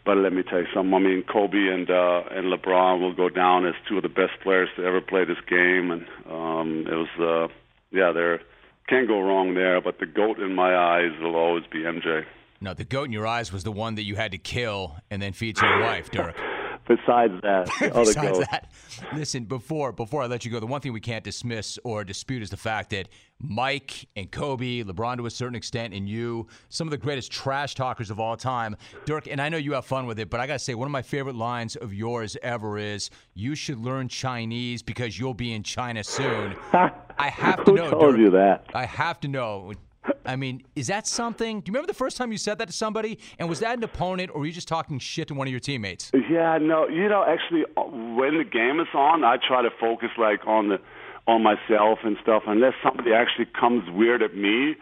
but 0.06 0.18
let 0.18 0.32
me 0.32 0.44
tell 0.44 0.60
you 0.60 0.68
something. 0.74 0.94
I 0.94 1.00
mean, 1.00 1.24
Kobe 1.24 1.68
and 1.68 1.90
uh, 1.90 2.24
and 2.32 2.52
LeBron 2.52 3.02
will 3.02 3.13
go 3.13 3.30
down 3.30 3.66
as 3.66 3.74
two 3.88 3.98
of 3.98 4.04
the 4.04 4.10
best 4.10 4.40
players 4.42 4.70
to 4.76 4.84
ever 4.84 5.02
play 5.02 5.26
this 5.26 5.40
game, 5.50 5.92
and 5.92 6.06
um, 6.30 6.86
it 6.88 6.96
was 6.96 7.10
uh, 7.20 7.54
yeah, 7.92 8.12
they're 8.13 8.42
can't 8.88 9.08
go 9.08 9.19
wrong 9.21 9.54
there. 9.54 9.82
But 9.82 10.00
the 10.00 10.06
goat 10.06 10.39
in 10.39 10.54
my 10.56 10.76
eyes 10.76 11.12
will 11.21 11.36
always 11.36 11.65
be 11.71 11.80
MJ. 11.80 12.26
No, 12.60 12.73
the 12.73 12.86
goat 12.86 13.04
in 13.04 13.12
your 13.12 13.28
eyes 13.28 13.54
was 13.54 13.63
the 13.63 13.71
one 13.71 13.95
that 13.95 14.04
you 14.04 14.15
had 14.15 14.32
to 14.32 14.38
kill 14.38 14.95
and 15.12 15.21
then 15.21 15.34
feed 15.34 15.56
to 15.58 15.65
your 15.65 15.82
wife, 15.82 16.10
Dirk. 16.10 16.36
Besides 16.88 17.34
that, 17.41 17.69
other 17.82 18.06
Besides 18.06 18.39
that, 18.39 18.71
listen, 19.13 19.43
before 19.43 19.91
before 19.91 20.23
I 20.23 20.28
let 20.28 20.45
you 20.45 20.52
go, 20.52 20.60
the 20.60 20.67
one 20.67 20.80
thing 20.80 20.93
we 20.93 21.02
can't 21.02 21.23
dismiss 21.23 21.78
or 21.84 22.04
dispute 22.04 22.41
is 22.41 22.50
the 22.50 22.58
fact 22.58 22.91
that 22.91 23.10
Mike 23.39 24.08
and 24.15 24.32
Kobe, 24.32 24.84
LeBron 24.84 25.17
to 25.17 25.26
a 25.26 25.30
certain 25.30 25.56
extent, 25.56 25.93
and 25.93 26.08
you, 26.08 26.47
some 26.69 26.88
of 26.88 26.91
the 26.91 26.97
greatest 26.97 27.32
trash 27.32 27.76
talkers 27.76 28.10
of 28.10 28.19
all 28.19 28.38
time. 28.38 28.76
Dirk, 29.06 29.28
and 29.28 29.41
I 29.41 29.50
know 29.50 29.58
you 29.58 29.73
have 29.73 29.86
fun 29.86 30.08
with 30.08 30.17
it, 30.19 30.30
but 30.30 30.39
I 30.39 30.47
gotta 30.47 30.60
say, 30.60 30.76
one 30.76 30.88
of 30.88 30.91
my 30.91 31.02
favorite 31.02 31.36
lines 31.36 31.76
of 31.76 31.93
yours 31.93 32.38
ever 32.41 32.78
is 32.78 33.10
you 33.34 33.54
should 33.54 33.80
learn 33.80 34.08
Chinese 34.08 34.82
because 34.82 35.19
you'll 35.19 35.34
be 35.34 35.54
in 35.54 35.63
China 35.63 36.04
soon. 36.04 36.56
I 36.73 37.30
have 37.30 37.65
to 37.65 37.71
Who 37.71 37.78
know. 37.78 37.89
told 37.91 38.12
Dirk, 38.12 38.19
you 38.19 38.30
that? 38.32 38.65
I 38.73 38.86
have 38.86 39.19
to 39.21 39.28
know. 39.28 39.73
I 40.28 40.36
mean, 40.36 40.62
is 40.76 40.88
that 40.88 41.08
something? 41.08 41.62
Do 41.62 41.70
you 41.70 41.74
remember 41.74 41.88
the 41.88 41.98
first 41.98 42.18
time 42.18 42.32
you 42.32 42.38
said 42.38 42.58
that 42.60 42.68
to 42.68 42.74
somebody? 42.74 43.18
And 43.40 43.48
was 43.48 43.62
that 43.62 43.78
an 43.78 43.84
opponent, 43.84 44.32
or 44.34 44.42
were 44.42 44.46
you 44.46 44.52
just 44.52 44.68
talking 44.68 45.00
shit 45.00 45.30
to 45.30 45.34
one 45.34 45.48
of 45.48 45.52
your 45.52 45.62
teammates? 45.62 46.12
Yeah, 46.30 46.58
no, 46.58 46.88
you 46.88 47.08
know, 47.08 47.24
actually, 47.24 47.63
when 47.78 48.38
the 48.38 48.44
game 48.44 48.82
is 48.82 48.88
on, 48.94 49.24
I 49.24 49.38
try 49.38 49.62
to 49.62 49.72
focus 49.80 50.10
like 50.18 50.46
on 50.46 50.68
the 50.68 50.80
on 51.28 51.44
myself 51.44 52.00
and 52.04 52.18
stuff. 52.22 52.44
Unless 52.46 52.74
somebody 52.84 53.13
actually 53.13 53.46
comes 53.46 53.90
weird 53.90 54.22
at 54.22 54.36
me, 54.36 54.76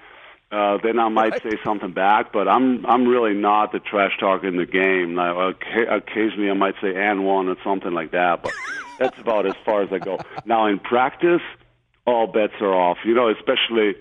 uh, 0.52 0.78
then 0.84 1.00
I 1.00 1.10
might 1.10 1.42
say 1.44 1.58
something 1.64 1.92
back. 1.92 2.34
But 2.34 2.48
I'm 2.48 2.84
I'm 2.88 3.08
really 3.08 3.36
not 3.36 3.72
the 3.72 3.80
trash 3.80 4.18
talker 4.20 4.48
in 4.48 4.58
the 4.58 4.66
game. 4.66 5.16
Like, 5.16 5.62
occasionally, 5.90 6.50
I 6.50 6.54
might 6.54 6.76
say 6.82 6.96
"and 6.96 7.24
one" 7.24 7.50
or 7.50 7.56
something 7.64 7.92
like 7.92 8.12
that, 8.12 8.42
but 8.42 8.54
that's 8.98 9.20
about 9.20 9.46
as 9.46 9.56
far 9.64 9.84
as 9.84 9.94
I 9.94 10.00
go. 10.00 10.18
Now 10.46 10.66
in 10.66 10.80
practice, 10.80 11.42
all 12.08 12.26
bets 12.26 12.54
are 12.62 12.74
off. 12.74 12.98
You 13.06 13.14
know, 13.14 13.30
especially 13.30 13.96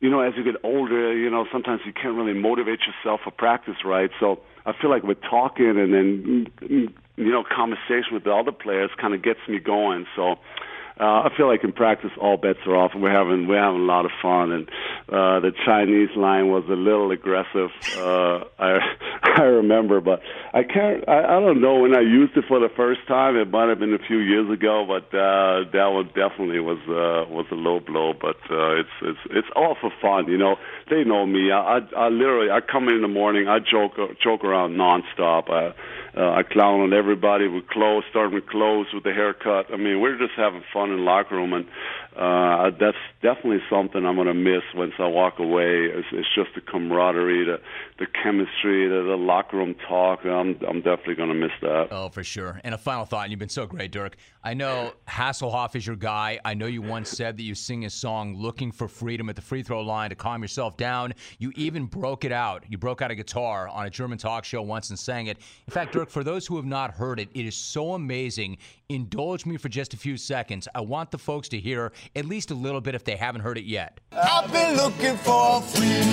you 0.00 0.10
know 0.10 0.20
as 0.20 0.34
you 0.36 0.44
get 0.44 0.56
older, 0.62 1.16
you 1.16 1.30
know 1.30 1.46
sometimes 1.52 1.80
you 1.86 1.92
can't 1.92 2.16
really 2.16 2.38
motivate 2.38 2.80
yourself 2.80 3.20
for 3.24 3.30
practice, 3.30 3.84
right? 3.84 4.10
So 4.20 4.40
I 4.64 4.72
feel 4.80 4.90
like 4.90 5.02
with 5.02 5.18
talking 5.22 5.78
and 5.78 5.94
then 5.94 6.46
you 7.16 7.32
know 7.32 7.44
conversation 7.44 8.12
with 8.12 8.24
the 8.24 8.32
other 8.32 8.52
players 8.52 8.90
kind 9.00 9.14
of 9.14 9.22
gets 9.22 9.40
me 9.48 9.58
going. 9.58 10.06
So 10.14 10.36
uh, 10.98 11.28
I 11.28 11.30
feel 11.36 11.46
like 11.46 11.62
in 11.62 11.72
practice 11.72 12.10
all 12.18 12.38
bets 12.38 12.60
are 12.66 12.74
off, 12.74 12.92
and 12.94 13.02
we're 13.02 13.12
having 13.12 13.46
we're 13.46 13.62
having 13.62 13.82
a 13.82 13.84
lot 13.84 14.06
of 14.06 14.12
fun. 14.22 14.50
And 14.50 14.68
uh, 15.08 15.40
the 15.40 15.52
Chinese 15.66 16.08
line 16.16 16.48
was 16.48 16.64
a 16.70 16.72
little 16.72 17.10
aggressive. 17.10 17.68
Uh, 17.94 18.44
I 18.58 18.78
I 19.22 19.42
remember, 19.42 20.00
but 20.00 20.22
I 20.54 20.62
can't. 20.62 21.06
I, 21.06 21.36
I 21.36 21.40
don't 21.40 21.60
know 21.60 21.80
when 21.80 21.94
I 21.94 22.00
used 22.00 22.34
it 22.36 22.44
for 22.48 22.60
the 22.60 22.70
first 22.74 23.00
time. 23.06 23.36
It 23.36 23.50
might 23.50 23.68
have 23.68 23.78
been 23.78 23.92
a 23.92 24.06
few 24.06 24.18
years 24.18 24.50
ago, 24.50 24.86
but 24.88 25.14
uh, 25.14 25.68
that 25.72 25.88
one 25.92 26.06
definitely 26.14 26.60
was 26.60 26.78
uh, 26.88 27.30
was 27.30 27.44
a 27.50 27.56
low 27.56 27.78
blow. 27.80 28.14
But 28.14 28.40
uh, 28.50 28.80
it's 28.80 28.96
it's 29.02 29.18
it's 29.30 29.48
all 29.54 29.76
for 29.78 29.92
fun, 30.00 30.30
you 30.30 30.38
know. 30.38 30.56
They 30.88 31.04
know 31.04 31.26
me. 31.26 31.50
I 31.50 31.76
I, 31.76 31.80
I 31.94 32.08
literally 32.08 32.50
I 32.50 32.60
come 32.60 32.88
in 32.88 32.96
in 32.96 33.02
the 33.02 33.08
morning. 33.08 33.48
I 33.48 33.58
joke 33.58 33.96
joke 34.22 34.44
around 34.44 34.76
nonstop. 34.76 35.50
I 35.50 35.74
uh, 36.16 36.30
I 36.30 36.42
clown 36.42 36.80
on 36.80 36.92
everybody 36.92 37.46
with 37.46 37.68
clothes, 37.68 38.04
starting 38.10 38.34
with 38.34 38.46
clothes, 38.48 38.86
with 38.94 39.04
the 39.04 39.12
haircut. 39.12 39.66
I 39.72 39.76
mean, 39.76 40.00
we're 40.00 40.18
just 40.18 40.32
having 40.36 40.62
fun 40.72 40.90
in 40.90 40.96
the 40.96 41.02
locker 41.02 41.36
room, 41.36 41.52
and 41.52 41.66
uh, 42.16 42.70
that's 42.80 42.96
definitely 43.22 43.60
something 43.68 44.06
I'm 44.06 44.14
going 44.14 44.26
to 44.26 44.34
miss 44.34 44.62
once 44.74 44.94
I 44.98 45.06
walk 45.06 45.38
away. 45.38 45.84
It's, 45.84 46.08
it's 46.12 46.28
just 46.34 46.50
the 46.54 46.62
camaraderie, 46.62 47.44
the 47.44 47.60
the 47.98 48.06
chemistry, 48.22 48.88
the, 48.88 49.02
the 49.02 49.16
locker 49.16 49.58
room 49.58 49.74
talk. 49.86 50.24
I'm 50.24 50.58
I'm 50.66 50.80
definitely 50.80 51.16
going 51.16 51.28
to 51.28 51.34
miss 51.34 51.52
that. 51.60 51.88
Oh, 51.90 52.08
for 52.08 52.24
sure. 52.24 52.58
And 52.64 52.74
a 52.74 52.78
final 52.78 53.04
thought, 53.04 53.24
and 53.24 53.32
you've 53.32 53.38
been 53.38 53.50
so 53.50 53.66
great, 53.66 53.92
Dirk. 53.92 54.16
I 54.42 54.54
know 54.54 54.92
Hasselhoff 55.08 55.76
is 55.76 55.86
your 55.86 55.96
guy. 55.96 56.40
I 56.44 56.54
know 56.54 56.66
you 56.66 56.80
once 56.80 57.10
said 57.10 57.36
that 57.36 57.42
you 57.42 57.54
sing 57.54 57.84
a 57.84 57.90
song 57.90 58.34
"Looking 58.34 58.72
for 58.72 58.88
Freedom" 58.88 59.28
at 59.28 59.36
the 59.36 59.42
free 59.42 59.62
throw 59.62 59.82
line 59.82 60.08
to 60.08 60.16
calm 60.16 60.40
yourself 60.40 60.78
down. 60.78 61.12
You 61.38 61.52
even 61.56 61.84
broke 61.84 62.24
it 62.24 62.32
out. 62.32 62.64
You 62.68 62.78
broke 62.78 63.02
out 63.02 63.10
a 63.10 63.14
guitar 63.14 63.68
on 63.68 63.84
a 63.84 63.90
German 63.90 64.16
talk 64.16 64.44
show 64.44 64.62
once 64.62 64.88
and 64.88 64.98
sang 64.98 65.26
it. 65.26 65.36
In 65.66 65.72
fact, 65.72 65.92
Dirk, 65.92 66.08
for 66.08 66.24
those 66.24 66.46
who 66.46 66.56
have 66.56 66.64
not 66.64 66.92
heard 66.92 67.20
it, 67.20 67.28
it 67.34 67.44
is 67.44 67.56
so 67.56 67.92
amazing. 67.92 68.56
Indulge 68.88 69.46
me 69.46 69.56
for 69.56 69.68
just 69.68 69.94
a 69.94 69.96
few 69.96 70.16
seconds. 70.16 70.68
I 70.72 70.80
want 70.80 71.10
the 71.10 71.18
folks 71.18 71.48
to 71.48 71.58
hear 71.58 71.90
at 72.14 72.24
least 72.24 72.52
a 72.52 72.54
little 72.54 72.80
bit 72.80 72.94
if 72.94 73.02
they 73.02 73.16
haven't 73.16 73.40
heard 73.40 73.58
it 73.58 73.64
yet. 73.64 73.98
I've 74.12 74.52
been 74.52 74.76
looking 74.76 75.16
for 75.16 75.60
freedom. 75.60 76.06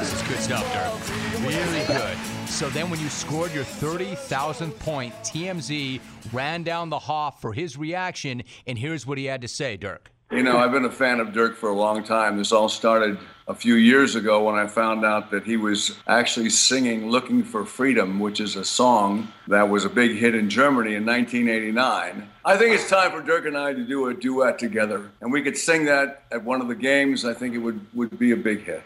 This 0.00 0.12
is 0.12 0.22
good 0.22 0.38
stuff, 0.40 0.66
Dirk. 0.72 1.46
Really 1.46 1.86
good. 1.86 2.18
So 2.48 2.68
then, 2.68 2.90
when 2.90 2.98
you 2.98 3.08
scored 3.08 3.54
your 3.54 3.62
30,000th 3.62 4.76
point, 4.80 5.14
TMZ 5.22 6.00
ran 6.32 6.64
down 6.64 6.90
the 6.90 6.98
Hoff 6.98 7.40
for 7.40 7.52
his 7.52 7.76
reaction, 7.78 8.42
and 8.66 8.76
here's 8.76 9.06
what 9.06 9.18
he 9.18 9.26
had 9.26 9.40
to 9.42 9.48
say, 9.48 9.76
Dirk. 9.76 10.10
You 10.32 10.42
know, 10.42 10.58
I've 10.58 10.72
been 10.72 10.84
a 10.84 10.90
fan 10.90 11.20
of 11.20 11.32
Dirk 11.32 11.56
for 11.56 11.70
a 11.70 11.74
long 11.74 12.02
time. 12.02 12.36
This 12.36 12.50
all 12.50 12.68
started 12.68 13.18
a 13.50 13.54
few 13.54 13.74
years 13.74 14.14
ago 14.14 14.44
when 14.44 14.54
I 14.54 14.68
found 14.68 15.04
out 15.04 15.32
that 15.32 15.42
he 15.42 15.56
was 15.56 15.98
actually 16.06 16.50
singing 16.50 17.10
Looking 17.10 17.42
for 17.42 17.64
Freedom, 17.64 18.20
which 18.20 18.38
is 18.38 18.54
a 18.54 18.64
song 18.64 19.32
that 19.48 19.68
was 19.68 19.84
a 19.84 19.88
big 19.88 20.16
hit 20.16 20.36
in 20.36 20.48
Germany 20.48 20.94
in 20.94 21.04
1989. 21.04 22.28
I 22.44 22.56
think 22.56 22.74
it's 22.76 22.88
time 22.88 23.10
for 23.10 23.20
Dirk 23.20 23.46
and 23.46 23.58
I 23.58 23.72
to 23.72 23.82
do 23.82 24.06
a 24.06 24.14
duet 24.14 24.60
together. 24.60 25.10
And 25.20 25.32
we 25.32 25.42
could 25.42 25.56
sing 25.56 25.84
that 25.86 26.22
at 26.30 26.44
one 26.44 26.60
of 26.60 26.68
the 26.68 26.76
games. 26.76 27.24
I 27.24 27.34
think 27.34 27.56
it 27.56 27.58
would, 27.58 27.84
would 27.92 28.16
be 28.20 28.30
a 28.30 28.36
big 28.36 28.62
hit. 28.62 28.84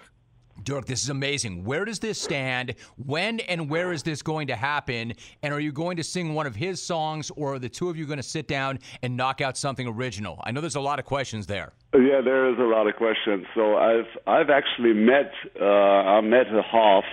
Dirk, 0.65 0.87
this 0.87 1.03
is 1.03 1.11
amazing. 1.11 1.63
Where 1.65 1.85
does 1.85 1.99
this 1.99 2.21
stand? 2.21 2.75
When 2.97 3.41
and 3.41 3.69
where 3.69 3.93
is 3.93 4.03
this 4.03 4.23
going 4.23 4.47
to 4.47 4.57
happen? 4.57 5.13
And 5.43 5.53
are 5.53 5.61
you 5.61 5.73
going 5.73 5.99
to 5.99 6.05
sing 6.05 6.35
one 6.35 6.47
of 6.47 6.55
his 6.57 6.81
songs, 6.81 7.31
or 7.37 7.55
are 7.55 7.59
the 7.59 7.69
two 7.69 7.91
of 7.91 7.97
you 7.97 8.07
going 8.07 8.17
to 8.17 8.23
sit 8.23 8.49
down 8.49 8.79
and 9.03 9.17
knock 9.17 9.43
out 9.43 9.59
something 9.59 9.87
original? 9.87 10.41
I 10.43 10.53
know 10.53 10.63
there's 10.63 10.75
a 10.75 10.81
lot 10.81 10.99
of 10.99 11.05
questions 11.05 11.47
there. 11.47 11.73
Yeah, 11.93 12.23
there 12.25 12.51
is 12.51 12.59
a 12.59 12.63
lot 12.63 12.87
of 12.87 12.97
questions. 12.97 13.45
So 13.55 13.77
I've 13.77 14.09
I've 14.27 14.51
actually 14.51 14.95
met 14.95 15.33
uh, 15.61 15.65
I 15.65 16.21
met 16.23 16.47
Hoff. 16.49 17.05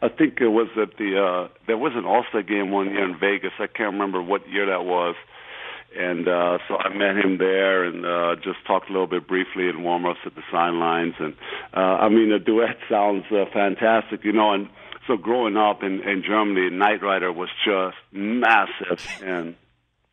I 0.00 0.08
think 0.08 0.40
it 0.40 0.48
was 0.48 0.68
at 0.80 0.96
the 0.96 1.18
uh, 1.18 1.48
there 1.66 1.78
was 1.78 1.92
an 1.94 2.06
All 2.06 2.24
Star 2.30 2.42
game 2.42 2.70
one 2.70 2.90
year 2.90 3.04
in 3.04 3.18
Vegas. 3.18 3.52
I 3.58 3.66
can't 3.66 3.92
remember 3.92 4.22
what 4.22 4.48
year 4.48 4.66
that 4.66 4.84
was 4.84 5.14
and 5.96 6.28
uh, 6.28 6.58
so 6.68 6.76
I 6.76 6.88
met 6.94 7.16
him 7.16 7.38
there 7.38 7.84
and 7.84 8.04
uh, 8.04 8.36
just 8.36 8.64
talked 8.66 8.88
a 8.88 8.92
little 8.92 9.06
bit 9.06 9.26
briefly 9.26 9.68
in 9.68 9.82
warm-ups 9.82 10.20
at 10.26 10.34
the 10.34 10.42
sidelines. 10.50 11.14
And 11.18 11.34
uh, 11.74 11.98
I 12.02 12.08
mean, 12.08 12.30
the 12.30 12.38
duet 12.38 12.76
sounds 12.90 13.24
uh, 13.30 13.44
fantastic, 13.52 14.24
you 14.24 14.32
know. 14.32 14.52
And 14.52 14.68
so 15.06 15.16
growing 15.16 15.56
up 15.56 15.82
in, 15.82 16.00
in 16.08 16.22
Germany, 16.26 16.70
Knight 16.70 17.02
Rider 17.02 17.32
was 17.32 17.48
just 17.64 17.96
massive, 18.12 19.06
and 19.22 19.54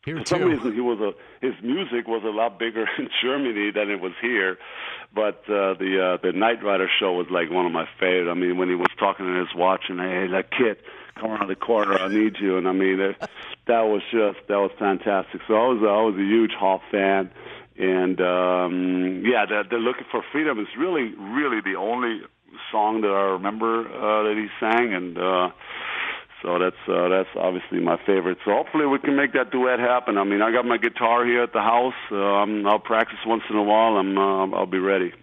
here 0.05 0.17
for 0.17 0.25
some 0.25 0.43
reason 0.43 0.73
he 0.73 0.81
was 0.81 0.99
a 0.99 1.45
his 1.45 1.53
music 1.61 2.07
was 2.07 2.23
a 2.23 2.29
lot 2.29 2.57
bigger 2.57 2.85
in 2.97 3.07
Germany 3.21 3.71
than 3.71 3.89
it 3.91 4.01
was 4.01 4.13
here. 4.21 4.57
But 5.13 5.43
uh, 5.45 5.75
the 5.75 6.17
uh, 6.17 6.21
the 6.23 6.31
Knight 6.33 6.63
Rider 6.63 6.87
show 6.99 7.13
was 7.13 7.27
like 7.29 7.51
one 7.51 7.65
of 7.65 7.71
my 7.71 7.87
favorite. 7.99 8.31
I 8.31 8.33
mean, 8.33 8.57
when 8.57 8.69
he 8.69 8.75
was 8.75 8.87
talking 8.97 9.25
to 9.25 9.39
his 9.39 9.53
watch 9.55 9.85
and 9.89 9.99
hey, 9.99 10.27
that 10.31 10.51
KITT 10.51 10.79
come 11.15 11.31
around 11.31 11.49
the 11.49 11.55
corner, 11.55 11.99
I 11.99 12.07
need 12.07 12.37
you. 12.41 12.57
And 12.57 12.67
I 12.67 12.71
mean, 12.71 12.99
it, 12.99 13.15
that 13.71 13.87
was 13.87 14.03
just 14.11 14.45
that 14.49 14.59
was 14.59 14.71
fantastic. 14.77 15.39
So 15.47 15.55
I 15.55 15.65
was 15.71 15.79
I 15.79 16.03
was 16.03 16.15
a 16.19 16.27
huge 16.27 16.51
Hoff 16.59 16.81
fan, 16.91 17.31
and 17.79 18.19
um, 18.19 19.23
yeah, 19.23 19.47
the, 19.47 19.63
the 19.69 19.77
looking 19.77 20.05
for 20.11 20.21
freedom 20.31 20.59
is 20.59 20.67
really 20.77 21.15
really 21.15 21.61
the 21.63 21.79
only 21.79 22.19
song 22.71 22.99
that 23.01 23.15
I 23.15 23.31
remember 23.39 23.87
uh, 23.87 24.27
that 24.27 24.35
he 24.35 24.47
sang, 24.59 24.93
and 24.93 25.17
uh, 25.17 25.49
so 26.43 26.59
that's 26.59 26.83
uh, 26.91 27.07
that's 27.07 27.31
obviously 27.39 27.79
my 27.79 27.95
favorite. 28.05 28.39
So 28.43 28.51
hopefully 28.51 28.85
we 28.85 28.99
can 28.99 29.15
make 29.15 29.31
that 29.33 29.51
duet 29.51 29.79
happen. 29.79 30.17
I 30.17 30.25
mean, 30.25 30.41
I 30.41 30.51
got 30.51 30.65
my 30.65 30.77
guitar 30.77 31.25
here 31.25 31.43
at 31.43 31.53
the 31.53 31.63
house. 31.63 32.01
Um, 32.11 32.67
I'll 32.67 32.83
practice 32.83 33.23
once 33.25 33.43
in 33.49 33.55
a 33.55 33.63
while. 33.63 33.95
I'm 33.95 34.17
uh, 34.17 34.51
I'll 34.51 34.65
be 34.65 34.79
ready. 34.79 35.13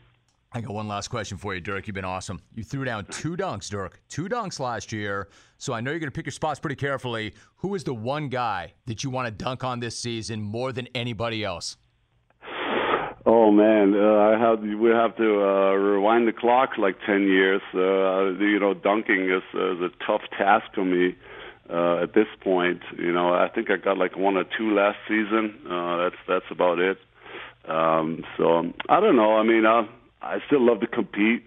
I 0.51 0.63
got 0.63 0.73
one 0.73 0.89
last 0.89 1.09
question 1.09 1.37
for 1.37 1.55
you, 1.55 1.61
Dirk. 1.61 1.87
You've 1.87 1.95
been 1.95 2.07
awesome. 2.07 2.41
You 2.55 2.65
threw 2.65 2.85
down 2.85 3.05
two 3.07 3.37
dunks, 3.37 3.69
Dirk. 3.69 4.01
Two 4.09 4.29
dunks 4.31 4.59
last 4.59 4.93
year. 4.93 5.29
So 5.59 5.75
I 5.75 5.83
know 5.83 5.91
you're 5.91 6.01
going 6.01 6.11
to 6.11 6.15
pick 6.15 6.25
your 6.25 6.33
spots 6.33 6.59
pretty 6.59 6.77
carefully. 6.77 7.35
Who 7.57 7.75
is 7.75 7.85
the 7.85 7.93
one 7.93 8.29
guy 8.29 8.73
that 8.87 9.05
you 9.05 9.11
want 9.11 9.27
to 9.27 9.31
dunk 9.31 9.63
on 9.63 9.81
this 9.81 9.99
season 9.99 10.41
more 10.41 10.73
than 10.73 10.89
anybody 10.95 11.45
else? 11.45 11.77
Oh 13.27 13.51
man, 13.51 13.95
uh, 13.95 14.35
I 14.35 14.39
have 14.39 14.61
we 14.61 14.89
have 14.89 15.15
to 15.17 15.43
uh, 15.43 15.73
rewind 15.75 16.27
the 16.27 16.33
clock 16.33 16.79
like 16.79 16.97
ten 17.05 17.25
years. 17.25 17.61
Uh, 17.75 18.31
you 18.43 18.59
know, 18.59 18.73
dunking 18.73 19.29
is, 19.29 19.43
uh, 19.55 19.75
is 19.75 19.81
a 19.83 19.91
tough 20.07 20.23
task 20.39 20.65
for 20.75 20.85
me 20.85 21.15
uh, 21.69 22.03
at 22.03 22.15
this 22.15 22.29
point. 22.41 22.81
You 22.97 23.13
know, 23.13 23.35
I 23.35 23.49
think 23.55 23.71
I 23.71 23.77
got 23.77 23.99
like 23.99 24.17
one 24.17 24.39
or 24.39 24.45
two 24.57 24.75
last 24.75 24.97
season. 25.07 25.59
Uh, 25.71 25.97
that's 26.05 26.17
that's 26.27 26.51
about 26.51 26.79
it. 26.79 26.97
Um, 27.69 28.25
so 28.39 28.73
I 28.89 29.01
don't 29.01 29.17
know. 29.17 29.37
I 29.37 29.43
mean, 29.43 29.67
uh, 29.67 29.83
I 30.21 30.39
still 30.47 30.65
love 30.65 30.81
to 30.81 30.87
compete. 30.87 31.45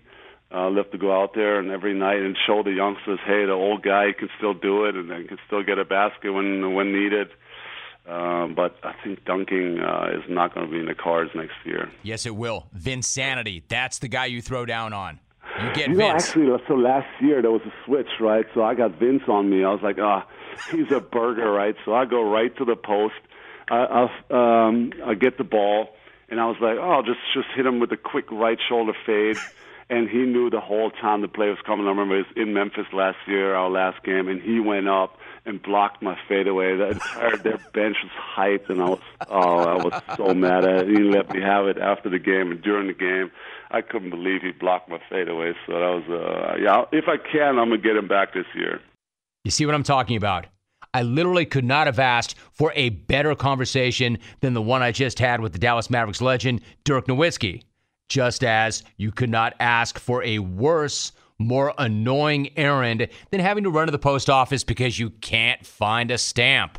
I 0.52 0.68
uh, 0.68 0.70
love 0.70 0.92
to 0.92 0.98
go 0.98 1.18
out 1.18 1.34
there 1.34 1.60
and 1.60 1.72
every 1.72 1.94
night 1.94 2.20
and 2.20 2.36
show 2.46 2.62
the 2.62 2.74
youngsters, 2.74 3.20
hey, 3.26 3.46
the 3.46 3.54
old 3.54 3.84
guy 3.84 4.12
can 4.18 4.30
still 4.38 4.54
do 4.54 4.84
it 4.84 4.96
and 4.96 5.10
then 5.10 5.26
can 5.28 5.38
still 5.48 5.64
get 5.64 5.80
a 5.80 5.86
basket 5.86 6.32
when 6.32 6.74
when 6.74 6.92
needed. 6.92 7.30
Um, 8.08 8.56
but 8.56 8.78
I 8.84 8.94
think 9.04 9.24
dunking 9.26 9.80
uh, 9.80 10.10
is 10.14 10.24
not 10.28 10.54
going 10.54 10.66
to 10.66 10.72
be 10.72 10.80
in 10.80 10.88
the 10.88 10.96
cards 10.96 11.32
next 11.36 11.54
year. 11.64 11.90
Yes, 12.04 12.26
it 12.26 12.36
will. 12.36 12.68
Vinsanity. 12.78 13.64
That's 13.68 14.00
the 14.00 14.08
guy 14.08 14.26
you 14.26 14.42
throw 14.42 14.66
down 14.66 14.92
on. 14.92 15.20
You 15.62 15.74
get 15.74 15.90
You 15.90 15.96
know, 15.96 16.12
Vince. 16.12 16.26
actually, 16.26 16.64
so 16.68 16.74
last 16.74 17.08
year 17.22 17.42
there 17.42 17.52
was 17.52 17.62
a 17.66 17.74
switch, 17.86 18.10
right? 18.20 18.46
So 18.54 18.64
I 18.64 18.74
got 18.74 18.98
Vince 18.98 19.24
on 19.28 19.50
me. 19.50 19.64
I 19.64 19.72
was 19.72 19.82
like, 19.84 20.00
ah, 20.00 20.26
he's 20.72 20.92
a 20.92 21.00
burger, 21.00 21.52
right? 21.52 21.76
So 21.86 21.94
I 21.94 22.06
go 22.06 22.24
right 22.24 22.56
to 22.58 22.66
the 22.66 22.76
post. 22.76 23.16
I, 23.70 24.08
I, 24.30 24.68
um, 24.68 24.92
I 25.06 25.14
get 25.14 25.38
the 25.38 25.44
ball, 25.44 25.90
and 26.32 26.40
I 26.40 26.46
was 26.46 26.56
like, 26.62 26.78
oh, 26.80 27.04
just 27.06 27.20
just 27.34 27.48
hit 27.56 27.66
him 27.66 27.80
with 27.80 27.92
a 27.92 27.98
quick 27.98 28.32
right 28.32 28.58
shoulder 28.68 28.94
fade. 29.06 29.38
And 29.90 30.10
he 30.10 30.20
knew 30.20 30.50
the 30.50 30.62
whole 30.62 30.90
time 30.90 31.20
the 31.20 31.28
play 31.28 31.50
was 31.50 31.58
coming. 31.66 31.86
I 31.86 31.90
remember 31.90 32.16
it 32.16 32.26
was 32.26 32.38
in 32.38 32.54
Memphis 32.54 32.86
last 32.94 33.18
year, 33.28 33.54
our 33.54 33.70
last 33.70 34.02
game, 34.04 34.30
and 34.30 34.42
he 34.42 34.62
went 34.62 34.88
up 34.88 35.18
and 35.46 35.62
blocked 35.62 36.02
my 36.02 36.18
fadeaway. 36.30 36.78
The 36.78 36.92
entire 36.92 37.36
their 37.36 37.58
bench 37.74 37.98
was 38.02 38.12
hyped, 38.38 38.70
and 38.70 38.82
I 38.82 38.90
was 38.90 39.00
oh, 39.28 39.60
I 39.60 39.84
was 39.84 40.02
so 40.16 40.34
mad 40.34 40.64
at 40.64 40.88
it. 40.88 40.88
He 40.88 41.04
let 41.04 41.34
me 41.34 41.42
have 41.42 41.68
it 41.68 41.78
after 41.78 42.10
the 42.10 42.20
game 42.20 42.52
and 42.52 42.62
during 42.62 42.88
the 42.88 42.94
game. 42.94 43.30
I 43.70 43.82
couldn't 43.82 44.12
believe 44.12 44.42
he 44.42 44.52
blocked 44.52 44.88
my 44.88 45.00
fadeaway. 45.10 45.52
So 45.68 45.74
that 45.74 46.08
was 46.08 46.10
uh, 46.10 46.56
yeah. 46.62 46.86
If 46.94 47.10
I 47.10 47.18
can, 47.18 47.60
I'm 47.60 47.70
gonna 47.70 47.78
get 47.78 47.98
him 47.98 48.08
back 48.08 48.34
this 48.34 48.48
year. 48.56 48.80
You 49.44 49.52
see 49.52 49.66
what 49.66 49.76
I'm 49.76 49.84
talking 49.84 50.16
about? 50.16 50.46
I 50.94 51.04
literally 51.04 51.46
could 51.46 51.64
not 51.64 51.88
have 51.88 52.00
asked 52.00 52.36
for 52.52 52.74
a 52.76 52.90
better 52.90 53.34
conversation 53.36 54.18
than 54.42 54.54
the 54.54 54.62
one 54.62 54.82
I 54.82 54.92
just 54.92 55.20
had 55.20 55.40
with 55.40 55.54
the 55.54 55.60
Dallas 55.60 55.90
Mavericks 55.90 56.22
legend, 56.22 56.62
Dirk 56.84 57.08
Nowitzki. 57.08 57.64
Just 58.10 58.44
as 58.44 58.84
you 58.98 59.12
could 59.12 59.30
not 59.30 59.54
ask 59.60 59.98
for 59.98 60.22
a 60.24 60.40
worse, 60.40 61.14
more 61.40 61.74
annoying 61.78 62.50
errand 62.58 63.08
than 63.32 63.40
having 63.40 63.64
to 63.64 63.70
run 63.70 63.88
to 63.88 63.92
the 63.92 64.00
post 64.00 64.30
office 64.30 64.64
because 64.64 65.00
you 65.00 65.10
can't 65.10 65.66
find 65.66 66.12
a 66.12 66.18
stamp. 66.18 66.78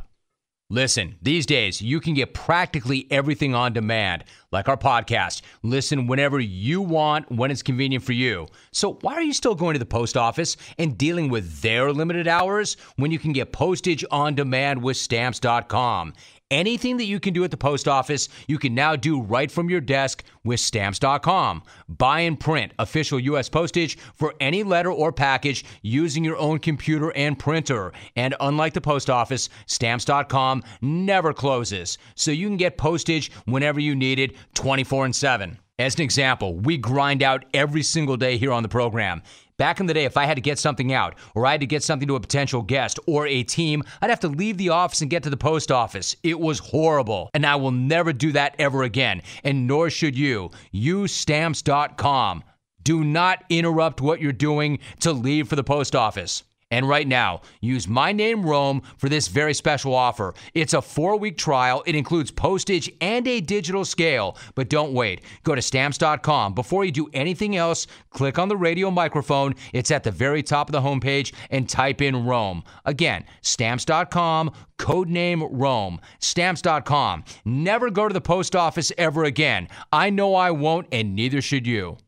Listen, 0.72 1.16
these 1.20 1.44
days 1.44 1.82
you 1.82 2.00
can 2.00 2.14
get 2.14 2.32
practically 2.32 3.06
everything 3.10 3.54
on 3.54 3.74
demand, 3.74 4.24
like 4.52 4.70
our 4.70 4.76
podcast. 4.78 5.42
Listen 5.62 6.06
whenever 6.06 6.40
you 6.40 6.80
want, 6.80 7.30
when 7.30 7.50
it's 7.50 7.62
convenient 7.62 8.02
for 8.02 8.14
you. 8.14 8.46
So 8.70 8.94
why 9.02 9.12
are 9.12 9.22
you 9.22 9.34
still 9.34 9.54
going 9.54 9.74
to 9.74 9.78
the 9.78 9.84
post 9.84 10.16
office 10.16 10.56
and 10.78 10.96
dealing 10.96 11.28
with 11.28 11.60
their 11.60 11.92
limited 11.92 12.26
hours 12.26 12.78
when 12.96 13.10
you 13.10 13.18
can 13.18 13.34
get 13.34 13.52
postage 13.52 14.02
on 14.10 14.34
demand 14.34 14.82
with 14.82 14.96
stamps.com? 14.96 16.14
Anything 16.52 16.98
that 16.98 17.06
you 17.06 17.18
can 17.18 17.32
do 17.32 17.44
at 17.44 17.50
the 17.50 17.56
post 17.56 17.88
office, 17.88 18.28
you 18.46 18.58
can 18.58 18.74
now 18.74 18.94
do 18.94 19.22
right 19.22 19.50
from 19.50 19.70
your 19.70 19.80
desk 19.80 20.22
with 20.44 20.60
stamps.com. 20.60 21.62
Buy 21.88 22.20
and 22.20 22.38
print 22.38 22.72
official 22.78 23.18
U.S. 23.18 23.48
postage 23.48 23.96
for 23.96 24.34
any 24.38 24.62
letter 24.62 24.92
or 24.92 25.12
package 25.12 25.64
using 25.80 26.22
your 26.22 26.36
own 26.36 26.58
computer 26.58 27.10
and 27.16 27.38
printer. 27.38 27.94
And 28.16 28.34
unlike 28.38 28.74
the 28.74 28.82
post 28.82 29.08
office, 29.08 29.48
stamps.com 29.64 30.62
never 30.82 31.32
closes, 31.32 31.96
so 32.16 32.30
you 32.30 32.48
can 32.48 32.58
get 32.58 32.76
postage 32.76 33.32
whenever 33.46 33.80
you 33.80 33.94
need 33.94 34.18
it 34.18 34.36
24 34.52 35.06
and 35.06 35.16
7. 35.16 35.58
As 35.78 35.94
an 35.94 36.02
example, 36.02 36.54
we 36.58 36.76
grind 36.76 37.22
out 37.22 37.46
every 37.54 37.82
single 37.82 38.18
day 38.18 38.36
here 38.36 38.52
on 38.52 38.62
the 38.62 38.68
program. 38.68 39.22
Back 39.56 39.80
in 39.80 39.86
the 39.86 39.94
day, 39.94 40.04
if 40.04 40.16
I 40.16 40.24
had 40.24 40.34
to 40.36 40.40
get 40.40 40.58
something 40.58 40.92
out, 40.92 41.14
or 41.34 41.46
I 41.46 41.52
had 41.52 41.60
to 41.60 41.66
get 41.66 41.82
something 41.82 42.08
to 42.08 42.16
a 42.16 42.20
potential 42.20 42.62
guest 42.62 42.98
or 43.06 43.26
a 43.26 43.42
team, 43.42 43.82
I'd 44.00 44.10
have 44.10 44.20
to 44.20 44.28
leave 44.28 44.56
the 44.56 44.70
office 44.70 45.00
and 45.00 45.10
get 45.10 45.22
to 45.24 45.30
the 45.30 45.36
post 45.36 45.70
office. 45.70 46.16
It 46.22 46.38
was 46.38 46.58
horrible. 46.58 47.30
And 47.34 47.44
I 47.44 47.56
will 47.56 47.70
never 47.70 48.12
do 48.12 48.32
that 48.32 48.54
ever 48.58 48.82
again. 48.82 49.22
And 49.44 49.66
nor 49.66 49.90
should 49.90 50.16
you. 50.16 50.50
Use 50.70 51.12
stamps.com. 51.12 52.44
Do 52.82 53.04
not 53.04 53.44
interrupt 53.48 54.00
what 54.00 54.20
you're 54.20 54.32
doing 54.32 54.80
to 55.00 55.12
leave 55.12 55.48
for 55.48 55.56
the 55.56 55.64
post 55.64 55.94
office. 55.94 56.42
And 56.72 56.88
right 56.88 57.06
now, 57.06 57.42
use 57.60 57.86
my 57.86 58.12
name 58.12 58.44
Rome 58.44 58.80
for 58.96 59.10
this 59.10 59.28
very 59.28 59.52
special 59.52 59.94
offer. 59.94 60.32
It's 60.54 60.72
a 60.72 60.80
four 60.80 61.18
week 61.18 61.36
trial. 61.36 61.82
It 61.86 61.94
includes 61.94 62.30
postage 62.30 62.90
and 63.02 63.28
a 63.28 63.42
digital 63.42 63.84
scale. 63.84 64.38
But 64.54 64.70
don't 64.70 64.94
wait. 64.94 65.20
Go 65.44 65.54
to 65.54 65.60
stamps.com. 65.60 66.54
Before 66.54 66.86
you 66.86 66.90
do 66.90 67.10
anything 67.12 67.56
else, 67.56 67.86
click 68.08 68.38
on 68.38 68.48
the 68.48 68.56
radio 68.56 68.90
microphone. 68.90 69.54
It's 69.74 69.90
at 69.90 70.02
the 70.02 70.10
very 70.10 70.42
top 70.42 70.68
of 70.68 70.72
the 70.72 70.80
homepage 70.80 71.34
and 71.50 71.68
type 71.68 72.00
in 72.00 72.24
Rome. 72.24 72.64
Again, 72.86 73.26
stamps.com, 73.42 74.50
code 74.78 75.10
name 75.10 75.42
Rome. 75.42 76.00
Stamps.com. 76.20 77.24
Never 77.44 77.90
go 77.90 78.08
to 78.08 78.14
the 78.14 78.22
post 78.22 78.56
office 78.56 78.90
ever 78.96 79.24
again. 79.24 79.68
I 79.92 80.08
know 80.08 80.34
I 80.34 80.50
won't, 80.50 80.86
and 80.90 81.14
neither 81.14 81.42
should 81.42 81.66
you. 81.66 81.98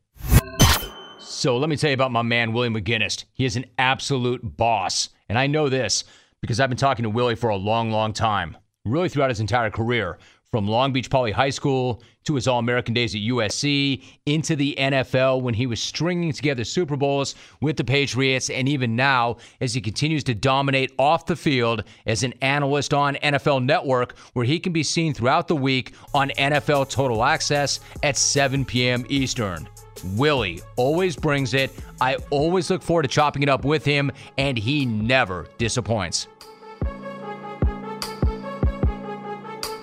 So 1.35 1.57
let 1.57 1.69
me 1.69 1.75
tell 1.75 1.89
you 1.89 1.95
about 1.95 2.13
my 2.13 2.21
man, 2.21 2.53
William 2.53 2.73
McGinest. 2.73 3.25
He 3.33 3.43
is 3.43 3.57
an 3.57 3.65
absolute 3.77 4.39
boss. 4.55 5.09
And 5.27 5.37
I 5.37 5.47
know 5.47 5.67
this 5.67 6.05
because 6.39 6.61
I've 6.61 6.69
been 6.69 6.77
talking 6.77 7.03
to 7.03 7.09
Willie 7.09 7.35
for 7.35 7.49
a 7.49 7.57
long, 7.57 7.91
long 7.91 8.13
time, 8.13 8.55
really 8.85 9.09
throughout 9.09 9.29
his 9.29 9.41
entire 9.41 9.69
career, 9.69 10.17
from 10.49 10.65
Long 10.65 10.93
Beach 10.93 11.09
Poly 11.09 11.33
High 11.33 11.49
School 11.49 12.01
to 12.23 12.35
his 12.35 12.47
All 12.47 12.59
American 12.59 12.93
days 12.93 13.13
at 13.15 13.21
USC, 13.21 14.01
into 14.25 14.55
the 14.55 14.75
NFL 14.79 15.41
when 15.41 15.53
he 15.53 15.67
was 15.67 15.81
stringing 15.81 16.31
together 16.31 16.63
Super 16.63 16.95
Bowls 16.95 17.35
with 17.59 17.75
the 17.75 17.83
Patriots, 17.83 18.49
and 18.49 18.69
even 18.69 18.95
now 18.95 19.35
as 19.59 19.73
he 19.73 19.81
continues 19.81 20.23
to 20.23 20.35
dominate 20.35 20.93
off 20.97 21.25
the 21.25 21.35
field 21.35 21.83
as 22.05 22.23
an 22.23 22.33
analyst 22.41 22.93
on 22.93 23.15
NFL 23.15 23.65
Network, 23.65 24.17
where 24.33 24.45
he 24.45 24.57
can 24.57 24.71
be 24.71 24.83
seen 24.83 25.13
throughout 25.13 25.49
the 25.49 25.55
week 25.55 25.93
on 26.13 26.29
NFL 26.29 26.89
Total 26.89 27.25
Access 27.25 27.81
at 28.03 28.15
7 28.15 28.63
p.m. 28.63 29.05
Eastern. 29.09 29.67
Willie 30.15 30.61
always 30.75 31.15
brings 31.15 31.53
it. 31.53 31.71
I 31.99 32.15
always 32.29 32.69
look 32.69 32.81
forward 32.81 33.03
to 33.03 33.07
chopping 33.07 33.43
it 33.43 33.49
up 33.49 33.65
with 33.65 33.83
him, 33.83 34.11
and 34.37 34.57
he 34.57 34.85
never 34.85 35.47
disappoints. 35.57 36.27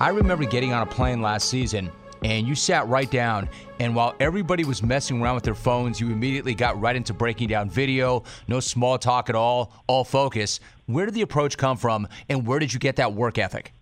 I 0.01 0.09
remember 0.09 0.45
getting 0.45 0.73
on 0.73 0.83
a 0.83 0.87
plane 0.87 1.23
last 1.23 1.49
season, 1.49 1.91
and 2.25 2.47
you 2.47 2.55
sat 2.55 2.89
right 2.89 3.11
down, 3.11 3.49
and 3.79 3.95
while 3.95 4.15
everybody 4.21 4.65
was 4.65 4.83
messing 4.83 5.21
around 5.21 5.37
with 5.37 5.45
their 5.45 5.55
phones, 5.55 6.01
you 6.01 6.11
immediately 6.11 6.55
got 6.55 6.81
right 6.81 6.97
into 6.97 7.13
breaking 7.13 7.49
down 7.49 7.71
video, 7.71 8.23
no 8.49 8.61
small 8.61 8.99
talk 8.99 9.29
at 9.29 9.37
all, 9.37 9.73
all 9.87 10.05
focus. 10.05 10.61
Where 10.87 11.05
did 11.05 11.15
the 11.15 11.23
approach 11.23 11.57
come 11.57 11.77
from, 11.77 12.09
and 12.29 12.47
where 12.47 12.59
did 12.59 12.73
you 12.73 12.81
get 12.81 12.97
that 12.97 13.13
work 13.13 13.39
ethic? 13.39 13.73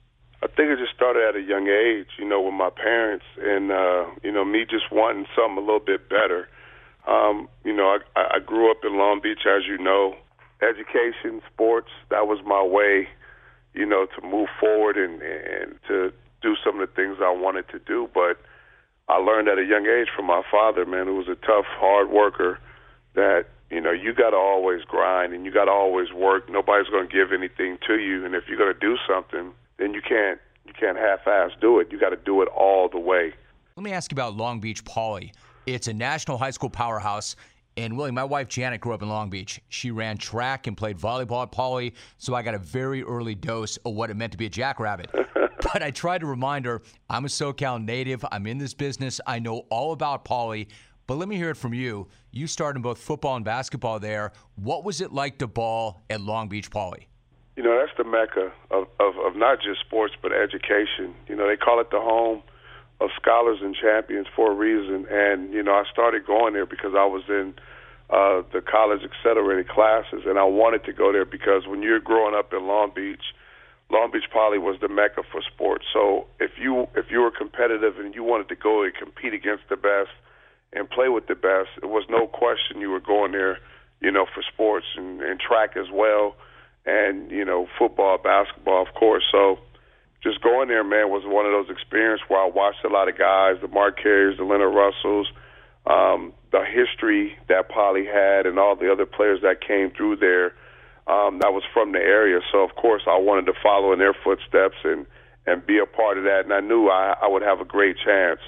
I 0.43 0.47
think 0.47 0.71
it 0.71 0.79
just 0.79 0.95
started 0.97 1.23
at 1.29 1.37
a 1.37 1.43
young 1.43 1.69
age, 1.69 2.09
you 2.19 2.25
know, 2.27 2.41
with 2.41 2.55
my 2.55 2.71
parents, 2.71 3.27
and 3.39 3.71
uh, 3.71 4.07
you 4.23 4.33
know, 4.33 4.45
me 4.45 4.65
just 4.65 4.91
wanting 4.91 5.27
something 5.37 5.59
a 5.59 5.61
little 5.61 5.85
bit 5.85 6.09
better. 6.09 6.49
Um, 7.07 7.49
you 7.65 7.75
know, 7.75 7.99
I, 8.17 8.37
I 8.37 8.39
grew 8.39 8.71
up 8.71 8.79
in 8.85 8.97
Long 8.97 9.21
Beach, 9.23 9.47
as 9.47 9.67
you 9.67 9.79
know. 9.79 10.17
Education, 10.63 11.41
sports, 11.51 11.89
that 12.11 12.27
was 12.29 12.39
my 12.45 12.63
way, 12.63 13.09
you 13.73 13.87
know, 13.87 14.05
to 14.05 14.27
move 14.27 14.49
forward 14.61 14.99
and, 14.99 15.23
and 15.23 15.75
to 15.89 16.13
do 16.43 16.55
some 16.63 16.79
of 16.79 16.87
the 16.87 16.95
things 16.95 17.17
I 17.23 17.33
wanted 17.33 17.67
to 17.71 17.79
do. 17.79 18.11
But 18.13 18.37
I 19.09 19.17
learned 19.17 19.49
at 19.49 19.59
a 19.59 19.65
young 19.65 19.87
age 19.87 20.09
from 20.15 20.27
my 20.27 20.43
father, 20.51 20.85
man, 20.85 21.07
who 21.07 21.17
was 21.17 21.29
a 21.29 21.35
tough, 21.47 21.65
hard 21.65 22.11
worker, 22.11 22.59
that 23.15 23.47
you 23.71 23.81
know 23.81 23.91
you 23.91 24.13
got 24.13 24.31
to 24.31 24.37
always 24.37 24.83
grind 24.85 25.33
and 25.33 25.47
you 25.47 25.51
got 25.51 25.65
to 25.65 25.71
always 25.71 26.13
work. 26.13 26.51
Nobody's 26.51 26.89
going 26.89 27.09
to 27.09 27.13
give 27.13 27.33
anything 27.33 27.79
to 27.87 27.97
you, 27.97 28.27
and 28.27 28.35
if 28.35 28.45
you're 28.49 28.59
going 28.59 28.75
to 28.75 28.79
do 28.79 28.97
something 29.09 29.53
then 29.81 29.95
you 29.95 30.03
can't 30.03 30.39
you 30.67 30.73
can't 30.79 30.97
half-ass 30.97 31.53
do 31.61 31.81
it. 31.81 31.89
You 31.91 31.99
got 31.99 32.11
to 32.11 32.17
do 32.17 32.43
it 32.43 32.49
all 32.49 32.89
the 32.89 32.99
way. 32.99 33.33
Let 33.77 33.83
me 33.83 33.93
ask 33.93 34.13
you 34.13 34.15
about 34.15 34.37
Long 34.37 34.61
Beach 34.61 34.85
Poly. 34.85 35.33
It's 35.67 35.89
a 35.89 35.93
national 35.93 36.39
high 36.39 36.51
school 36.51 36.71
powerhouse. 36.71 37.35
And 37.77 37.97
Willie, 37.97 38.11
my 38.11 38.25
wife 38.25 38.49
Janet 38.49 38.81
grew 38.81 38.93
up 38.93 39.03
in 39.03 39.09
Long 39.09 39.31
Beach. 39.31 39.61
She 39.69 39.91
ran 39.91 40.19
track 40.19 40.67
and 40.67 40.77
played 40.77 40.99
volleyball 40.99 41.43
at 41.43 41.51
Poly, 41.51 41.95
so 42.19 42.35
I 42.35 42.43
got 42.43 42.55
a 42.55 42.59
very 42.59 43.03
early 43.03 43.35
dose 43.35 43.79
of 43.79 43.95
what 43.95 44.11
it 44.11 44.15
meant 44.15 44.33
to 44.33 44.39
be 44.39 44.47
a 44.47 44.51
jackrabbit. 44.51 45.11
but 45.73 45.83
I 45.83 45.91
tried 45.91 46.19
to 46.19 46.27
remind 46.27 46.67
her 46.67 46.83
I'm 47.09 47.25
a 47.25 47.29
SoCal 47.29 47.83
native. 47.83 48.25
I'm 48.31 48.47
in 48.47 48.59
this 48.59 48.75
business. 48.75 49.21
I 49.27 49.39
know 49.39 49.67
all 49.71 49.93
about 49.93 50.25
Poly. 50.25 50.69
But 51.07 51.17
let 51.17 51.29
me 51.29 51.37
hear 51.37 51.51
it 51.51 51.57
from 51.57 51.75
you. 51.75 52.07
You 52.31 52.47
started 52.47 52.79
in 52.79 52.83
both 52.83 52.99
football 52.99 53.37
and 53.37 53.45
basketball 53.45 53.99
there. 53.99 54.33
What 54.57 54.85
was 54.85 55.01
it 55.01 55.13
like 55.13 55.39
to 55.39 55.49
ball 55.49 56.03
at 56.11 56.21
Long 56.21 56.49
Beach 56.49 56.71
Poly? 56.71 57.09
You 57.57 57.63
know 57.63 57.79
that's 57.79 57.97
the 57.99 58.05
mecca 58.05 58.53
of, 58.71 58.87
of 58.99 59.15
of 59.19 59.37
not 59.37 59.59
just 59.61 59.81
sports 59.81 60.15
but 60.23 60.33
education. 60.33 61.15
You 61.29 61.37
know 61.37 61.47
they 61.49 61.57
call 61.57 61.81
it 61.81 61.91
the 61.91 62.01
home 62.01 62.43
of 63.01 63.11
scholars 63.21 63.59
and 63.63 63.75
champions 63.75 64.27
for 64.35 64.53
a 64.53 64.55
reason. 64.55 65.07
And 65.11 65.53
you 65.53 65.63
know 65.63 65.73
I 65.73 65.85
started 65.91 66.27
going 66.27 66.55
there 66.55 66.67
because 66.67 66.93
I 66.95 67.07
was 67.07 67.23
in 67.29 67.55
uh, 68.11 68.43
the 68.53 68.61
college 68.61 69.03
accelerated 69.03 69.69
classes, 69.69 70.23
and 70.27 70.39
I 70.39 70.45
wanted 70.45 70.85
to 70.85 70.93
go 70.93 71.13
there 71.13 71.25
because 71.25 71.67
when 71.67 71.83
you're 71.83 72.01
growing 72.01 72.35
up 72.35 72.53
in 72.53 72.67
Long 72.67 72.93
Beach, 72.95 73.35
Long 73.91 74.11
Beach 74.11 74.31
Poly 74.33 74.59
was 74.59 74.79
the 74.81 74.89
mecca 74.89 75.23
for 75.31 75.43
sports. 75.43 75.85
So 75.93 76.27
if 76.39 76.53
you 76.59 76.87
if 76.95 77.11
you 77.11 77.21
were 77.21 77.31
competitive 77.31 77.99
and 77.99 78.15
you 78.15 78.23
wanted 78.23 78.49
to 78.49 78.57
go 78.57 78.83
and 78.83 78.95
compete 78.95 79.35
against 79.35 79.65
the 79.69 79.77
best 79.77 80.11
and 80.73 80.89
play 80.89 81.09
with 81.09 81.27
the 81.27 81.35
best, 81.35 81.71
it 81.83 81.87
was 81.87 82.05
no 82.09 82.29
question 82.29 82.81
you 82.81 82.91
were 82.91 83.01
going 83.01 83.33
there, 83.33 83.59
you 84.01 84.13
know, 84.13 84.25
for 84.33 84.43
sports 84.43 84.87
and, 84.97 85.21
and 85.21 85.41
track 85.41 85.77
as 85.77 85.91
well 85.93 86.37
and 86.91 87.31
you 87.31 87.45
know 87.45 87.67
football, 87.79 88.19
basketball, 88.19 88.83
of 88.87 88.95
course. 88.95 89.25
So 89.31 89.59
just 90.23 90.43
going 90.43 90.69
there, 90.69 90.85
man, 90.85 91.09
was 91.09 91.23
one 91.25 91.47
of 91.47 91.53
those 91.53 91.71
experiences 91.71 92.25
where 92.29 92.43
I 92.43 92.49
watched 92.49 92.85
a 92.85 92.89
lot 92.89 93.09
of 93.09 93.17
guys, 93.17 93.57
the 93.63 93.69
Mark 93.69 93.99
Carriers, 94.03 94.37
the 94.37 94.45
Leonard 94.45 94.75
Russells, 94.75 95.29
um, 95.87 96.33
the 96.53 96.65
history 96.65 97.37
that 97.49 97.69
Poly 97.71 98.05
had, 98.05 98.47
and 98.47 98.59
all 98.59 98.77
the 98.77 98.93
other 98.93 99.07
players 99.07 99.41
that 99.43 99.61
came 99.67 99.91
through 99.91 100.17
there. 100.17 100.55
Um, 101.07 101.39
that 101.41 101.53
was 101.53 101.63
from 101.73 101.93
the 101.93 101.99
area, 101.99 102.41
so 102.53 102.59
of 102.59 102.77
course 102.77 103.03
I 103.07 103.19
wanted 103.19 103.47
to 103.47 103.55
follow 103.63 103.93
in 103.93 103.99
their 103.99 104.15
footsteps 104.15 104.77
and 104.85 105.07
and 105.47 105.65
be 105.67 105.79
a 105.79 105.87
part 105.87 106.19
of 106.19 106.25
that. 106.25 106.45
And 106.45 106.53
I 106.53 106.61
knew 106.61 106.89
I, 106.89 107.17
I 107.23 107.27
would 107.27 107.43
have 107.43 107.61
a 107.61 107.65
great 107.65 107.97
chance 108.05 108.41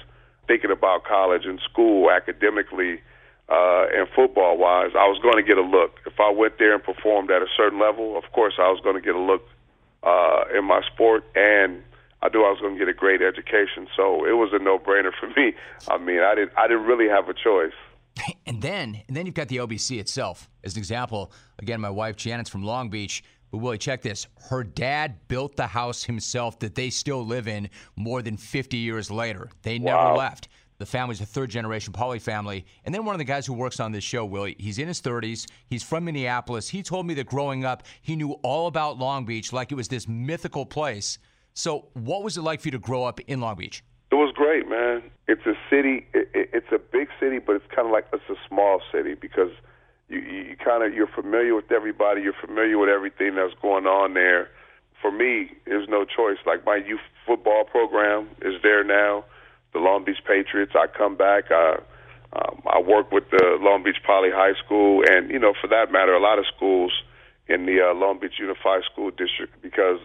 thinking 0.47 0.71
about 0.71 1.03
college 1.05 1.45
and 1.45 1.59
school 1.69 2.11
academically 2.11 3.01
uh, 3.49 3.85
and 3.93 4.07
football 4.15 4.57
wise, 4.57 4.91
I 4.95 5.07
was 5.07 5.19
going 5.21 5.35
to 5.35 5.43
get 5.43 5.57
a 5.57 5.61
look. 5.61 5.99
If 6.05 6.19
I 6.19 6.31
went 6.31 6.57
there 6.59 6.73
and 6.73 6.83
performed 6.83 7.29
at 7.31 7.41
a 7.41 7.47
certain 7.55 7.79
level, 7.79 8.17
of 8.17 8.23
course, 8.31 8.55
I 8.57 8.69
was 8.69 8.79
going 8.83 8.95
to 8.95 9.01
get 9.01 9.15
a 9.15 9.19
look 9.19 9.43
uh, 10.03 10.43
in 10.57 10.65
my 10.65 10.81
sport, 10.93 11.23
and 11.35 11.83
I 12.21 12.29
knew 12.29 12.43
I 12.43 12.49
was 12.51 12.59
going 12.61 12.73
to 12.73 12.79
get 12.79 12.87
a 12.87 12.93
great 12.93 13.21
education. 13.21 13.87
So 13.95 14.25
it 14.25 14.33
was 14.33 14.49
a 14.53 14.59
no 14.59 14.79
brainer 14.79 15.11
for 15.19 15.27
me. 15.39 15.53
I 15.89 15.97
mean, 15.97 16.19
I 16.21 16.35
didn't, 16.35 16.51
I 16.57 16.67
didn't 16.67 16.83
really 16.85 17.09
have 17.09 17.29
a 17.29 17.33
choice. 17.33 17.73
And 18.45 18.61
then, 18.61 19.01
and 19.07 19.15
then 19.17 19.25
you've 19.25 19.35
got 19.35 19.47
the 19.47 19.57
LBC 19.57 19.99
itself. 19.99 20.49
As 20.65 20.73
an 20.75 20.79
example, 20.79 21.31
again, 21.59 21.79
my 21.81 21.89
wife 21.89 22.15
Janet's 22.17 22.49
from 22.49 22.61
Long 22.63 22.89
Beach. 22.89 23.23
But 23.51 23.59
Willie, 23.59 23.77
check 23.77 24.01
this. 24.01 24.27
Her 24.49 24.63
dad 24.65 25.15
built 25.29 25.55
the 25.55 25.65
house 25.67 26.03
himself 26.03 26.59
that 26.59 26.75
they 26.75 26.89
still 26.89 27.25
live 27.25 27.47
in 27.47 27.69
more 27.95 28.21
than 28.21 28.35
50 28.35 28.77
years 28.77 29.09
later. 29.09 29.49
They 29.61 29.79
never 29.79 29.97
Wow. 29.97 30.15
left. 30.17 30.49
The 30.83 30.87
family's 30.87 31.21
a 31.21 31.25
third 31.25 31.49
generation 31.49 31.93
poly 31.93 32.19
family. 32.19 32.65
And 32.83 32.93
then 32.93 33.05
one 33.05 33.15
of 33.15 33.19
the 33.19 33.23
guys 33.23 33.45
who 33.45 33.53
works 33.53 33.79
on 33.79 33.93
this 33.93 34.03
show, 34.03 34.25
Willie, 34.25 34.57
he's 34.59 34.79
in 34.79 34.89
his 34.89 35.01
30s. 35.01 35.49
He's 35.65 35.81
from 35.81 36.03
Minneapolis. 36.03 36.67
He 36.67 36.83
told 36.83 37.07
me 37.07 37.13
that 37.13 37.25
growing 37.25 37.63
up, 37.63 37.83
he 38.01 38.17
knew 38.17 38.33
all 38.43 38.67
about 38.67 38.97
Long 38.97 39.23
Beach 39.23 39.53
like 39.53 39.71
it 39.71 39.75
was 39.75 39.87
this 39.87 40.09
mythical 40.09 40.65
place. 40.65 41.19
So, 41.53 41.87
what 41.93 42.21
was 42.21 42.35
it 42.35 42.41
like 42.41 42.59
for 42.59 42.67
you 42.67 42.73
to 42.73 42.79
grow 42.79 43.05
up 43.05 43.21
in 43.21 43.39
Long 43.39 43.55
Beach? 43.55 43.81
It 44.11 44.15
was 44.15 44.33
great, 44.35 44.67
man. 44.67 45.03
It's 45.29 45.45
a 45.45 45.53
city. 45.69 46.05
It, 46.13 46.29
it, 46.33 46.49
it's 46.51 46.71
a 46.73 46.79
big 46.79 47.07
city, 47.17 47.39
but 47.39 47.55
it's 47.55 47.65
kind 47.73 47.87
of 47.87 47.93
like 47.93 48.07
it's 48.11 48.29
a 48.29 48.35
small 48.49 48.81
city 48.91 49.13
because 49.13 49.51
you, 50.09 50.19
you, 50.19 50.41
you 50.49 50.57
kind 50.57 50.83
of 50.83 50.93
you're 50.93 51.07
familiar 51.07 51.55
with 51.55 51.71
everybody. 51.71 52.23
You're 52.23 52.33
familiar 52.45 52.77
with 52.77 52.89
everything 52.89 53.35
that's 53.35 53.53
going 53.61 53.85
on 53.85 54.15
there. 54.15 54.49
for 55.01 55.13
me, 55.13 55.51
there's 55.63 55.87
no 55.87 56.03
choice. 56.03 56.39
Like 56.45 56.65
my 56.65 56.75
youth 56.75 56.99
football 57.25 57.63
program 57.63 58.27
is 58.41 58.61
there 58.61 58.83
now. 58.83 59.23
The 59.73 59.79
Long 59.79 60.03
Beach 60.05 60.21
Patriots. 60.25 60.73
I 60.75 60.87
come 60.87 61.15
back. 61.15 61.51
I 61.51 61.79
um, 62.33 62.63
I 62.65 62.79
work 62.79 63.11
with 63.11 63.29
the 63.29 63.57
Long 63.61 63.83
Beach 63.83 64.01
Poly 64.05 64.29
High 64.31 64.53
School, 64.65 65.03
and 65.07 65.29
you 65.29 65.37
know, 65.37 65.53
for 65.59 65.67
that 65.67 65.91
matter, 65.91 66.13
a 66.13 66.21
lot 66.21 66.39
of 66.39 66.45
schools 66.55 66.91
in 67.47 67.65
the 67.65 67.81
uh, 67.81 67.93
Long 67.93 68.19
Beach 68.19 68.39
Unified 68.39 68.81
School 68.91 69.11
District 69.11 69.53
because 69.61 69.99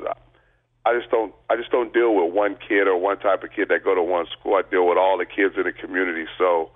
I 0.84 0.98
just 0.98 1.10
don't 1.10 1.34
I 1.50 1.56
just 1.56 1.70
don't 1.70 1.92
deal 1.92 2.14
with 2.14 2.32
one 2.32 2.56
kid 2.56 2.86
or 2.86 2.96
one 2.96 3.18
type 3.18 3.44
of 3.44 3.50
kid 3.52 3.68
that 3.68 3.84
go 3.84 3.94
to 3.94 4.02
one 4.02 4.26
school. 4.38 4.54
I 4.54 4.62
deal 4.68 4.86
with 4.86 4.98
all 4.98 5.18
the 5.18 5.26
kids 5.26 5.54
in 5.56 5.64
the 5.64 5.72
community. 5.72 6.26
So 6.36 6.70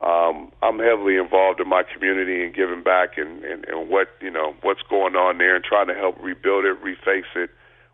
um, 0.00 0.52
I'm 0.62 0.78
heavily 0.78 1.16
involved 1.16 1.60
in 1.60 1.68
my 1.68 1.82
community 1.82 2.44
and 2.44 2.54
giving 2.54 2.82
back 2.82 3.16
and, 3.16 3.44
and, 3.44 3.64
and 3.66 3.88
what 3.88 4.08
you 4.20 4.30
know 4.30 4.54
what's 4.62 4.82
going 4.88 5.16
on 5.16 5.38
there 5.38 5.56
and 5.56 5.64
trying 5.64 5.88
to 5.88 5.94
help 5.94 6.16
rebuild 6.20 6.64
it, 6.64 6.76
reface 6.82 7.30
it, 7.36 7.50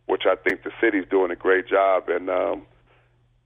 which 0.06 0.22
I 0.26 0.34
think 0.34 0.64
the 0.64 0.72
city's 0.80 1.06
doing 1.08 1.30
a 1.30 1.36
great 1.36 1.68
job. 1.68 2.08
And 2.08 2.30
um, 2.30 2.66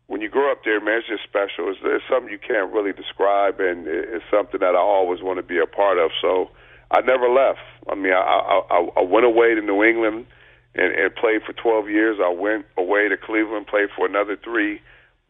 when 0.06 0.20
you 0.20 0.28
grow 0.28 0.52
up 0.52 0.64
there, 0.64 0.80
man, 0.80 0.98
it's 0.98 1.08
just 1.08 1.24
special. 1.24 1.70
It's, 1.70 1.80
it's 1.82 2.04
something 2.10 2.30
you 2.30 2.38
can't 2.38 2.72
really 2.72 2.92
describe, 2.92 3.60
and 3.60 3.86
it's 3.86 4.24
something 4.30 4.60
that 4.60 4.74
I 4.74 4.78
always 4.78 5.22
want 5.22 5.38
to 5.38 5.42
be 5.42 5.58
a 5.58 5.66
part 5.66 5.98
of. 5.98 6.10
So 6.20 6.50
I 6.90 7.00
never 7.00 7.28
left. 7.28 7.64
I 7.88 7.94
mean, 7.94 8.12
I, 8.12 8.60
I, 8.70 8.88
I 8.96 9.02
went 9.02 9.24
away 9.24 9.54
to 9.54 9.62
New 9.62 9.82
England 9.82 10.26
and, 10.74 10.92
and 10.92 11.14
played 11.14 11.42
for 11.46 11.52
12 11.52 11.88
years. 11.88 12.18
I 12.22 12.28
went 12.28 12.66
away 12.76 13.08
to 13.08 13.16
Cleveland, 13.16 13.66
played 13.66 13.88
for 13.96 14.06
another 14.06 14.36
three. 14.36 14.80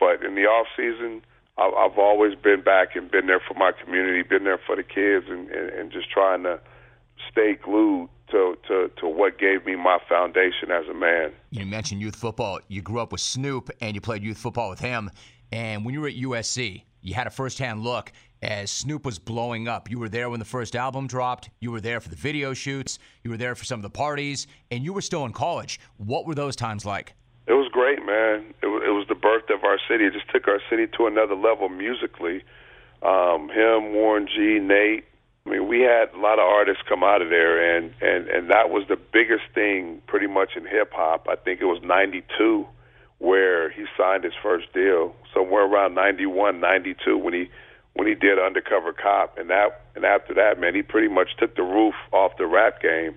But 0.01 0.25
in 0.25 0.35
the 0.35 0.43
off 0.43 0.67
season, 0.77 1.23
I, 1.57 1.71
I've 1.71 1.99
always 1.99 2.35
been 2.35 2.63
back 2.63 2.97
and 2.97 3.11
been 3.11 3.27
there 3.27 3.41
for 3.47 3.55
my 3.55 3.71
community, 3.73 4.23
been 4.23 4.45
there 4.45 4.61
for 4.67 4.75
the 4.75 4.83
kids, 4.83 5.27
and, 5.29 5.49
and, 5.51 5.71
and 5.71 5.93
just 5.93 6.11
trying 6.11 6.43
to 6.43 6.59
stay 7.31 7.55
glued 7.55 8.09
to, 8.31 8.57
to, 8.69 8.91
to 9.01 9.07
what 9.07 9.39
gave 9.39 9.67
me 9.67 9.77
my 9.77 9.99
foundation 10.09 10.71
as 10.71 10.87
a 10.89 10.95
man. 10.95 11.33
You 11.51 11.67
mentioned 11.67 12.01
youth 12.01 12.17
football. 12.17 12.61
You 12.69 12.83
grew 12.83 13.01
up 13.01 13.13
with 13.13 13.21
Snoop 13.21 13.71
and 13.81 13.95
you 13.95 14.01
played 14.01 14.23
youth 14.23 14.39
football 14.39 14.71
with 14.71 14.81
him. 14.81 15.11
And 15.53 15.85
when 15.85 15.95
you 15.95 16.01
were 16.01 16.09
at 16.09 16.17
USC, 16.17 16.83
you 17.01 17.15
had 17.15 17.27
a 17.27 17.31
firsthand 17.31 17.85
look 17.85 18.13
as 18.43 18.71
Snoop 18.71 19.05
was 19.05 19.19
blowing 19.19 19.69
up. 19.69 19.91
You 19.91 19.99
were 19.99 20.09
there 20.09 20.31
when 20.31 20.39
the 20.39 20.45
first 20.45 20.75
album 20.77 21.07
dropped. 21.07 21.51
You 21.61 21.71
were 21.71 21.81
there 21.81 22.01
for 22.01 22.09
the 22.09 22.17
video 22.17 22.55
shoots. 22.55 22.99
You 23.23 23.31
were 23.31 23.37
there 23.37 23.55
for 23.55 23.65
some 23.65 23.79
of 23.79 23.83
the 23.83 23.91
parties, 23.91 24.47
and 24.71 24.85
you 24.85 24.93
were 24.93 25.01
still 25.01 25.25
in 25.25 25.33
college. 25.33 25.81
What 25.97 26.27
were 26.27 26.35
those 26.35 26.57
times 26.57 26.85
like? 26.85 27.15
It 27.47 27.53
was 27.53 27.69
great, 27.73 28.05
man. 28.05 28.55
It 28.63 28.67
was, 28.67 28.83
it 28.87 28.91
was 28.91 29.07
the 29.09 29.15
birth 29.15 29.51
of 29.51 29.65
our 29.65 29.79
city. 29.89 30.07
It 30.07 30.13
just 30.13 30.31
took 30.31 30.49
our 30.49 30.61
city 30.71 30.87
to 30.97 31.07
another 31.07 31.35
level 31.35 31.69
musically. 31.69 32.43
Um, 33.03 33.51
him, 33.51 33.93
Warren 33.93 34.27
G, 34.27 34.59
Nate, 34.61 35.05
I 35.47 35.51
mean, 35.51 35.69
we 35.69 35.81
had 35.81 36.07
a 36.15 36.19
lot 36.19 36.39
of 36.39 36.47
artists 36.47 36.83
come 36.89 37.05
out 37.05 37.21
of 37.21 37.29
there, 37.29 37.77
and 37.77 37.93
and 38.01 38.29
and 38.29 38.51
that 38.51 38.71
was 38.71 38.85
the 38.89 38.97
biggest 38.97 39.45
thing, 39.55 40.01
pretty 40.07 40.27
much 40.27 40.57
in 40.57 40.65
hip 40.65 40.91
hop. 40.95 41.27
I 41.29 41.37
think 41.37 41.61
it 41.61 41.67
was 41.67 41.83
'92 41.83 42.67
where 43.19 43.71
he 43.71 43.85
signed 43.97 44.25
his 44.25 44.33
first 44.43 44.73
deal, 44.73 45.15
somewhere 45.33 45.65
around 45.65 45.95
'91, 45.95 46.61
'92 46.61 47.19
when 47.19 47.35
he 47.35 47.51
when 47.93 48.09
he 48.09 48.15
did 48.15 48.39
Undercover 48.39 48.95
Cop, 48.95 49.37
and 49.37 49.51
that 49.51 49.83
and 49.95 50.07
after 50.07 50.33
that, 50.33 50.59
man, 50.59 50.75
he 50.75 50.83
pretty 50.83 51.09
much 51.09 51.37
took 51.39 51.55
the 51.57 51.63
roof 51.63 51.95
off 52.13 52.33
the 52.39 52.47
rap 52.47 52.81
game. 52.81 53.15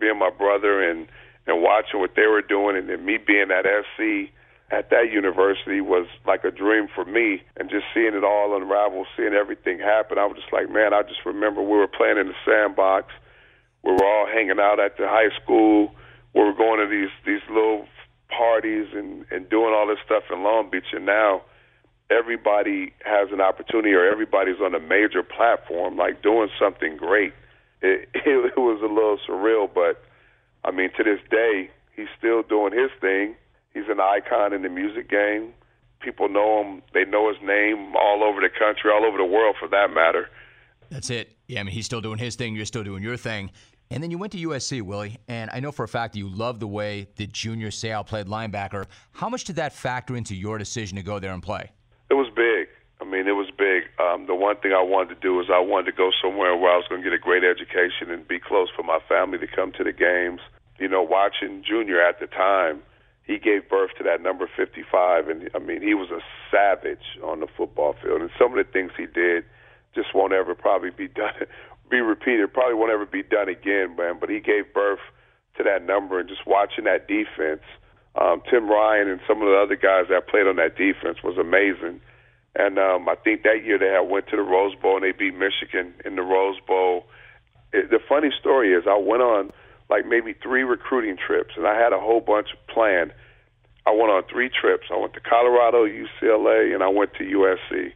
Being 0.00 0.18
my 0.18 0.30
brother 0.30 0.82
and 0.82 1.06
and 1.46 1.62
watching 1.62 2.00
what 2.00 2.14
they 2.16 2.26
were 2.26 2.42
doing, 2.42 2.76
and 2.76 2.88
then 2.88 3.04
me 3.04 3.18
being 3.18 3.50
at 3.50 3.66
SC 3.66 4.32
at 4.70 4.90
that 4.90 5.12
university 5.12 5.80
was 5.80 6.06
like 6.26 6.44
a 6.44 6.50
dream 6.50 6.88
for 6.92 7.04
me 7.04 7.42
and 7.56 7.70
just 7.70 7.84
seeing 7.94 8.14
it 8.14 8.24
all 8.24 8.56
unravel, 8.56 9.06
seeing 9.16 9.32
everything 9.32 9.78
happen. 9.78 10.18
I 10.18 10.26
was 10.26 10.36
just 10.36 10.52
like, 10.52 10.70
man, 10.70 10.92
I 10.92 11.02
just 11.02 11.24
remember 11.24 11.62
we 11.62 11.78
were 11.78 11.86
playing 11.86 12.18
in 12.18 12.26
the 12.26 12.34
sandbox. 12.44 13.12
We 13.84 13.92
were 13.92 14.04
all 14.04 14.26
hanging 14.26 14.58
out 14.58 14.80
at 14.80 14.96
the 14.96 15.06
high 15.06 15.30
school. 15.40 15.94
We 16.34 16.42
were 16.42 16.52
going 16.52 16.80
to 16.80 16.88
these 16.90 17.14
these 17.24 17.42
little 17.48 17.86
parties 18.28 18.88
and 18.92 19.24
and 19.30 19.48
doing 19.48 19.72
all 19.72 19.86
this 19.86 20.02
stuff 20.04 20.24
in 20.32 20.42
Long 20.42 20.68
Beach 20.68 20.90
and 20.92 21.06
now 21.06 21.42
everybody 22.10 22.92
has 23.04 23.28
an 23.32 23.40
opportunity 23.40 23.92
or 23.92 24.04
everybody's 24.04 24.60
on 24.60 24.74
a 24.74 24.80
major 24.80 25.22
platform 25.22 25.96
like 25.96 26.22
doing 26.22 26.48
something 26.58 26.96
great. 26.96 27.32
It, 27.82 28.08
it, 28.14 28.52
it 28.56 28.58
was 28.58 28.82
a 28.82 28.92
little 28.92 29.18
surreal, 29.28 29.70
but 29.72 30.02
I 30.64 30.72
mean 30.72 30.90
to 30.96 31.04
this 31.04 31.20
day 31.30 31.70
he's 31.94 32.10
still 32.18 32.42
doing 32.42 32.72
his 32.72 32.90
thing 33.00 33.36
He's 33.76 33.90
an 33.90 34.00
icon 34.00 34.54
in 34.54 34.62
the 34.62 34.70
music 34.70 35.10
game. 35.10 35.52
People 36.00 36.30
know 36.30 36.62
him. 36.62 36.82
They 36.94 37.04
know 37.04 37.28
his 37.28 37.36
name 37.42 37.94
all 37.94 38.24
over 38.24 38.40
the 38.40 38.48
country, 38.48 38.90
all 38.90 39.04
over 39.04 39.18
the 39.18 39.24
world, 39.26 39.56
for 39.60 39.68
that 39.68 39.90
matter. 39.92 40.30
That's 40.88 41.10
it. 41.10 41.36
Yeah, 41.46 41.60
I 41.60 41.62
mean, 41.64 41.74
he's 41.74 41.84
still 41.84 42.00
doing 42.00 42.16
his 42.16 42.36
thing. 42.36 42.56
You're 42.56 42.64
still 42.64 42.84
doing 42.84 43.02
your 43.02 43.18
thing. 43.18 43.50
And 43.90 44.02
then 44.02 44.10
you 44.10 44.16
went 44.16 44.32
to 44.32 44.38
USC, 44.38 44.80
Willie, 44.80 45.18
and 45.28 45.50
I 45.52 45.60
know 45.60 45.72
for 45.72 45.84
a 45.84 45.88
fact 45.88 46.14
that 46.14 46.18
you 46.18 46.28
love 46.30 46.58
the 46.58 46.66
way 46.66 47.06
that 47.16 47.32
Junior 47.32 47.68
Seau 47.68 48.04
played 48.06 48.28
linebacker. 48.28 48.86
How 49.12 49.28
much 49.28 49.44
did 49.44 49.56
that 49.56 49.74
factor 49.74 50.16
into 50.16 50.34
your 50.34 50.56
decision 50.56 50.96
to 50.96 51.02
go 51.02 51.18
there 51.18 51.34
and 51.34 51.42
play? 51.42 51.70
It 52.08 52.14
was 52.14 52.28
big. 52.34 52.68
I 53.02 53.04
mean, 53.04 53.28
it 53.28 53.36
was 53.36 53.50
big. 53.58 53.82
Um, 54.00 54.24
the 54.26 54.34
one 54.34 54.56
thing 54.56 54.72
I 54.72 54.82
wanted 54.82 55.16
to 55.16 55.20
do 55.20 55.38
is 55.40 55.48
I 55.52 55.60
wanted 55.60 55.90
to 55.90 55.96
go 55.96 56.12
somewhere 56.22 56.56
where 56.56 56.72
I 56.72 56.76
was 56.76 56.86
going 56.88 57.02
to 57.02 57.04
get 57.04 57.14
a 57.14 57.20
great 57.20 57.44
education 57.44 58.10
and 58.10 58.26
be 58.26 58.38
close 58.38 58.68
for 58.74 58.84
my 58.84 59.00
family 59.06 59.36
to 59.36 59.46
come 59.46 59.70
to 59.72 59.84
the 59.84 59.92
games. 59.92 60.40
You 60.78 60.88
know, 60.88 61.02
watching 61.02 61.62
Junior 61.62 62.00
at 62.00 62.20
the 62.20 62.26
time– 62.26 62.80
he 63.26 63.38
gave 63.38 63.68
birth 63.68 63.90
to 63.98 64.04
that 64.04 64.22
number 64.22 64.48
55, 64.56 65.28
and 65.28 65.50
I 65.54 65.58
mean 65.58 65.82
he 65.82 65.94
was 65.94 66.10
a 66.10 66.20
savage 66.50 67.18
on 67.22 67.40
the 67.40 67.48
football 67.56 67.94
field, 68.02 68.20
and 68.20 68.30
some 68.38 68.56
of 68.56 68.64
the 68.64 68.70
things 68.72 68.92
he 68.96 69.06
did 69.06 69.44
just 69.94 70.14
won't 70.14 70.32
ever 70.32 70.54
probably 70.54 70.90
be 70.90 71.08
done, 71.08 71.34
be 71.90 72.00
repeated. 72.00 72.52
Probably 72.52 72.74
won't 72.74 72.92
ever 72.92 73.06
be 73.06 73.22
done 73.22 73.48
again, 73.48 73.96
man. 73.96 74.18
But 74.20 74.30
he 74.30 74.40
gave 74.40 74.72
birth 74.72 75.00
to 75.56 75.64
that 75.64 75.84
number, 75.84 76.20
and 76.20 76.28
just 76.28 76.46
watching 76.46 76.84
that 76.84 77.08
defense, 77.08 77.62
um, 78.14 78.42
Tim 78.48 78.70
Ryan 78.70 79.08
and 79.08 79.20
some 79.26 79.42
of 79.42 79.48
the 79.48 79.56
other 79.56 79.76
guys 79.76 80.06
that 80.08 80.28
played 80.28 80.46
on 80.46 80.56
that 80.56 80.76
defense 80.76 81.18
was 81.24 81.36
amazing. 81.36 82.00
And 82.54 82.78
um, 82.78 83.08
I 83.08 83.16
think 83.16 83.42
that 83.42 83.64
year 83.64 83.78
they 83.78 83.88
had 83.92 84.08
went 84.08 84.28
to 84.28 84.36
the 84.36 84.42
Rose 84.42 84.74
Bowl 84.74 84.96
and 84.96 85.04
they 85.04 85.12
beat 85.12 85.34
Michigan 85.36 85.92
in 86.04 86.16
the 86.16 86.22
Rose 86.22 86.56
Bowl. 86.66 87.04
It, 87.72 87.90
the 87.90 87.98
funny 88.08 88.30
story 88.38 88.72
is 88.72 88.84
I 88.88 88.96
went 88.96 89.22
on 89.22 89.52
like 89.88 90.06
maybe 90.06 90.34
three 90.42 90.62
recruiting 90.62 91.16
trips, 91.16 91.54
and 91.56 91.66
I 91.66 91.78
had 91.78 91.92
a 91.92 92.00
whole 92.00 92.20
bunch 92.20 92.48
planned. 92.68 93.12
I 93.86 93.90
went 93.90 94.10
on 94.10 94.24
three 94.30 94.50
trips. 94.50 94.86
I 94.92 94.96
went 94.96 95.14
to 95.14 95.20
Colorado, 95.20 95.86
UCLA, 95.86 96.74
and 96.74 96.82
I 96.82 96.88
went 96.88 97.14
to 97.14 97.24
USC. 97.24 97.92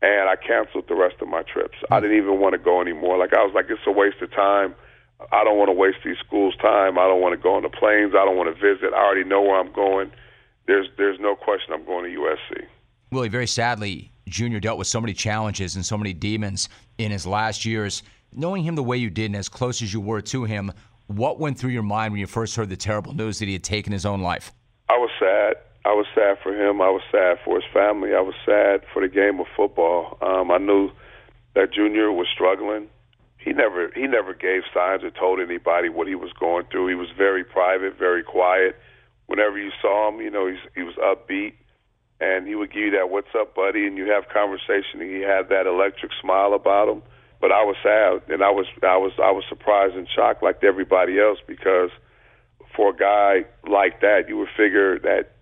And 0.00 0.30
I 0.30 0.36
canceled 0.36 0.86
the 0.88 0.94
rest 0.94 1.16
of 1.20 1.28
my 1.28 1.42
trips. 1.42 1.76
I 1.90 2.00
didn't 2.00 2.16
even 2.16 2.38
want 2.38 2.52
to 2.52 2.58
go 2.58 2.80
anymore. 2.80 3.18
Like 3.18 3.34
I 3.34 3.42
was 3.42 3.52
like, 3.52 3.66
it's 3.68 3.80
a 3.86 3.90
waste 3.92 4.22
of 4.22 4.30
time. 4.30 4.74
I 5.32 5.42
don't 5.42 5.58
want 5.58 5.68
to 5.68 5.72
waste 5.72 5.98
these 6.04 6.16
schools' 6.24 6.54
time. 6.62 6.98
I 6.98 7.06
don't 7.06 7.20
want 7.20 7.32
to 7.32 7.42
go 7.42 7.56
on 7.56 7.62
the 7.62 7.68
planes. 7.68 8.14
I 8.14 8.24
don't 8.24 8.36
want 8.36 8.54
to 8.54 8.54
visit. 8.54 8.94
I 8.94 9.04
already 9.04 9.24
know 9.24 9.42
where 9.42 9.58
I'm 9.58 9.72
going. 9.72 10.12
There's 10.66 10.86
there's 10.96 11.18
no 11.18 11.34
question 11.34 11.74
I'm 11.74 11.84
going 11.84 12.10
to 12.10 12.20
USC. 12.20 12.66
Willie, 13.10 13.28
very 13.28 13.46
sadly, 13.46 14.12
Junior 14.28 14.60
dealt 14.60 14.78
with 14.78 14.86
so 14.86 15.00
many 15.00 15.14
challenges 15.14 15.74
and 15.74 15.84
so 15.84 15.98
many 15.98 16.12
demons 16.12 16.68
in 16.98 17.10
his 17.10 17.26
last 17.26 17.64
years. 17.64 18.02
Knowing 18.32 18.62
him 18.62 18.76
the 18.76 18.82
way 18.82 18.96
you 18.96 19.10
did 19.10 19.26
and 19.26 19.36
as 19.36 19.48
close 19.48 19.82
as 19.82 19.92
you 19.92 20.00
were 20.00 20.20
to 20.20 20.44
him, 20.44 20.70
what 21.08 21.40
went 21.40 21.58
through 21.58 21.70
your 21.70 21.82
mind 21.82 22.12
when 22.12 22.20
you 22.20 22.26
first 22.26 22.54
heard 22.54 22.68
the 22.68 22.76
terrible 22.76 23.14
news 23.14 23.40
that 23.40 23.46
he 23.46 23.54
had 23.54 23.64
taken 23.64 23.92
his 23.92 24.06
own 24.06 24.20
life? 24.20 24.52
I 24.88 24.96
was 24.96 25.10
sad. 25.18 25.56
I 25.84 25.92
was 25.94 26.06
sad 26.14 26.36
for 26.42 26.52
him. 26.52 26.80
I 26.80 26.90
was 26.90 27.02
sad 27.10 27.38
for 27.44 27.56
his 27.56 27.64
family. 27.72 28.14
I 28.14 28.20
was 28.20 28.34
sad 28.44 28.82
for 28.92 29.00
the 29.00 29.08
game 29.08 29.40
of 29.40 29.46
football. 29.56 30.18
Um, 30.20 30.50
I 30.50 30.58
knew 30.58 30.90
that 31.54 31.72
Junior 31.72 32.12
was 32.12 32.28
struggling. 32.32 32.88
He 33.38 33.52
never 33.52 33.90
he 33.94 34.06
never 34.06 34.34
gave 34.34 34.62
signs 34.74 35.02
or 35.02 35.10
told 35.10 35.40
anybody 35.40 35.88
what 35.88 36.06
he 36.06 36.14
was 36.14 36.32
going 36.38 36.66
through. 36.70 36.88
He 36.88 36.94
was 36.94 37.08
very 37.16 37.44
private, 37.44 37.96
very 37.98 38.22
quiet. 38.22 38.76
Whenever 39.26 39.58
you 39.58 39.70
saw 39.80 40.08
him, 40.08 40.20
you 40.20 40.30
know, 40.30 40.46
he's, 40.46 40.58
he 40.74 40.82
was 40.82 40.96
upbeat, 40.96 41.54
and 42.20 42.46
he 42.46 42.54
would 42.54 42.72
give 42.72 42.82
you 42.82 42.90
that 42.92 43.08
"What's 43.08 43.28
up, 43.34 43.54
buddy?" 43.54 43.86
and 43.86 43.96
you 43.96 44.10
have 44.10 44.28
conversation. 44.28 45.00
And 45.00 45.10
he 45.10 45.22
had 45.22 45.48
that 45.48 45.66
electric 45.66 46.12
smile 46.20 46.52
about 46.52 46.88
him 46.88 47.02
but 47.40 47.52
I 47.52 47.62
was 47.64 47.76
sad 47.82 48.22
and 48.32 48.42
I 48.42 48.50
was 48.50 48.66
I 48.82 48.96
was 48.96 49.12
I 49.22 49.30
was 49.30 49.44
surprised 49.48 49.94
and 49.94 50.08
shocked 50.08 50.42
like 50.42 50.62
everybody 50.62 51.20
else 51.20 51.38
because 51.46 51.90
for 52.74 52.90
a 52.90 52.96
guy 52.96 53.44
like 53.68 54.00
that, 54.00 54.28
you 54.28 54.36
would 54.38 54.48
figure 54.56 54.98
that 55.00 55.32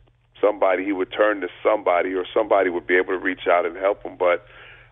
somebody 0.41 0.85
he 0.85 0.93
would 0.93 1.13
turn 1.13 1.41
to 1.41 1.49
somebody 1.63 2.13
or 2.15 2.25
somebody 2.35 2.71
would 2.71 2.87
be 2.87 2.97
able 2.97 3.13
to 3.13 3.19
reach 3.19 3.47
out 3.47 3.67
and 3.67 3.77
help 3.77 4.03
him. 4.03 4.17
But 4.19 4.47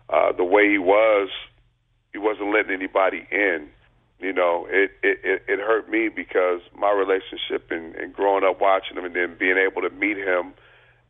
uh, 0.09 0.31
the 0.31 0.43
way 0.43 0.69
he 0.69 0.77
was, 0.77 1.29
he 2.13 2.19
wasn't 2.19 2.53
letting 2.53 2.71
anybody 2.71 3.27
in. 3.31 3.67
You 4.19 4.33
know, 4.33 4.67
it 4.69 4.91
it 5.03 5.43
it, 5.47 5.59
hurt 5.59 5.89
me 5.89 6.09
because 6.09 6.61
my 6.75 6.91
relationship 6.91 7.69
and, 7.69 7.95
and 7.95 8.13
growing 8.13 8.43
up 8.43 8.61
watching 8.61 8.97
him 8.97 9.05
and 9.05 9.15
then 9.15 9.35
being 9.37 9.57
able 9.57 9.81
to 9.81 9.89
meet 9.89 10.17
him 10.17 10.53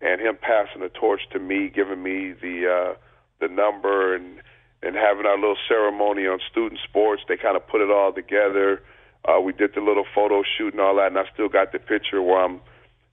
and 0.01 0.19
him 0.19 0.37
passing 0.41 0.81
the 0.81 0.89
torch 0.89 1.21
to 1.31 1.39
me, 1.39 1.69
giving 1.69 2.01
me 2.01 2.33
the 2.33 2.67
uh, 2.67 2.93
the 3.39 3.47
number 3.47 4.15
and 4.15 4.41
and 4.85 4.95
having 4.95 5.25
our 5.25 5.35
little 5.35 5.57
ceremony 5.67 6.27
on 6.27 6.39
student 6.49 6.79
sports. 6.87 7.23
They 7.27 7.37
kind 7.37 7.57
of 7.57 7.67
put 7.67 7.81
it 7.81 7.89
all 7.89 8.13
together. 8.13 8.81
Uh, 9.25 9.41
we 9.41 9.51
did 9.53 9.73
the 9.73 9.81
little 9.81 10.05
photo 10.13 10.43
shoot 10.57 10.73
and 10.73 10.81
all 10.81 10.95
that, 10.97 11.07
and 11.07 11.17
I 11.17 11.23
still 11.33 11.49
got 11.49 11.71
the 11.71 11.79
picture 11.79 12.21
where 12.21 12.43
I'm. 12.43 12.61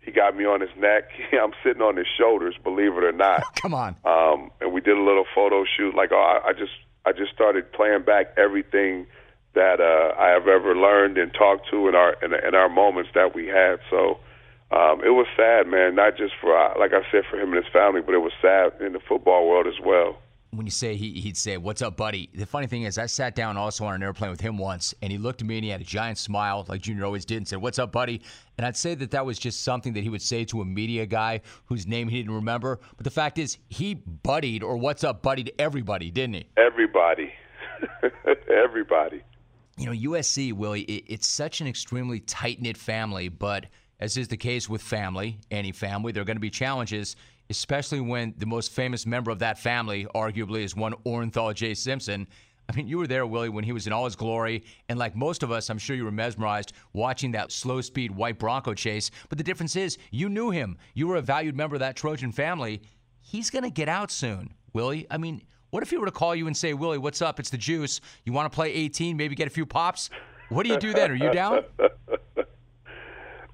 He 0.00 0.10
got 0.10 0.36
me 0.36 0.44
on 0.44 0.60
his 0.60 0.70
neck. 0.76 1.04
I'm 1.32 1.52
sitting 1.64 1.80
on 1.80 1.96
his 1.96 2.08
shoulders, 2.18 2.56
believe 2.62 2.92
it 2.92 3.04
or 3.04 3.12
not. 3.12 3.44
Come 3.62 3.72
on. 3.72 3.96
Um, 4.04 4.50
and 4.60 4.72
we 4.72 4.80
did 4.80 4.98
a 4.98 5.00
little 5.00 5.24
photo 5.32 5.64
shoot. 5.64 5.94
Like, 5.94 6.10
oh, 6.12 6.40
I, 6.44 6.48
I 6.48 6.52
just, 6.52 6.72
I 7.06 7.12
just 7.12 7.32
started 7.32 7.72
playing 7.72 8.02
back 8.02 8.34
everything 8.36 9.06
that 9.54 9.80
uh, 9.80 10.20
I 10.20 10.30
have 10.30 10.48
ever 10.48 10.74
learned 10.74 11.18
and 11.18 11.32
talked 11.32 11.70
to 11.70 11.88
in 11.88 11.94
our 11.94 12.14
in, 12.22 12.34
in 12.34 12.54
our 12.54 12.68
moments 12.68 13.10
that 13.14 13.34
we 13.34 13.46
had. 13.46 13.78
So 13.90 14.18
um, 14.74 15.04
it 15.04 15.14
was 15.14 15.26
sad, 15.36 15.68
man. 15.68 15.94
Not 15.94 16.16
just 16.16 16.34
for 16.40 16.50
like 16.78 16.92
I 16.92 17.02
said 17.12 17.22
for 17.30 17.38
him 17.38 17.52
and 17.54 17.62
his 17.62 17.72
family, 17.72 18.02
but 18.02 18.14
it 18.14 18.22
was 18.22 18.32
sad 18.42 18.84
in 18.84 18.92
the 18.92 19.00
football 19.08 19.48
world 19.48 19.66
as 19.66 19.78
well 19.84 20.18
when 20.52 20.66
you 20.66 20.70
say 20.70 20.96
he, 20.96 21.12
he'd 21.12 21.36
say, 21.36 21.56
What's 21.56 21.80
up, 21.80 21.96
buddy? 21.96 22.28
The 22.34 22.44
funny 22.44 22.66
thing 22.66 22.82
is, 22.82 22.98
I 22.98 23.06
sat 23.06 23.34
down 23.34 23.56
also 23.56 23.86
on 23.86 23.94
an 23.94 24.02
airplane 24.02 24.30
with 24.30 24.40
him 24.40 24.58
once, 24.58 24.94
and 25.00 25.10
he 25.10 25.16
looked 25.16 25.40
at 25.40 25.46
me 25.46 25.56
and 25.56 25.64
he 25.64 25.70
had 25.70 25.80
a 25.80 25.84
giant 25.84 26.18
smile, 26.18 26.66
like 26.68 26.82
Junior 26.82 27.06
always 27.06 27.24
did, 27.24 27.38
and 27.38 27.48
said, 27.48 27.60
What's 27.60 27.78
up, 27.78 27.90
buddy? 27.90 28.20
And 28.58 28.66
I'd 28.66 28.76
say 28.76 28.94
that 28.96 29.10
that 29.12 29.24
was 29.24 29.38
just 29.38 29.62
something 29.62 29.94
that 29.94 30.02
he 30.02 30.10
would 30.10 30.20
say 30.20 30.44
to 30.44 30.60
a 30.60 30.64
media 30.64 31.06
guy 31.06 31.40
whose 31.66 31.86
name 31.86 32.08
he 32.08 32.18
didn't 32.18 32.34
remember. 32.34 32.80
But 32.96 33.04
the 33.04 33.10
fact 33.10 33.38
is, 33.38 33.56
he 33.68 33.94
buddied 33.94 34.62
or 34.62 34.76
What's 34.76 35.04
up, 35.04 35.22
buddy 35.22 35.42
to 35.44 35.60
everybody, 35.60 36.10
didn't 36.10 36.34
he? 36.34 36.46
Everybody. 36.58 37.32
everybody. 38.50 39.22
You 39.78 39.86
know, 39.86 40.10
USC, 40.10 40.52
Willie, 40.52 40.82
it, 40.82 41.04
it's 41.06 41.26
such 41.26 41.62
an 41.62 41.66
extremely 41.66 42.20
tight 42.20 42.60
knit 42.60 42.76
family, 42.76 43.30
but 43.30 43.66
as 44.00 44.18
is 44.18 44.28
the 44.28 44.36
case 44.36 44.68
with 44.68 44.82
family, 44.82 45.38
any 45.50 45.72
family, 45.72 46.12
there 46.12 46.22
are 46.22 46.26
going 46.26 46.36
to 46.36 46.40
be 46.40 46.50
challenges 46.50 47.16
especially 47.52 48.00
when 48.00 48.32
the 48.38 48.46
most 48.46 48.72
famous 48.72 49.04
member 49.04 49.30
of 49.30 49.38
that 49.40 49.58
family, 49.58 50.06
arguably, 50.14 50.64
is 50.64 50.74
one 50.74 50.94
Orenthal 51.04 51.54
J. 51.54 51.74
Simpson. 51.74 52.26
I 52.66 52.74
mean, 52.74 52.88
you 52.88 52.96
were 52.96 53.06
there, 53.06 53.26
Willie, 53.26 53.50
when 53.50 53.62
he 53.62 53.72
was 53.72 53.86
in 53.86 53.92
all 53.92 54.06
his 54.06 54.16
glory. 54.16 54.64
And 54.88 54.98
like 54.98 55.14
most 55.14 55.42
of 55.42 55.52
us, 55.52 55.68
I'm 55.68 55.76
sure 55.76 55.94
you 55.94 56.04
were 56.04 56.10
mesmerized 56.10 56.72
watching 56.94 57.30
that 57.32 57.52
slow 57.52 57.82
speed 57.82 58.10
white 58.10 58.38
Bronco 58.38 58.72
chase. 58.72 59.10
But 59.28 59.36
the 59.36 59.44
difference 59.44 59.76
is, 59.76 59.98
you 60.10 60.30
knew 60.30 60.48
him. 60.48 60.78
You 60.94 61.08
were 61.08 61.16
a 61.16 61.20
valued 61.20 61.54
member 61.54 61.76
of 61.76 61.80
that 61.80 61.94
Trojan 61.94 62.32
family. 62.32 62.80
He's 63.20 63.50
going 63.50 63.64
to 63.64 63.70
get 63.70 63.90
out 63.90 64.10
soon, 64.10 64.54
Willie. 64.72 65.06
I 65.10 65.18
mean, 65.18 65.42
what 65.68 65.82
if 65.82 65.90
he 65.90 65.98
were 65.98 66.06
to 66.06 66.10
call 66.12 66.34
you 66.34 66.46
and 66.46 66.56
say, 66.56 66.72
Willie, 66.72 66.96
what's 66.96 67.20
up? 67.20 67.38
It's 67.38 67.50
the 67.50 67.58
juice. 67.58 68.00
You 68.24 68.32
want 68.32 68.50
to 68.50 68.54
play 68.54 68.72
18, 68.72 69.14
maybe 69.14 69.34
get 69.34 69.46
a 69.46 69.50
few 69.50 69.66
pops? 69.66 70.08
What 70.48 70.64
do 70.64 70.72
you 70.72 70.78
do 70.78 70.94
then? 70.94 71.10
Are 71.10 71.14
you 71.14 71.30
down? 71.32 71.64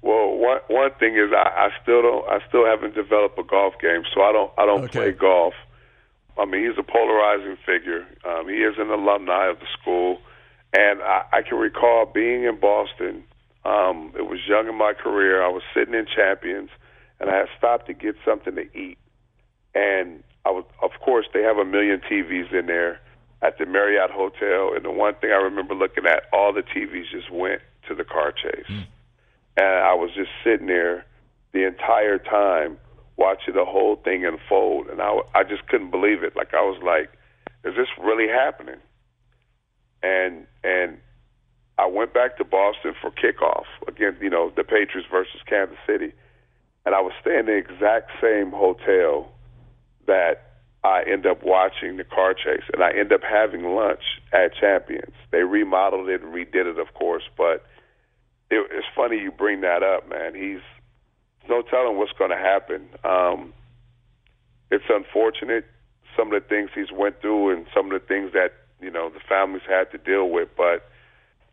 Well, 0.01 0.37
one 0.37 0.59
one 0.67 0.91
thing 0.99 1.15
is 1.15 1.31
I, 1.35 1.67
I 1.67 1.69
still 1.81 2.01
don't 2.01 2.27
I 2.29 2.39
still 2.47 2.65
haven't 2.65 2.95
developed 2.95 3.37
a 3.37 3.43
golf 3.43 3.73
game, 3.81 4.03
so 4.13 4.21
I 4.21 4.31
don't 4.31 4.51
I 4.57 4.65
don't 4.65 4.83
okay. 4.85 4.99
play 4.99 5.11
golf. 5.11 5.53
I 6.37 6.45
mean, 6.45 6.65
he's 6.65 6.77
a 6.77 6.83
polarizing 6.83 7.57
figure. 7.65 8.07
Um, 8.25 8.47
he 8.47 8.63
is 8.63 8.75
an 8.77 8.89
alumni 8.89 9.49
of 9.49 9.59
the 9.59 9.65
school, 9.81 10.19
and 10.73 11.01
I, 11.01 11.25
I 11.33 11.41
can 11.41 11.57
recall 11.57 12.05
being 12.05 12.45
in 12.45 12.57
Boston. 12.59 13.25
Um, 13.65 14.13
it 14.17 14.25
was 14.25 14.39
young 14.47 14.69
in 14.69 14.75
my 14.75 14.93
career. 14.93 15.43
I 15.43 15.49
was 15.49 15.63
sitting 15.73 15.93
in 15.93 16.05
Champions, 16.05 16.69
and 17.19 17.29
I 17.29 17.35
had 17.35 17.47
stopped 17.57 17.87
to 17.87 17.93
get 17.93 18.15
something 18.23 18.55
to 18.55 18.61
eat. 18.77 18.97
And 19.75 20.23
I 20.45 20.51
was, 20.51 20.63
of 20.81 20.91
course, 21.03 21.25
they 21.33 21.41
have 21.41 21.57
a 21.57 21.65
million 21.65 21.99
TVs 22.09 22.53
in 22.53 22.67
there 22.67 23.01
at 23.41 23.57
the 23.57 23.65
Marriott 23.65 24.09
Hotel. 24.09 24.71
And 24.73 24.85
the 24.85 24.91
one 24.91 25.15
thing 25.15 25.31
I 25.31 25.43
remember 25.43 25.75
looking 25.75 26.05
at, 26.05 26.23
all 26.31 26.53
the 26.53 26.63
TVs 26.63 27.11
just 27.11 27.29
went 27.29 27.61
to 27.89 27.95
the 27.95 28.05
car 28.05 28.31
chase. 28.31 28.65
Mm 28.69 28.85
and 29.59 29.83
I 29.83 29.93
was 29.93 30.09
just 30.15 30.29
sitting 30.43 30.67
there 30.67 31.05
the 31.51 31.67
entire 31.67 32.17
time 32.17 32.77
watching 33.17 33.53
the 33.53 33.65
whole 33.65 33.97
thing 33.97 34.25
unfold, 34.25 34.87
and 34.87 35.01
I 35.01 35.19
I 35.35 35.43
just 35.43 35.67
couldn't 35.67 35.91
believe 35.91 36.23
it. 36.23 36.35
Like 36.35 36.53
I 36.53 36.61
was 36.61 36.81
like, 36.81 37.11
is 37.65 37.75
this 37.75 37.87
really 38.01 38.27
happening? 38.27 38.79
And 40.01 40.47
and 40.63 40.97
I 41.77 41.87
went 41.87 42.13
back 42.13 42.37
to 42.37 42.45
Boston 42.45 42.93
for 43.01 43.11
kickoff 43.11 43.65
against 43.87 44.21
you 44.21 44.29
know 44.29 44.51
the 44.55 44.63
Patriots 44.63 45.09
versus 45.11 45.41
Kansas 45.45 45.77
City, 45.85 46.13
and 46.85 46.95
I 46.95 47.01
was 47.01 47.11
staying 47.19 47.39
in 47.39 47.45
the 47.47 47.57
exact 47.57 48.11
same 48.21 48.51
hotel 48.51 49.29
that 50.07 50.53
I 50.85 51.03
end 51.03 51.25
up 51.25 51.43
watching 51.43 51.97
the 51.97 52.05
car 52.05 52.33
chase, 52.33 52.63
and 52.73 52.81
I 52.81 52.91
end 52.91 53.11
up 53.11 53.21
having 53.21 53.75
lunch 53.75 54.03
at 54.31 54.55
Champions. 54.55 55.13
They 55.31 55.43
remodeled 55.43 56.07
it 56.07 56.21
and 56.21 56.33
redid 56.33 56.65
it, 56.65 56.79
of 56.79 56.93
course, 56.93 57.23
but 57.37 57.65
it, 58.49 58.67
it's 58.71 58.87
funny 58.95 59.17
you 59.17 59.31
bring 59.31 59.61
that 59.61 59.83
up, 59.83 60.09
man. 60.09 60.35
He's 60.35 60.61
no 61.47 61.61
telling 61.61 61.97
what's 61.97 62.11
going 62.13 62.31
to 62.31 62.37
happen. 62.37 62.89
Um, 63.03 63.53
it's 64.71 64.85
unfortunate 64.89 65.65
some 66.17 66.33
of 66.33 66.41
the 66.41 66.47
things 66.47 66.69
he's 66.75 66.91
went 66.91 67.21
through 67.21 67.55
and 67.55 67.65
some 67.73 67.91
of 67.91 68.01
the 68.01 68.05
things 68.05 68.33
that 68.33 68.53
you 68.81 68.91
know 68.91 69.09
the 69.09 69.19
families 69.27 69.63
had 69.67 69.91
to 69.91 69.97
deal 69.97 70.29
with. 70.29 70.49
But 70.57 70.89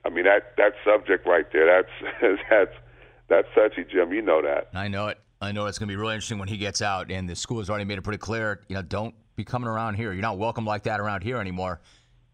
I 0.04 0.10
mean 0.10 0.24
that 0.24 0.54
that 0.56 0.72
subject 0.84 1.26
right 1.26 1.46
there, 1.52 1.66
that's 1.66 2.40
that's 2.50 2.74
that's 3.28 3.48
touchy, 3.54 3.84
Jim. 3.90 4.12
You 4.12 4.22
know 4.22 4.42
that. 4.42 4.68
I 4.74 4.88
know 4.88 5.08
it. 5.08 5.18
I 5.40 5.52
know 5.52 5.66
it's 5.66 5.78
going 5.78 5.88
to 5.88 5.92
be 5.92 5.96
really 5.96 6.14
interesting 6.14 6.38
when 6.38 6.48
he 6.48 6.56
gets 6.56 6.80
out, 6.80 7.10
and 7.10 7.28
the 7.28 7.36
school 7.36 7.58
has 7.58 7.68
already 7.68 7.84
made 7.84 7.98
it 7.98 8.02
pretty 8.02 8.18
clear. 8.18 8.62
You 8.68 8.76
know, 8.76 8.82
don't 8.82 9.14
be 9.36 9.44
coming 9.44 9.68
around 9.68 9.94
here. 9.94 10.12
You're 10.12 10.22
not 10.22 10.38
welcome 10.38 10.64
like 10.64 10.84
that 10.84 10.98
around 10.98 11.22
here 11.22 11.36
anymore. 11.38 11.80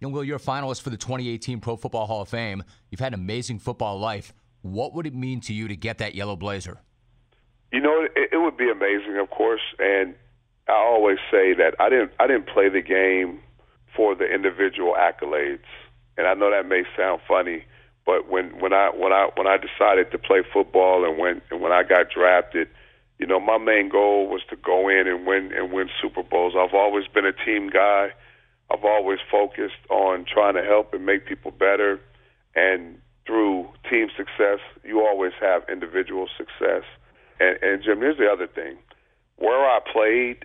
You 0.00 0.08
know, 0.08 0.14
Will, 0.14 0.24
you're 0.24 0.36
a 0.36 0.40
finalist 0.40 0.82
for 0.82 0.90
the 0.90 0.96
2018 0.96 1.60
Pro 1.60 1.76
Football 1.76 2.06
Hall 2.06 2.22
of 2.22 2.28
Fame. 2.28 2.62
You've 2.90 3.00
had 3.00 3.12
an 3.12 3.20
amazing 3.20 3.58
football 3.58 3.98
life. 3.98 4.32
What 4.62 4.94
would 4.94 5.06
it 5.06 5.14
mean 5.14 5.40
to 5.42 5.52
you 5.52 5.68
to 5.68 5.76
get 5.76 5.98
that 5.98 6.14
yellow 6.14 6.36
blazer? 6.36 6.80
You 7.72 7.80
know, 7.80 8.06
it, 8.14 8.30
it 8.32 8.36
would 8.38 8.56
be 8.56 8.70
amazing, 8.70 9.18
of 9.18 9.30
course, 9.30 9.62
and 9.78 10.14
I 10.68 10.74
always 10.74 11.18
say 11.30 11.54
that 11.54 11.74
I 11.80 11.88
didn't 11.88 12.12
I 12.20 12.26
didn't 12.26 12.46
play 12.46 12.68
the 12.68 12.82
game 12.82 13.40
for 13.96 14.14
the 14.14 14.24
individual 14.24 14.94
accolades, 14.94 15.66
and 16.16 16.26
I 16.26 16.34
know 16.34 16.50
that 16.50 16.66
may 16.66 16.84
sound 16.96 17.20
funny, 17.26 17.64
but 18.06 18.28
when 18.30 18.60
when 18.60 18.72
I 18.72 18.90
when 18.90 19.12
I 19.12 19.28
when 19.36 19.46
I 19.46 19.56
decided 19.56 20.12
to 20.12 20.18
play 20.18 20.42
football 20.52 21.04
and 21.04 21.18
when 21.18 21.42
and 21.50 21.60
when 21.60 21.72
I 21.72 21.82
got 21.82 22.10
drafted, 22.14 22.68
you 23.18 23.26
know, 23.26 23.40
my 23.40 23.58
main 23.58 23.88
goal 23.88 24.28
was 24.28 24.42
to 24.50 24.56
go 24.56 24.88
in 24.88 25.08
and 25.08 25.26
win 25.26 25.52
and 25.52 25.72
win 25.72 25.88
Super 26.00 26.22
Bowls. 26.22 26.54
I've 26.56 26.74
always 26.74 27.06
been 27.08 27.26
a 27.26 27.32
team 27.32 27.68
guy. 27.68 28.10
I've 28.70 28.84
always 28.84 29.18
focused 29.30 29.82
on 29.90 30.24
trying 30.32 30.54
to 30.54 30.62
help 30.62 30.94
and 30.94 31.04
make 31.04 31.26
people 31.26 31.50
better, 31.50 32.00
and 32.54 32.98
through 33.26 33.68
team 33.88 34.08
success, 34.16 34.58
you 34.84 35.00
always 35.00 35.32
have 35.40 35.62
individual 35.68 36.28
success. 36.36 36.82
And, 37.40 37.58
and 37.62 37.82
Jim, 37.82 37.98
here's 37.98 38.18
the 38.18 38.28
other 38.30 38.46
thing: 38.46 38.76
where 39.36 39.64
I 39.64 39.80
played 39.92 40.44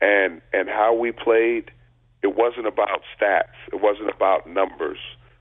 and 0.00 0.40
and 0.52 0.68
how 0.68 0.94
we 0.94 1.12
played, 1.12 1.70
it 2.22 2.36
wasn't 2.36 2.66
about 2.66 3.02
stats. 3.18 3.56
It 3.72 3.80
wasn't 3.80 4.10
about 4.10 4.48
numbers. 4.48 4.98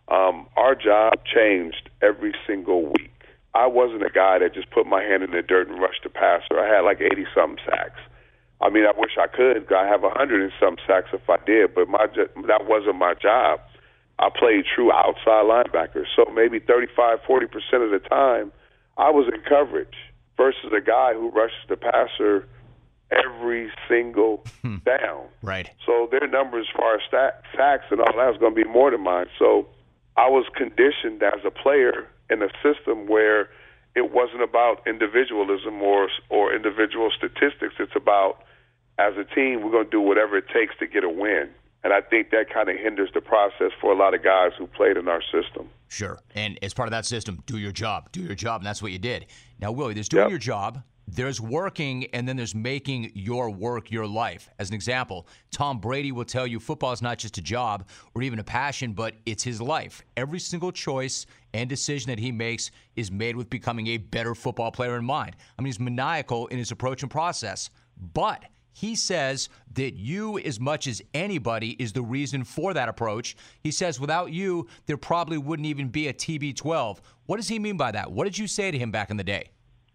Um, 0.08 0.48
our 0.56 0.76
job 0.76 1.14
changed 1.26 1.90
every 2.02 2.34
single 2.46 2.86
week. 2.86 3.12
I 3.56 3.68
wasn't 3.68 4.04
a 4.04 4.10
guy 4.10 4.40
that 4.40 4.54
just 4.54 4.70
put 4.70 4.86
my 4.86 5.02
hand 5.02 5.24
in 5.24 5.32
the 5.32 5.42
dirt 5.42 5.70
and 5.70 5.80
rushed 5.80 6.04
the 6.04 6.10
passer. 6.10 6.60
I 6.60 6.68
had 6.68 6.82
like 6.82 7.00
80 7.00 7.26
some 7.34 7.56
sacks. 7.66 8.00
I 8.62 8.70
mean, 8.70 8.86
I 8.86 8.92
wish 8.98 9.12
I 9.18 9.28
could. 9.28 9.72
I 9.74 9.88
have 9.88 10.02
100 10.02 10.42
and 10.42 10.52
some 10.60 10.76
sacks 10.86 11.10
if 11.14 11.30
I 11.30 11.38
did, 11.46 11.74
but 11.74 11.88
my 11.88 12.08
that 12.48 12.68
wasn't 12.68 12.98
my 12.98 13.14
job. 13.14 13.60
I 14.20 14.30
played 14.30 14.66
true 14.74 14.92
outside 14.92 15.46
linebacker. 15.46 16.06
So 16.16 16.26
maybe 16.34 16.60
35, 16.60 17.20
40% 17.28 17.46
of 17.84 17.92
the 17.92 18.00
time, 18.10 18.52
I 18.98 19.10
was 19.10 19.28
in 19.34 19.42
coverage 19.42 19.96
versus 20.38 20.72
a 20.76 20.82
guy 20.82 21.14
who 21.14 21.30
rushes 21.32 21.58
the 21.68 21.78
passer 21.78 22.48
every 23.12 23.72
single 23.88 24.44
Hmm. 24.62 24.78
down. 24.86 25.28
Right. 25.44 25.70
So 25.86 26.08
their 26.10 26.28
numbers 26.28 26.68
as 26.70 26.80
far 26.80 26.96
as 26.96 27.02
stat, 27.08 27.44
sacks 27.56 27.86
and 27.92 28.00
all 28.02 28.16
that 28.18 28.32
is 28.34 28.38
going 28.38 28.56
to 28.56 28.64
be 28.64 28.68
more 28.70 28.90
than 28.92 29.02
mine. 29.02 29.28
So 29.38 29.68
I 30.18 30.30
was 30.30 30.46
conditioned 30.56 31.22
as 31.22 31.44
a 31.46 31.52
player 31.52 32.08
in 32.30 32.42
a 32.42 32.50
system 32.64 33.06
where 33.08 33.50
it 33.96 34.12
wasn't 34.12 34.42
about 34.42 34.82
individualism 34.88 35.82
or 35.82 36.10
or 36.30 36.54
individual 36.54 37.12
statistics. 37.16 37.76
It's 37.80 37.96
about 37.96 38.44
as 38.98 39.14
a 39.18 39.24
team, 39.24 39.62
we're 39.62 39.72
going 39.72 39.86
to 39.86 39.92
do 39.92 40.02
whatever 40.02 40.38
it 40.38 40.46
takes 40.54 40.76
to 40.80 40.88
get 40.88 41.04
a 41.04 41.10
win. 41.10 41.50
And 41.86 41.94
I 41.94 42.02
think 42.02 42.32
that 42.32 42.50
kind 42.52 42.68
of 42.68 42.78
hinders 42.78 43.12
the 43.14 43.22
process 43.22 43.70
for 43.80 43.94
a 43.94 43.96
lot 43.96 44.16
of 44.16 44.24
guys 44.24 44.54
who 44.58 44.66
played 44.66 44.98
in 44.98 45.08
our 45.08 45.22
system. 45.22 45.70
Sure. 45.88 46.18
And 46.34 46.58
as 46.64 46.74
part 46.74 46.88
of 46.88 46.92
that 46.92 47.06
system, 47.06 47.44
do 47.46 47.60
your 47.60 47.72
job. 47.72 48.12
Do 48.12 48.22
your 48.22 48.34
job. 48.34 48.62
And 48.62 48.66
that's 48.66 48.82
what 48.82 48.92
you 48.92 48.98
did. 48.98 49.28
Now, 49.60 49.72
Willie, 49.72 49.94
there's 49.94 50.10
doing 50.10 50.32
your 50.32 50.40
job, 50.40 50.82
there's 51.08 51.40
working, 51.40 52.08
and 52.08 52.28
then 52.28 52.38
there's 52.38 52.56
making 52.56 53.12
your 53.14 53.52
work 53.52 53.92
your 53.92 54.08
life. 54.08 54.50
As 54.58 54.70
an 54.70 54.74
example, 54.74 55.28
Tom 55.52 55.78
Brady 55.78 56.12
will 56.12 56.26
tell 56.26 56.48
you 56.48 56.60
football 56.60 56.92
is 56.92 57.04
not 57.04 57.20
just 57.20 57.38
a 57.38 57.42
job 57.42 57.88
or 58.16 58.24
even 58.24 58.40
a 58.40 58.44
passion, 58.44 58.94
but 58.94 59.14
it's 59.28 59.44
his 59.44 59.62
life. 59.62 60.02
Every 60.18 60.40
single 60.40 60.72
choice 60.72 61.28
and 61.54 61.70
decision 61.70 62.10
that 62.10 62.18
he 62.18 62.32
makes 62.32 62.72
is 62.96 63.12
made 63.12 63.36
with 63.36 63.48
becoming 63.48 63.86
a 63.88 63.98
better 63.98 64.34
football 64.34 64.72
player 64.72 64.98
in 64.98 65.06
mind. 65.06 65.36
I 65.60 65.62
mean, 65.62 65.68
he's 65.68 65.80
maniacal 65.80 66.48
in 66.48 66.58
his 66.58 66.72
approach 66.72 67.04
and 67.04 67.12
process. 67.12 67.70
But 68.14 68.44
he 68.76 68.94
says 68.94 69.48
that 69.76 69.94
you, 69.94 70.38
as 70.40 70.60
much 70.60 70.86
as 70.86 71.02
anybody, 71.14 71.78
is 71.80 71.94
the 71.94 72.02
reason 72.02 72.44
for 72.44 72.74
that 72.74 72.90
approach. 72.90 73.38
He 73.62 73.72
says 73.72 74.02
without 74.02 74.34
you, 74.34 74.68
there 74.86 74.98
probably 74.98 75.38
wouldn't 75.38 75.66
even 75.66 75.88
be 75.88 76.10
a 76.10 76.14
TB12. 76.14 77.00
What 77.26 77.38
does 77.38 77.48
he 77.48 77.58
mean 77.58 77.78
by 77.78 77.94
that? 77.94 78.12
What 78.12 78.26
did 78.26 78.38
you 78.38 78.48
say 78.48 78.72
to 78.72 78.78
him 78.78 78.92
back 78.92 79.10
in 79.10 79.16
the 79.16 79.24
day? 79.24 79.52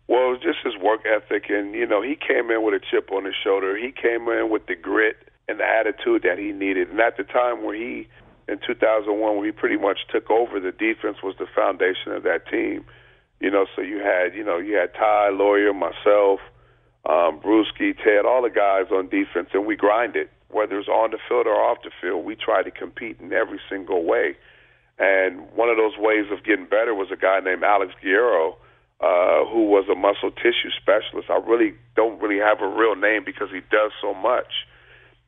Well, 0.08 0.28
it 0.28 0.30
was 0.30 0.40
just 0.42 0.60
his 0.64 0.82
work 0.82 1.02
ethic, 1.04 1.50
and 1.50 1.74
you 1.74 1.86
know, 1.86 2.00
he 2.00 2.16
came 2.16 2.50
in 2.50 2.62
with 2.62 2.72
a 2.72 2.80
chip 2.90 3.12
on 3.12 3.26
his 3.26 3.34
shoulder. 3.44 3.76
He 3.76 3.92
came 3.92 4.26
in 4.30 4.48
with 4.48 4.64
the 4.66 4.76
grit 4.76 5.28
and 5.46 5.60
the 5.60 5.64
attitude 5.64 6.22
that 6.22 6.38
he 6.38 6.52
needed. 6.52 6.88
And 6.88 6.98
at 7.00 7.18
the 7.18 7.24
time 7.24 7.62
where 7.62 7.76
he, 7.76 8.08
in 8.48 8.60
2001, 8.66 9.36
where 9.36 9.44
he 9.44 9.52
pretty 9.52 9.76
much 9.76 9.98
took 10.10 10.30
over, 10.30 10.58
the 10.58 10.72
defense 10.72 11.18
was 11.22 11.34
the 11.38 11.46
foundation 11.54 12.12
of 12.12 12.22
that 12.22 12.48
team. 12.48 12.86
You 13.40 13.50
know, 13.50 13.66
so 13.76 13.82
you 13.82 13.98
had, 13.98 14.34
you 14.34 14.42
know, 14.42 14.56
you 14.56 14.76
had 14.76 14.94
Ty 14.94 15.30
Lawyer, 15.30 15.74
myself, 15.74 16.40
um, 17.04 17.40
Bruschi, 17.40 17.96
Ted, 17.96 18.26
all 18.26 18.42
the 18.42 18.50
guys 18.50 18.92
on 18.92 19.08
defense, 19.08 19.48
and 19.52 19.66
we 19.66 19.76
grind 19.76 20.16
it, 20.16 20.30
whether 20.50 20.78
it's 20.78 20.88
on 20.88 21.10
the 21.10 21.18
field 21.28 21.46
or 21.46 21.54
off 21.54 21.78
the 21.82 21.90
field. 22.00 22.24
We 22.24 22.36
try 22.36 22.62
to 22.62 22.70
compete 22.70 23.18
in 23.20 23.32
every 23.32 23.60
single 23.70 24.04
way. 24.04 24.36
And 24.98 25.50
one 25.52 25.70
of 25.70 25.78
those 25.78 25.96
ways 25.96 26.26
of 26.30 26.44
getting 26.44 26.66
better 26.66 26.94
was 26.94 27.08
a 27.10 27.16
guy 27.16 27.40
named 27.40 27.64
Alex 27.64 27.92
Guerrero, 28.02 28.56
uh, 29.00 29.46
who 29.48 29.64
was 29.64 29.88
a 29.90 29.94
muscle 29.94 30.30
tissue 30.30 30.68
specialist. 30.76 31.30
I 31.30 31.38
really 31.38 31.72
don't 31.96 32.20
really 32.20 32.38
have 32.38 32.60
a 32.60 32.68
real 32.68 32.94
name 32.94 33.24
because 33.24 33.48
he 33.50 33.60
does 33.70 33.92
so 34.02 34.12
much. 34.12 34.68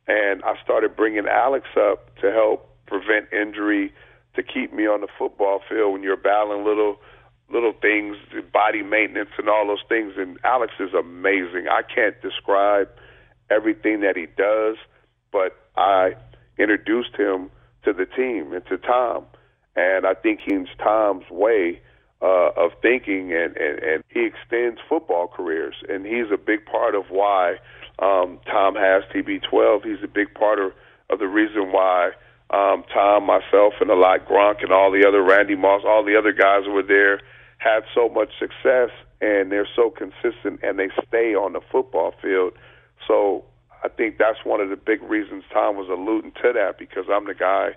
And 0.07 0.43
I 0.45 0.61
started 0.62 0.95
bringing 0.95 1.27
Alex 1.27 1.66
up 1.75 2.14
to 2.20 2.31
help 2.31 2.68
prevent 2.87 3.33
injury, 3.33 3.95
to 4.35 4.43
keep 4.43 4.73
me 4.73 4.87
on 4.87 5.01
the 5.01 5.09
football 5.18 5.61
field 5.68 5.93
when 5.93 6.03
you're 6.03 6.16
battling 6.16 6.64
little 6.64 6.97
little 7.53 7.75
things, 7.81 8.17
body 8.53 8.83
maintenance 8.83 9.31
and 9.39 9.49
all 9.49 9.67
those 9.67 9.85
things. 9.89 10.15
And 10.17 10.39
Alex 10.45 10.73
is 10.81 10.95
amazing. 10.95 11.69
I 11.71 11.83
can't 11.83 12.21
describe 12.23 12.89
everything 13.51 14.01
that 14.01 14.17
he 14.17 14.27
does, 14.37 14.77
but 15.31 15.57
I 15.77 16.15
introduced 16.59 17.15
him 17.17 17.51
to 17.85 17.93
the 17.93 18.07
team 18.07 18.53
and 18.53 18.65
to 18.67 18.79
Tom. 18.79 19.27
And 19.77 20.07
I 20.07 20.15
think 20.15 20.41
he's 20.45 20.69
Tom's 20.79 21.25
way 21.31 21.81
uh, 22.21 22.51
of 22.57 22.73
thinking, 22.81 23.33
and, 23.33 23.57
and, 23.57 23.79
and 23.83 24.05
he 24.09 24.27
extends 24.27 24.81
football 24.89 25.29
careers. 25.29 25.75
And 25.89 26.07
he's 26.07 26.31
a 26.33 26.37
big 26.39 26.65
part 26.67 26.95
of 26.95 27.05
why 27.11 27.57
um, 27.99 28.39
Tom 28.47 28.75
has 28.77 29.03
TB12. 29.15 29.85
He's 29.85 30.05
a 30.05 30.09
big 30.09 30.35
part 30.35 30.59
of, 30.59 30.73
of 31.11 31.19
the 31.19 31.27
reason 31.27 31.73
why 31.73 32.13
um, 32.51 32.85
Tom, 32.93 33.25
myself, 33.25 33.75
and 33.81 33.91
a 33.91 33.95
lot 33.95 34.27
Gronk 34.29 34.63
and 34.63 34.73
all 34.73 34.93
the 34.93 35.07
other 35.09 35.23
Randy 35.23 35.57
Moss, 35.57 35.83
all 35.87 36.05
the 36.05 36.17
other 36.17 36.33
guys 36.33 36.65
were 36.69 36.83
there 36.83 37.21
had 37.63 37.85
so 37.95 38.09
much 38.09 38.31
success 38.39 38.91
and 39.21 39.53
they're 39.53 39.69
so 39.77 39.91
consistent 39.91 40.61
and 40.63 40.79
they 40.79 40.89
stay 41.07 41.35
on 41.35 41.53
the 41.53 41.61
football 41.71 42.13
field. 42.21 42.55
So 43.07 43.45
I 43.85 43.89
think 43.89 44.19
that's 44.19 44.39
one 44.45 44.61
of 44.61 44.69
the 44.69 44.77
big 44.77 45.03
reasons 45.03 45.45
Tom 45.53 45.77
was 45.77 45.89
alluding 45.89 46.33
to 46.43 46.53
that 46.55 46.79
because 46.79 47.05
I'm 47.11 47.27
the 47.27 47.35
guy 47.35 47.71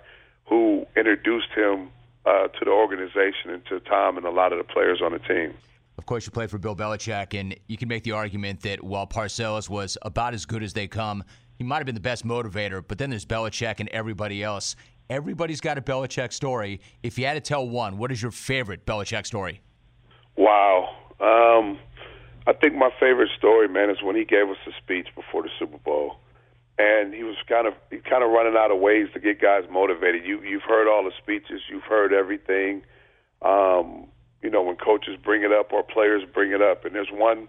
who 0.48 0.86
introduced 0.96 1.50
him 1.54 1.90
uh, 2.24 2.48
to 2.48 2.64
the 2.64 2.70
organization 2.70 3.50
and 3.50 3.64
to 3.66 3.80
Tom 3.80 4.16
and 4.16 4.26
a 4.26 4.30
lot 4.30 4.52
of 4.52 4.58
the 4.58 4.64
players 4.64 5.00
on 5.02 5.12
the 5.12 5.18
team. 5.20 5.54
Of 5.98 6.06
course, 6.06 6.26
you 6.26 6.32
played 6.32 6.50
for 6.50 6.58
Bill 6.58 6.76
Belichick, 6.76 7.38
and 7.38 7.56
you 7.68 7.78
can 7.78 7.88
make 7.88 8.04
the 8.04 8.12
argument 8.12 8.60
that 8.62 8.84
while 8.84 9.06
Parcells 9.06 9.70
was 9.70 9.96
about 10.02 10.34
as 10.34 10.44
good 10.44 10.62
as 10.62 10.74
they 10.74 10.86
come, 10.86 11.24
he 11.56 11.64
might 11.64 11.78
have 11.78 11.86
been 11.86 11.94
the 11.94 12.02
best 12.02 12.26
motivator, 12.26 12.84
but 12.86 12.98
then 12.98 13.08
there's 13.08 13.24
Belichick 13.24 13.80
and 13.80 13.88
everybody 13.88 14.42
else. 14.42 14.76
Everybody's 15.08 15.60
got 15.60 15.78
a 15.78 15.80
Belichick 15.80 16.32
story. 16.32 16.80
If 17.02 17.18
you 17.18 17.24
had 17.24 17.34
to 17.34 17.40
tell 17.40 17.66
one, 17.66 17.96
what 17.96 18.12
is 18.12 18.20
your 18.20 18.30
favorite 18.30 18.84
Belichick 18.84 19.26
story? 19.26 19.62
Wow. 20.36 20.94
Um, 21.20 21.78
I 22.46 22.52
think 22.52 22.74
my 22.74 22.90
favorite 23.00 23.30
story, 23.36 23.68
man, 23.68 23.90
is 23.90 24.02
when 24.02 24.16
he 24.16 24.24
gave 24.24 24.48
us 24.48 24.56
a 24.66 24.70
speech 24.82 25.08
before 25.14 25.42
the 25.42 25.48
Super 25.58 25.78
Bowl, 25.78 26.16
and 26.78 27.12
he 27.14 27.24
was 27.24 27.36
kind 27.48 27.66
of 27.66 27.74
he 27.90 27.98
kind 27.98 28.22
of 28.22 28.30
running 28.30 28.54
out 28.56 28.70
of 28.70 28.78
ways 28.78 29.08
to 29.14 29.20
get 29.20 29.40
guys 29.40 29.64
motivated. 29.70 30.24
You 30.24 30.42
you've 30.42 30.62
heard 30.62 30.88
all 30.88 31.02
the 31.02 31.12
speeches, 31.20 31.62
you've 31.68 31.82
heard 31.82 32.12
everything. 32.12 32.82
Um, 33.42 34.06
you 34.42 34.50
know, 34.50 34.62
when 34.62 34.76
coaches 34.76 35.16
bring 35.22 35.42
it 35.42 35.52
up 35.52 35.72
or 35.72 35.82
players 35.82 36.22
bring 36.32 36.52
it 36.52 36.62
up, 36.62 36.84
and 36.84 36.94
there's 36.94 37.10
one 37.10 37.48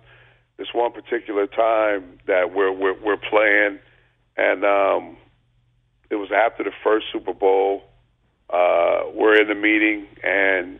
this 0.57 0.69
one 0.73 0.91
particular 0.91 1.45
time 1.45 2.19
that 2.25 2.53
we're 2.55 2.71
we're, 2.71 2.99
we're 2.99 3.17
playing, 3.17 3.79
and 4.35 4.63
um, 4.65 5.17
it 6.09 6.15
was 6.15 6.29
after 6.31 6.63
the 6.63 6.73
first 6.83 7.07
Super 7.11 7.33
Bowl. 7.33 7.83
Uh, 8.49 9.03
we're 9.13 9.39
in 9.39 9.49
the 9.49 9.55
meeting, 9.55 10.07
and 10.23 10.79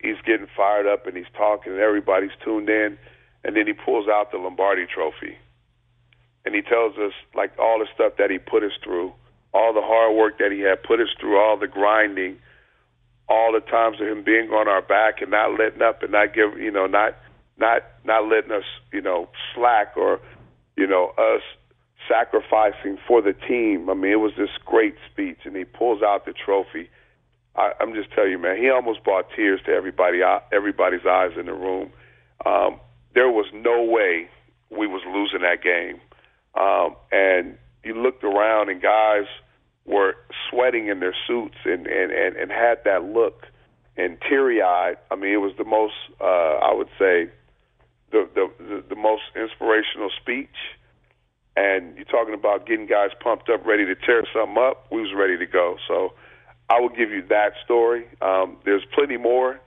he's 0.00 0.20
getting 0.24 0.46
fired 0.56 0.86
up 0.86 1.06
and 1.06 1.16
he's 1.16 1.30
talking 1.36 1.72
and 1.72 1.80
everybody's 1.80 2.30
tuned 2.44 2.68
in 2.68 2.98
and 3.44 3.56
then 3.56 3.66
he 3.66 3.72
pulls 3.72 4.08
out 4.08 4.30
the 4.30 4.38
Lombardi 4.38 4.86
trophy. 4.86 5.36
And 6.44 6.54
he 6.54 6.62
tells 6.62 6.96
us 6.96 7.12
like 7.34 7.52
all 7.58 7.78
the 7.78 7.86
stuff 7.94 8.14
that 8.18 8.30
he 8.30 8.38
put 8.38 8.62
us 8.62 8.72
through, 8.82 9.12
all 9.52 9.72
the 9.72 9.82
hard 9.82 10.16
work 10.16 10.38
that 10.38 10.52
he 10.52 10.60
had 10.60 10.82
put 10.82 11.00
us 11.00 11.08
through, 11.20 11.38
all 11.38 11.58
the 11.58 11.66
grinding, 11.66 12.38
all 13.28 13.52
the 13.52 13.60
times 13.60 14.00
of 14.00 14.06
him 14.06 14.24
being 14.24 14.50
on 14.50 14.68
our 14.68 14.82
back 14.82 15.20
and 15.20 15.30
not 15.30 15.58
letting 15.58 15.82
up 15.82 16.02
and 16.02 16.12
not 16.12 16.34
give 16.34 16.58
you 16.58 16.70
know, 16.70 16.86
not 16.86 17.16
not 17.58 17.82
not 18.04 18.28
letting 18.28 18.52
us, 18.52 18.64
you 18.92 19.02
know, 19.02 19.28
slack 19.54 19.92
or, 19.96 20.20
you 20.76 20.86
know, 20.86 21.12
us 21.18 21.42
sacrificing 22.08 22.98
for 23.06 23.20
the 23.20 23.34
team. 23.34 23.90
I 23.90 23.94
mean, 23.94 24.12
it 24.12 24.20
was 24.20 24.32
this 24.38 24.50
great 24.64 24.94
speech. 25.10 25.38
And 25.44 25.54
he 25.54 25.64
pulls 25.64 26.02
out 26.02 26.24
the 26.24 26.32
trophy 26.32 26.88
I, 27.56 27.72
I'm 27.80 27.94
just 27.94 28.12
telling 28.12 28.30
you, 28.30 28.38
man, 28.38 28.56
he 28.56 28.70
almost 28.70 29.02
brought 29.04 29.26
tears 29.34 29.60
to 29.66 29.72
everybody, 29.72 30.20
everybody's 30.52 31.06
eyes 31.06 31.32
in 31.38 31.46
the 31.46 31.54
room. 31.54 31.90
Um, 32.46 32.80
there 33.14 33.28
was 33.28 33.46
no 33.52 33.82
way 33.82 34.28
we 34.70 34.86
was 34.86 35.02
losing 35.06 35.40
that 35.40 35.62
game. 35.62 36.00
Um, 36.54 36.96
and 37.10 37.58
you 37.84 37.94
looked 37.94 38.24
around 38.24 38.68
and 38.68 38.80
guys 38.82 39.26
were 39.84 40.14
sweating 40.50 40.88
in 40.88 41.00
their 41.00 41.14
suits 41.26 41.56
and, 41.64 41.86
and, 41.86 42.12
and, 42.12 42.36
and 42.36 42.50
had 42.50 42.78
that 42.84 43.04
look 43.04 43.46
and 43.96 44.18
teary 44.28 44.62
eyed. 44.62 44.96
I 45.10 45.16
mean, 45.16 45.32
it 45.32 45.38
was 45.38 45.52
the 45.58 45.64
most, 45.64 45.94
uh, 46.20 46.24
I 46.24 46.72
would 46.74 46.88
say, 46.98 47.30
the, 48.12 48.28
the, 48.34 48.50
the, 48.58 48.84
the 48.90 48.96
most 48.96 49.22
inspirational 49.34 50.10
speech. 50.20 50.54
And 51.56 51.96
you're 51.96 52.04
talking 52.04 52.34
about 52.34 52.66
getting 52.66 52.86
guys 52.86 53.10
pumped 53.20 53.48
up, 53.50 53.66
ready 53.66 53.84
to 53.86 53.96
tear 53.96 54.22
something 54.32 54.56
up. 54.58 54.86
We 54.92 55.00
was 55.00 55.12
ready 55.16 55.36
to 55.38 55.46
go. 55.46 55.76
So, 55.88 56.12
I 56.70 56.80
will 56.80 56.90
give 56.90 57.10
you 57.10 57.22
that 57.28 57.52
story. 57.64 58.06
Um, 58.20 58.58
there's 58.64 58.84
plenty 58.94 59.16
more, 59.16 59.60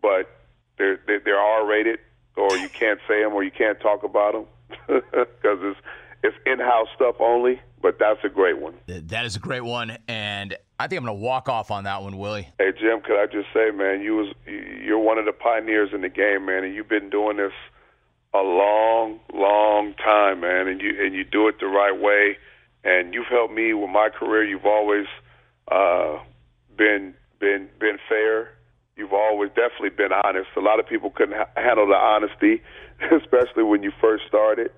but 0.00 0.30
they're 0.78 1.00
they're, 1.06 1.20
they're 1.20 1.38
R-rated, 1.38 1.98
or 2.36 2.56
you 2.56 2.68
can't 2.68 3.00
say 3.08 3.22
them, 3.22 3.32
or 3.34 3.42
you 3.42 3.50
can't 3.50 3.80
talk 3.80 4.04
about 4.04 4.32
them 4.32 4.46
because 4.86 5.58
it's 5.62 5.80
it's 6.22 6.36
in-house 6.46 6.88
stuff 6.94 7.16
only. 7.20 7.60
But 7.82 7.98
that's 7.98 8.20
a 8.24 8.28
great 8.28 8.58
one. 8.58 8.74
That 8.86 9.26
is 9.26 9.36
a 9.36 9.38
great 9.38 9.64
one, 9.64 9.98
and 10.08 10.56
I 10.80 10.88
think 10.88 10.98
I'm 10.98 11.04
going 11.04 11.16
to 11.16 11.22
walk 11.22 11.48
off 11.48 11.70
on 11.70 11.84
that 11.84 12.02
one, 12.02 12.18
Willie. 12.18 12.48
Hey 12.58 12.72
Jim, 12.72 13.00
could 13.00 13.20
I 13.20 13.26
just 13.26 13.48
say, 13.52 13.70
man, 13.70 14.00
you 14.00 14.16
was 14.16 14.34
you're 14.46 14.98
one 14.98 15.18
of 15.18 15.24
the 15.24 15.32
pioneers 15.32 15.90
in 15.92 16.00
the 16.00 16.08
game, 16.08 16.46
man, 16.46 16.64
and 16.64 16.74
you've 16.74 16.88
been 16.88 17.10
doing 17.10 17.36
this 17.36 17.52
a 18.34 18.38
long, 18.38 19.20
long 19.32 19.94
time, 19.94 20.40
man, 20.40 20.68
and 20.68 20.80
you 20.80 21.04
and 21.04 21.14
you 21.14 21.24
do 21.24 21.48
it 21.48 21.56
the 21.60 21.66
right 21.66 21.98
way, 21.98 22.36
and 22.84 23.14
you've 23.14 23.26
helped 23.26 23.52
me 23.52 23.72
with 23.74 23.90
my 23.90 24.08
career. 24.08 24.44
You've 24.44 24.66
always 24.66 25.06
uh, 25.70 26.18
been 26.76 27.14
been 27.40 27.68
been 27.78 27.98
fair. 28.08 28.52
You've 28.96 29.12
always 29.12 29.50
definitely 29.50 29.90
been 29.90 30.12
honest. 30.12 30.48
A 30.56 30.60
lot 30.60 30.80
of 30.80 30.88
people 30.88 31.10
couldn't 31.10 31.36
ha- 31.36 31.52
handle 31.56 31.86
the 31.86 31.94
honesty, 31.94 32.62
especially 33.12 33.62
when 33.62 33.82
you 33.82 33.92
first 34.00 34.24
started. 34.26 34.70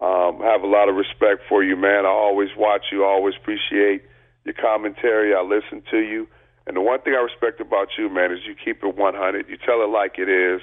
Um, 0.00 0.40
have 0.40 0.62
a 0.62 0.66
lot 0.68 0.88
of 0.88 0.94
respect 0.94 1.42
for 1.48 1.64
you, 1.64 1.74
man. 1.74 2.04
I 2.04 2.10
always 2.10 2.50
watch 2.56 2.92
you. 2.92 3.02
I 3.02 3.08
always 3.08 3.34
appreciate 3.40 4.02
your 4.44 4.54
commentary. 4.54 5.34
I 5.34 5.42
listen 5.42 5.82
to 5.90 5.98
you. 5.98 6.28
And 6.66 6.76
the 6.76 6.80
one 6.80 7.00
thing 7.00 7.14
I 7.14 7.22
respect 7.22 7.60
about 7.60 7.88
you, 7.96 8.08
man, 8.10 8.30
is 8.30 8.40
you 8.46 8.54
keep 8.54 8.82
it 8.82 8.96
100. 8.96 9.48
You 9.48 9.56
tell 9.56 9.82
it 9.82 9.88
like 9.88 10.18
it 10.18 10.28
is, 10.28 10.60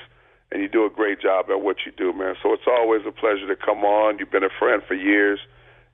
and 0.51 0.61
you 0.61 0.67
do 0.67 0.85
a 0.85 0.89
great 0.89 1.21
job 1.21 1.47
at 1.49 1.61
what 1.61 1.77
you 1.85 1.91
do, 1.91 2.13
man. 2.13 2.35
So 2.43 2.53
it's 2.53 2.67
always 2.67 3.01
a 3.07 3.11
pleasure 3.11 3.47
to 3.47 3.55
come 3.55 3.83
on. 3.83 4.19
You've 4.19 4.31
been 4.31 4.43
a 4.43 4.53
friend 4.59 4.83
for 4.87 4.93
years, 4.93 5.39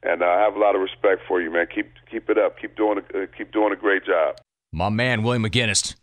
and 0.03 0.23
I 0.23 0.41
have 0.41 0.55
a 0.55 0.59
lot 0.59 0.75
of 0.75 0.81
respect 0.81 1.21
for 1.27 1.41
you, 1.41 1.51
man. 1.51 1.67
Keep 1.73 1.93
keep 2.09 2.29
it 2.29 2.37
up. 2.37 2.59
Keep 2.59 2.75
doing 2.75 2.99
a, 2.99 3.23
uh, 3.23 3.25
keep 3.37 3.51
doing 3.51 3.71
a 3.71 3.75
great 3.75 4.05
job. 4.05 4.35
My 4.71 4.89
man, 4.89 5.23
William 5.23 5.43
McGinest. 5.43 5.95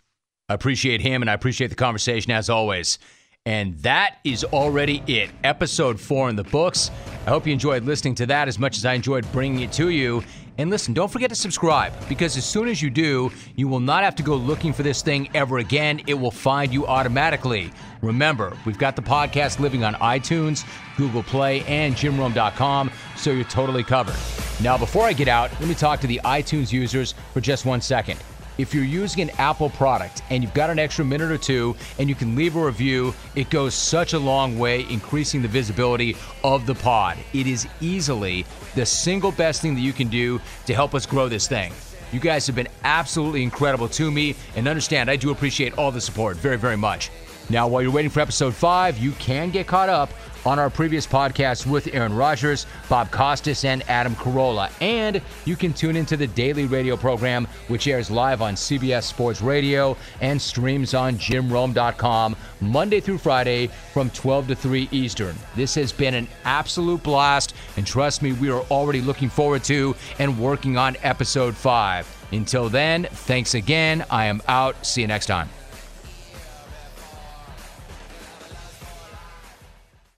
I 0.48 0.54
appreciate 0.54 1.00
him 1.00 1.22
and 1.22 1.30
I 1.30 1.34
appreciate 1.34 1.68
the 1.68 1.76
conversation 1.76 2.32
as 2.32 2.50
always. 2.50 2.98
And 3.44 3.78
that 3.80 4.16
is 4.24 4.42
already 4.42 5.04
it. 5.06 5.30
Episode 5.44 6.00
four 6.00 6.28
in 6.28 6.34
the 6.34 6.42
books. 6.42 6.90
I 7.26 7.30
hope 7.30 7.46
you 7.46 7.52
enjoyed 7.52 7.84
listening 7.84 8.16
to 8.16 8.26
that 8.26 8.48
as 8.48 8.58
much 8.58 8.76
as 8.76 8.84
I 8.84 8.94
enjoyed 8.94 9.30
bringing 9.30 9.60
it 9.60 9.70
to 9.72 9.90
you. 9.90 10.24
And 10.58 10.68
listen, 10.68 10.94
don't 10.94 11.10
forget 11.12 11.30
to 11.30 11.36
subscribe 11.36 11.92
because 12.08 12.36
as 12.36 12.44
soon 12.44 12.66
as 12.66 12.82
you 12.82 12.90
do, 12.90 13.30
you 13.54 13.68
will 13.68 13.78
not 13.78 14.02
have 14.02 14.16
to 14.16 14.24
go 14.24 14.34
looking 14.34 14.72
for 14.72 14.82
this 14.82 15.00
thing 15.00 15.28
ever 15.32 15.58
again. 15.58 16.00
It 16.08 16.14
will 16.14 16.32
find 16.32 16.72
you 16.72 16.88
automatically. 16.88 17.70
Remember, 18.02 18.56
we've 18.64 18.78
got 18.78 18.96
the 18.96 19.02
podcast 19.02 19.60
living 19.60 19.84
on 19.84 19.94
iTunes, 19.94 20.64
Google 20.96 21.22
Play, 21.22 21.62
and 21.64 21.94
JimRome.com, 21.94 22.90
so 23.16 23.30
you're 23.30 23.44
totally 23.44 23.84
covered. 23.84 24.16
Now, 24.60 24.76
before 24.78 25.04
I 25.04 25.12
get 25.12 25.28
out, 25.28 25.52
let 25.60 25.68
me 25.68 25.74
talk 25.74 26.00
to 26.00 26.06
the 26.06 26.20
iTunes 26.24 26.72
users 26.72 27.14
for 27.32 27.40
just 27.40 27.64
one 27.64 27.80
second. 27.80 28.18
If 28.58 28.72
you're 28.72 28.84
using 28.84 29.20
an 29.20 29.36
Apple 29.38 29.68
product 29.68 30.22
and 30.30 30.42
you've 30.42 30.54
got 30.54 30.70
an 30.70 30.78
extra 30.78 31.04
minute 31.04 31.30
or 31.30 31.36
two 31.36 31.76
and 31.98 32.08
you 32.08 32.14
can 32.14 32.34
leave 32.34 32.56
a 32.56 32.64
review, 32.64 33.14
it 33.34 33.50
goes 33.50 33.74
such 33.74 34.14
a 34.14 34.18
long 34.18 34.58
way 34.58 34.86
increasing 34.88 35.42
the 35.42 35.48
visibility 35.48 36.16
of 36.42 36.64
the 36.64 36.74
pod. 36.74 37.18
It 37.34 37.46
is 37.46 37.68
easily 37.82 38.46
the 38.74 38.86
single 38.86 39.30
best 39.30 39.60
thing 39.60 39.74
that 39.74 39.82
you 39.82 39.92
can 39.92 40.08
do 40.08 40.40
to 40.64 40.74
help 40.74 40.94
us 40.94 41.04
grow 41.04 41.28
this 41.28 41.46
thing. 41.46 41.72
You 42.12 42.20
guys 42.20 42.46
have 42.46 42.56
been 42.56 42.68
absolutely 42.84 43.42
incredible 43.42 43.88
to 43.90 44.10
me, 44.10 44.36
and 44.54 44.66
understand 44.68 45.10
I 45.10 45.16
do 45.16 45.32
appreciate 45.32 45.76
all 45.76 45.90
the 45.90 46.00
support 46.00 46.36
very, 46.36 46.56
very 46.56 46.76
much. 46.76 47.10
Now, 47.50 47.68
while 47.68 47.82
you're 47.82 47.92
waiting 47.92 48.10
for 48.10 48.20
episode 48.20 48.54
five, 48.54 48.96
you 48.96 49.12
can 49.12 49.50
get 49.50 49.66
caught 49.66 49.88
up 49.88 50.10
on 50.46 50.58
our 50.58 50.70
previous 50.70 51.06
podcasts 51.06 51.66
with 51.66 51.92
Aaron 51.92 52.14
Rodgers, 52.14 52.66
Bob 52.88 53.10
Costas, 53.10 53.64
and 53.64 53.82
Adam 53.88 54.14
Carolla. 54.14 54.70
And 54.80 55.20
you 55.44 55.56
can 55.56 55.72
tune 55.72 55.96
into 55.96 56.16
the 56.16 56.28
daily 56.28 56.66
radio 56.66 56.96
program, 56.96 57.48
which 57.68 57.88
airs 57.88 58.10
live 58.10 58.40
on 58.40 58.54
CBS 58.54 59.02
Sports 59.02 59.42
Radio 59.42 59.96
and 60.20 60.40
streams 60.40 60.94
on 60.94 61.16
jimrome.com 61.16 62.36
Monday 62.60 63.00
through 63.00 63.18
Friday 63.18 63.66
from 63.92 64.08
12 64.10 64.48
to 64.48 64.54
3 64.54 64.88
Eastern. 64.92 65.34
This 65.56 65.74
has 65.74 65.92
been 65.92 66.14
an 66.14 66.28
absolute 66.44 67.02
blast, 67.02 67.54
and 67.76 67.86
trust 67.86 68.22
me, 68.22 68.32
we 68.32 68.50
are 68.50 68.62
already 68.70 69.00
looking 69.00 69.28
forward 69.28 69.64
to 69.64 69.96
and 70.18 70.38
working 70.38 70.76
on 70.76 70.96
episode 71.02 71.56
five. 71.56 72.06
Until 72.32 72.68
then, 72.68 73.08
thanks 73.10 73.54
again. 73.54 74.04
I 74.10 74.26
am 74.26 74.42
out. 74.48 74.86
See 74.86 75.00
you 75.00 75.06
next 75.06 75.26
time. 75.26 75.48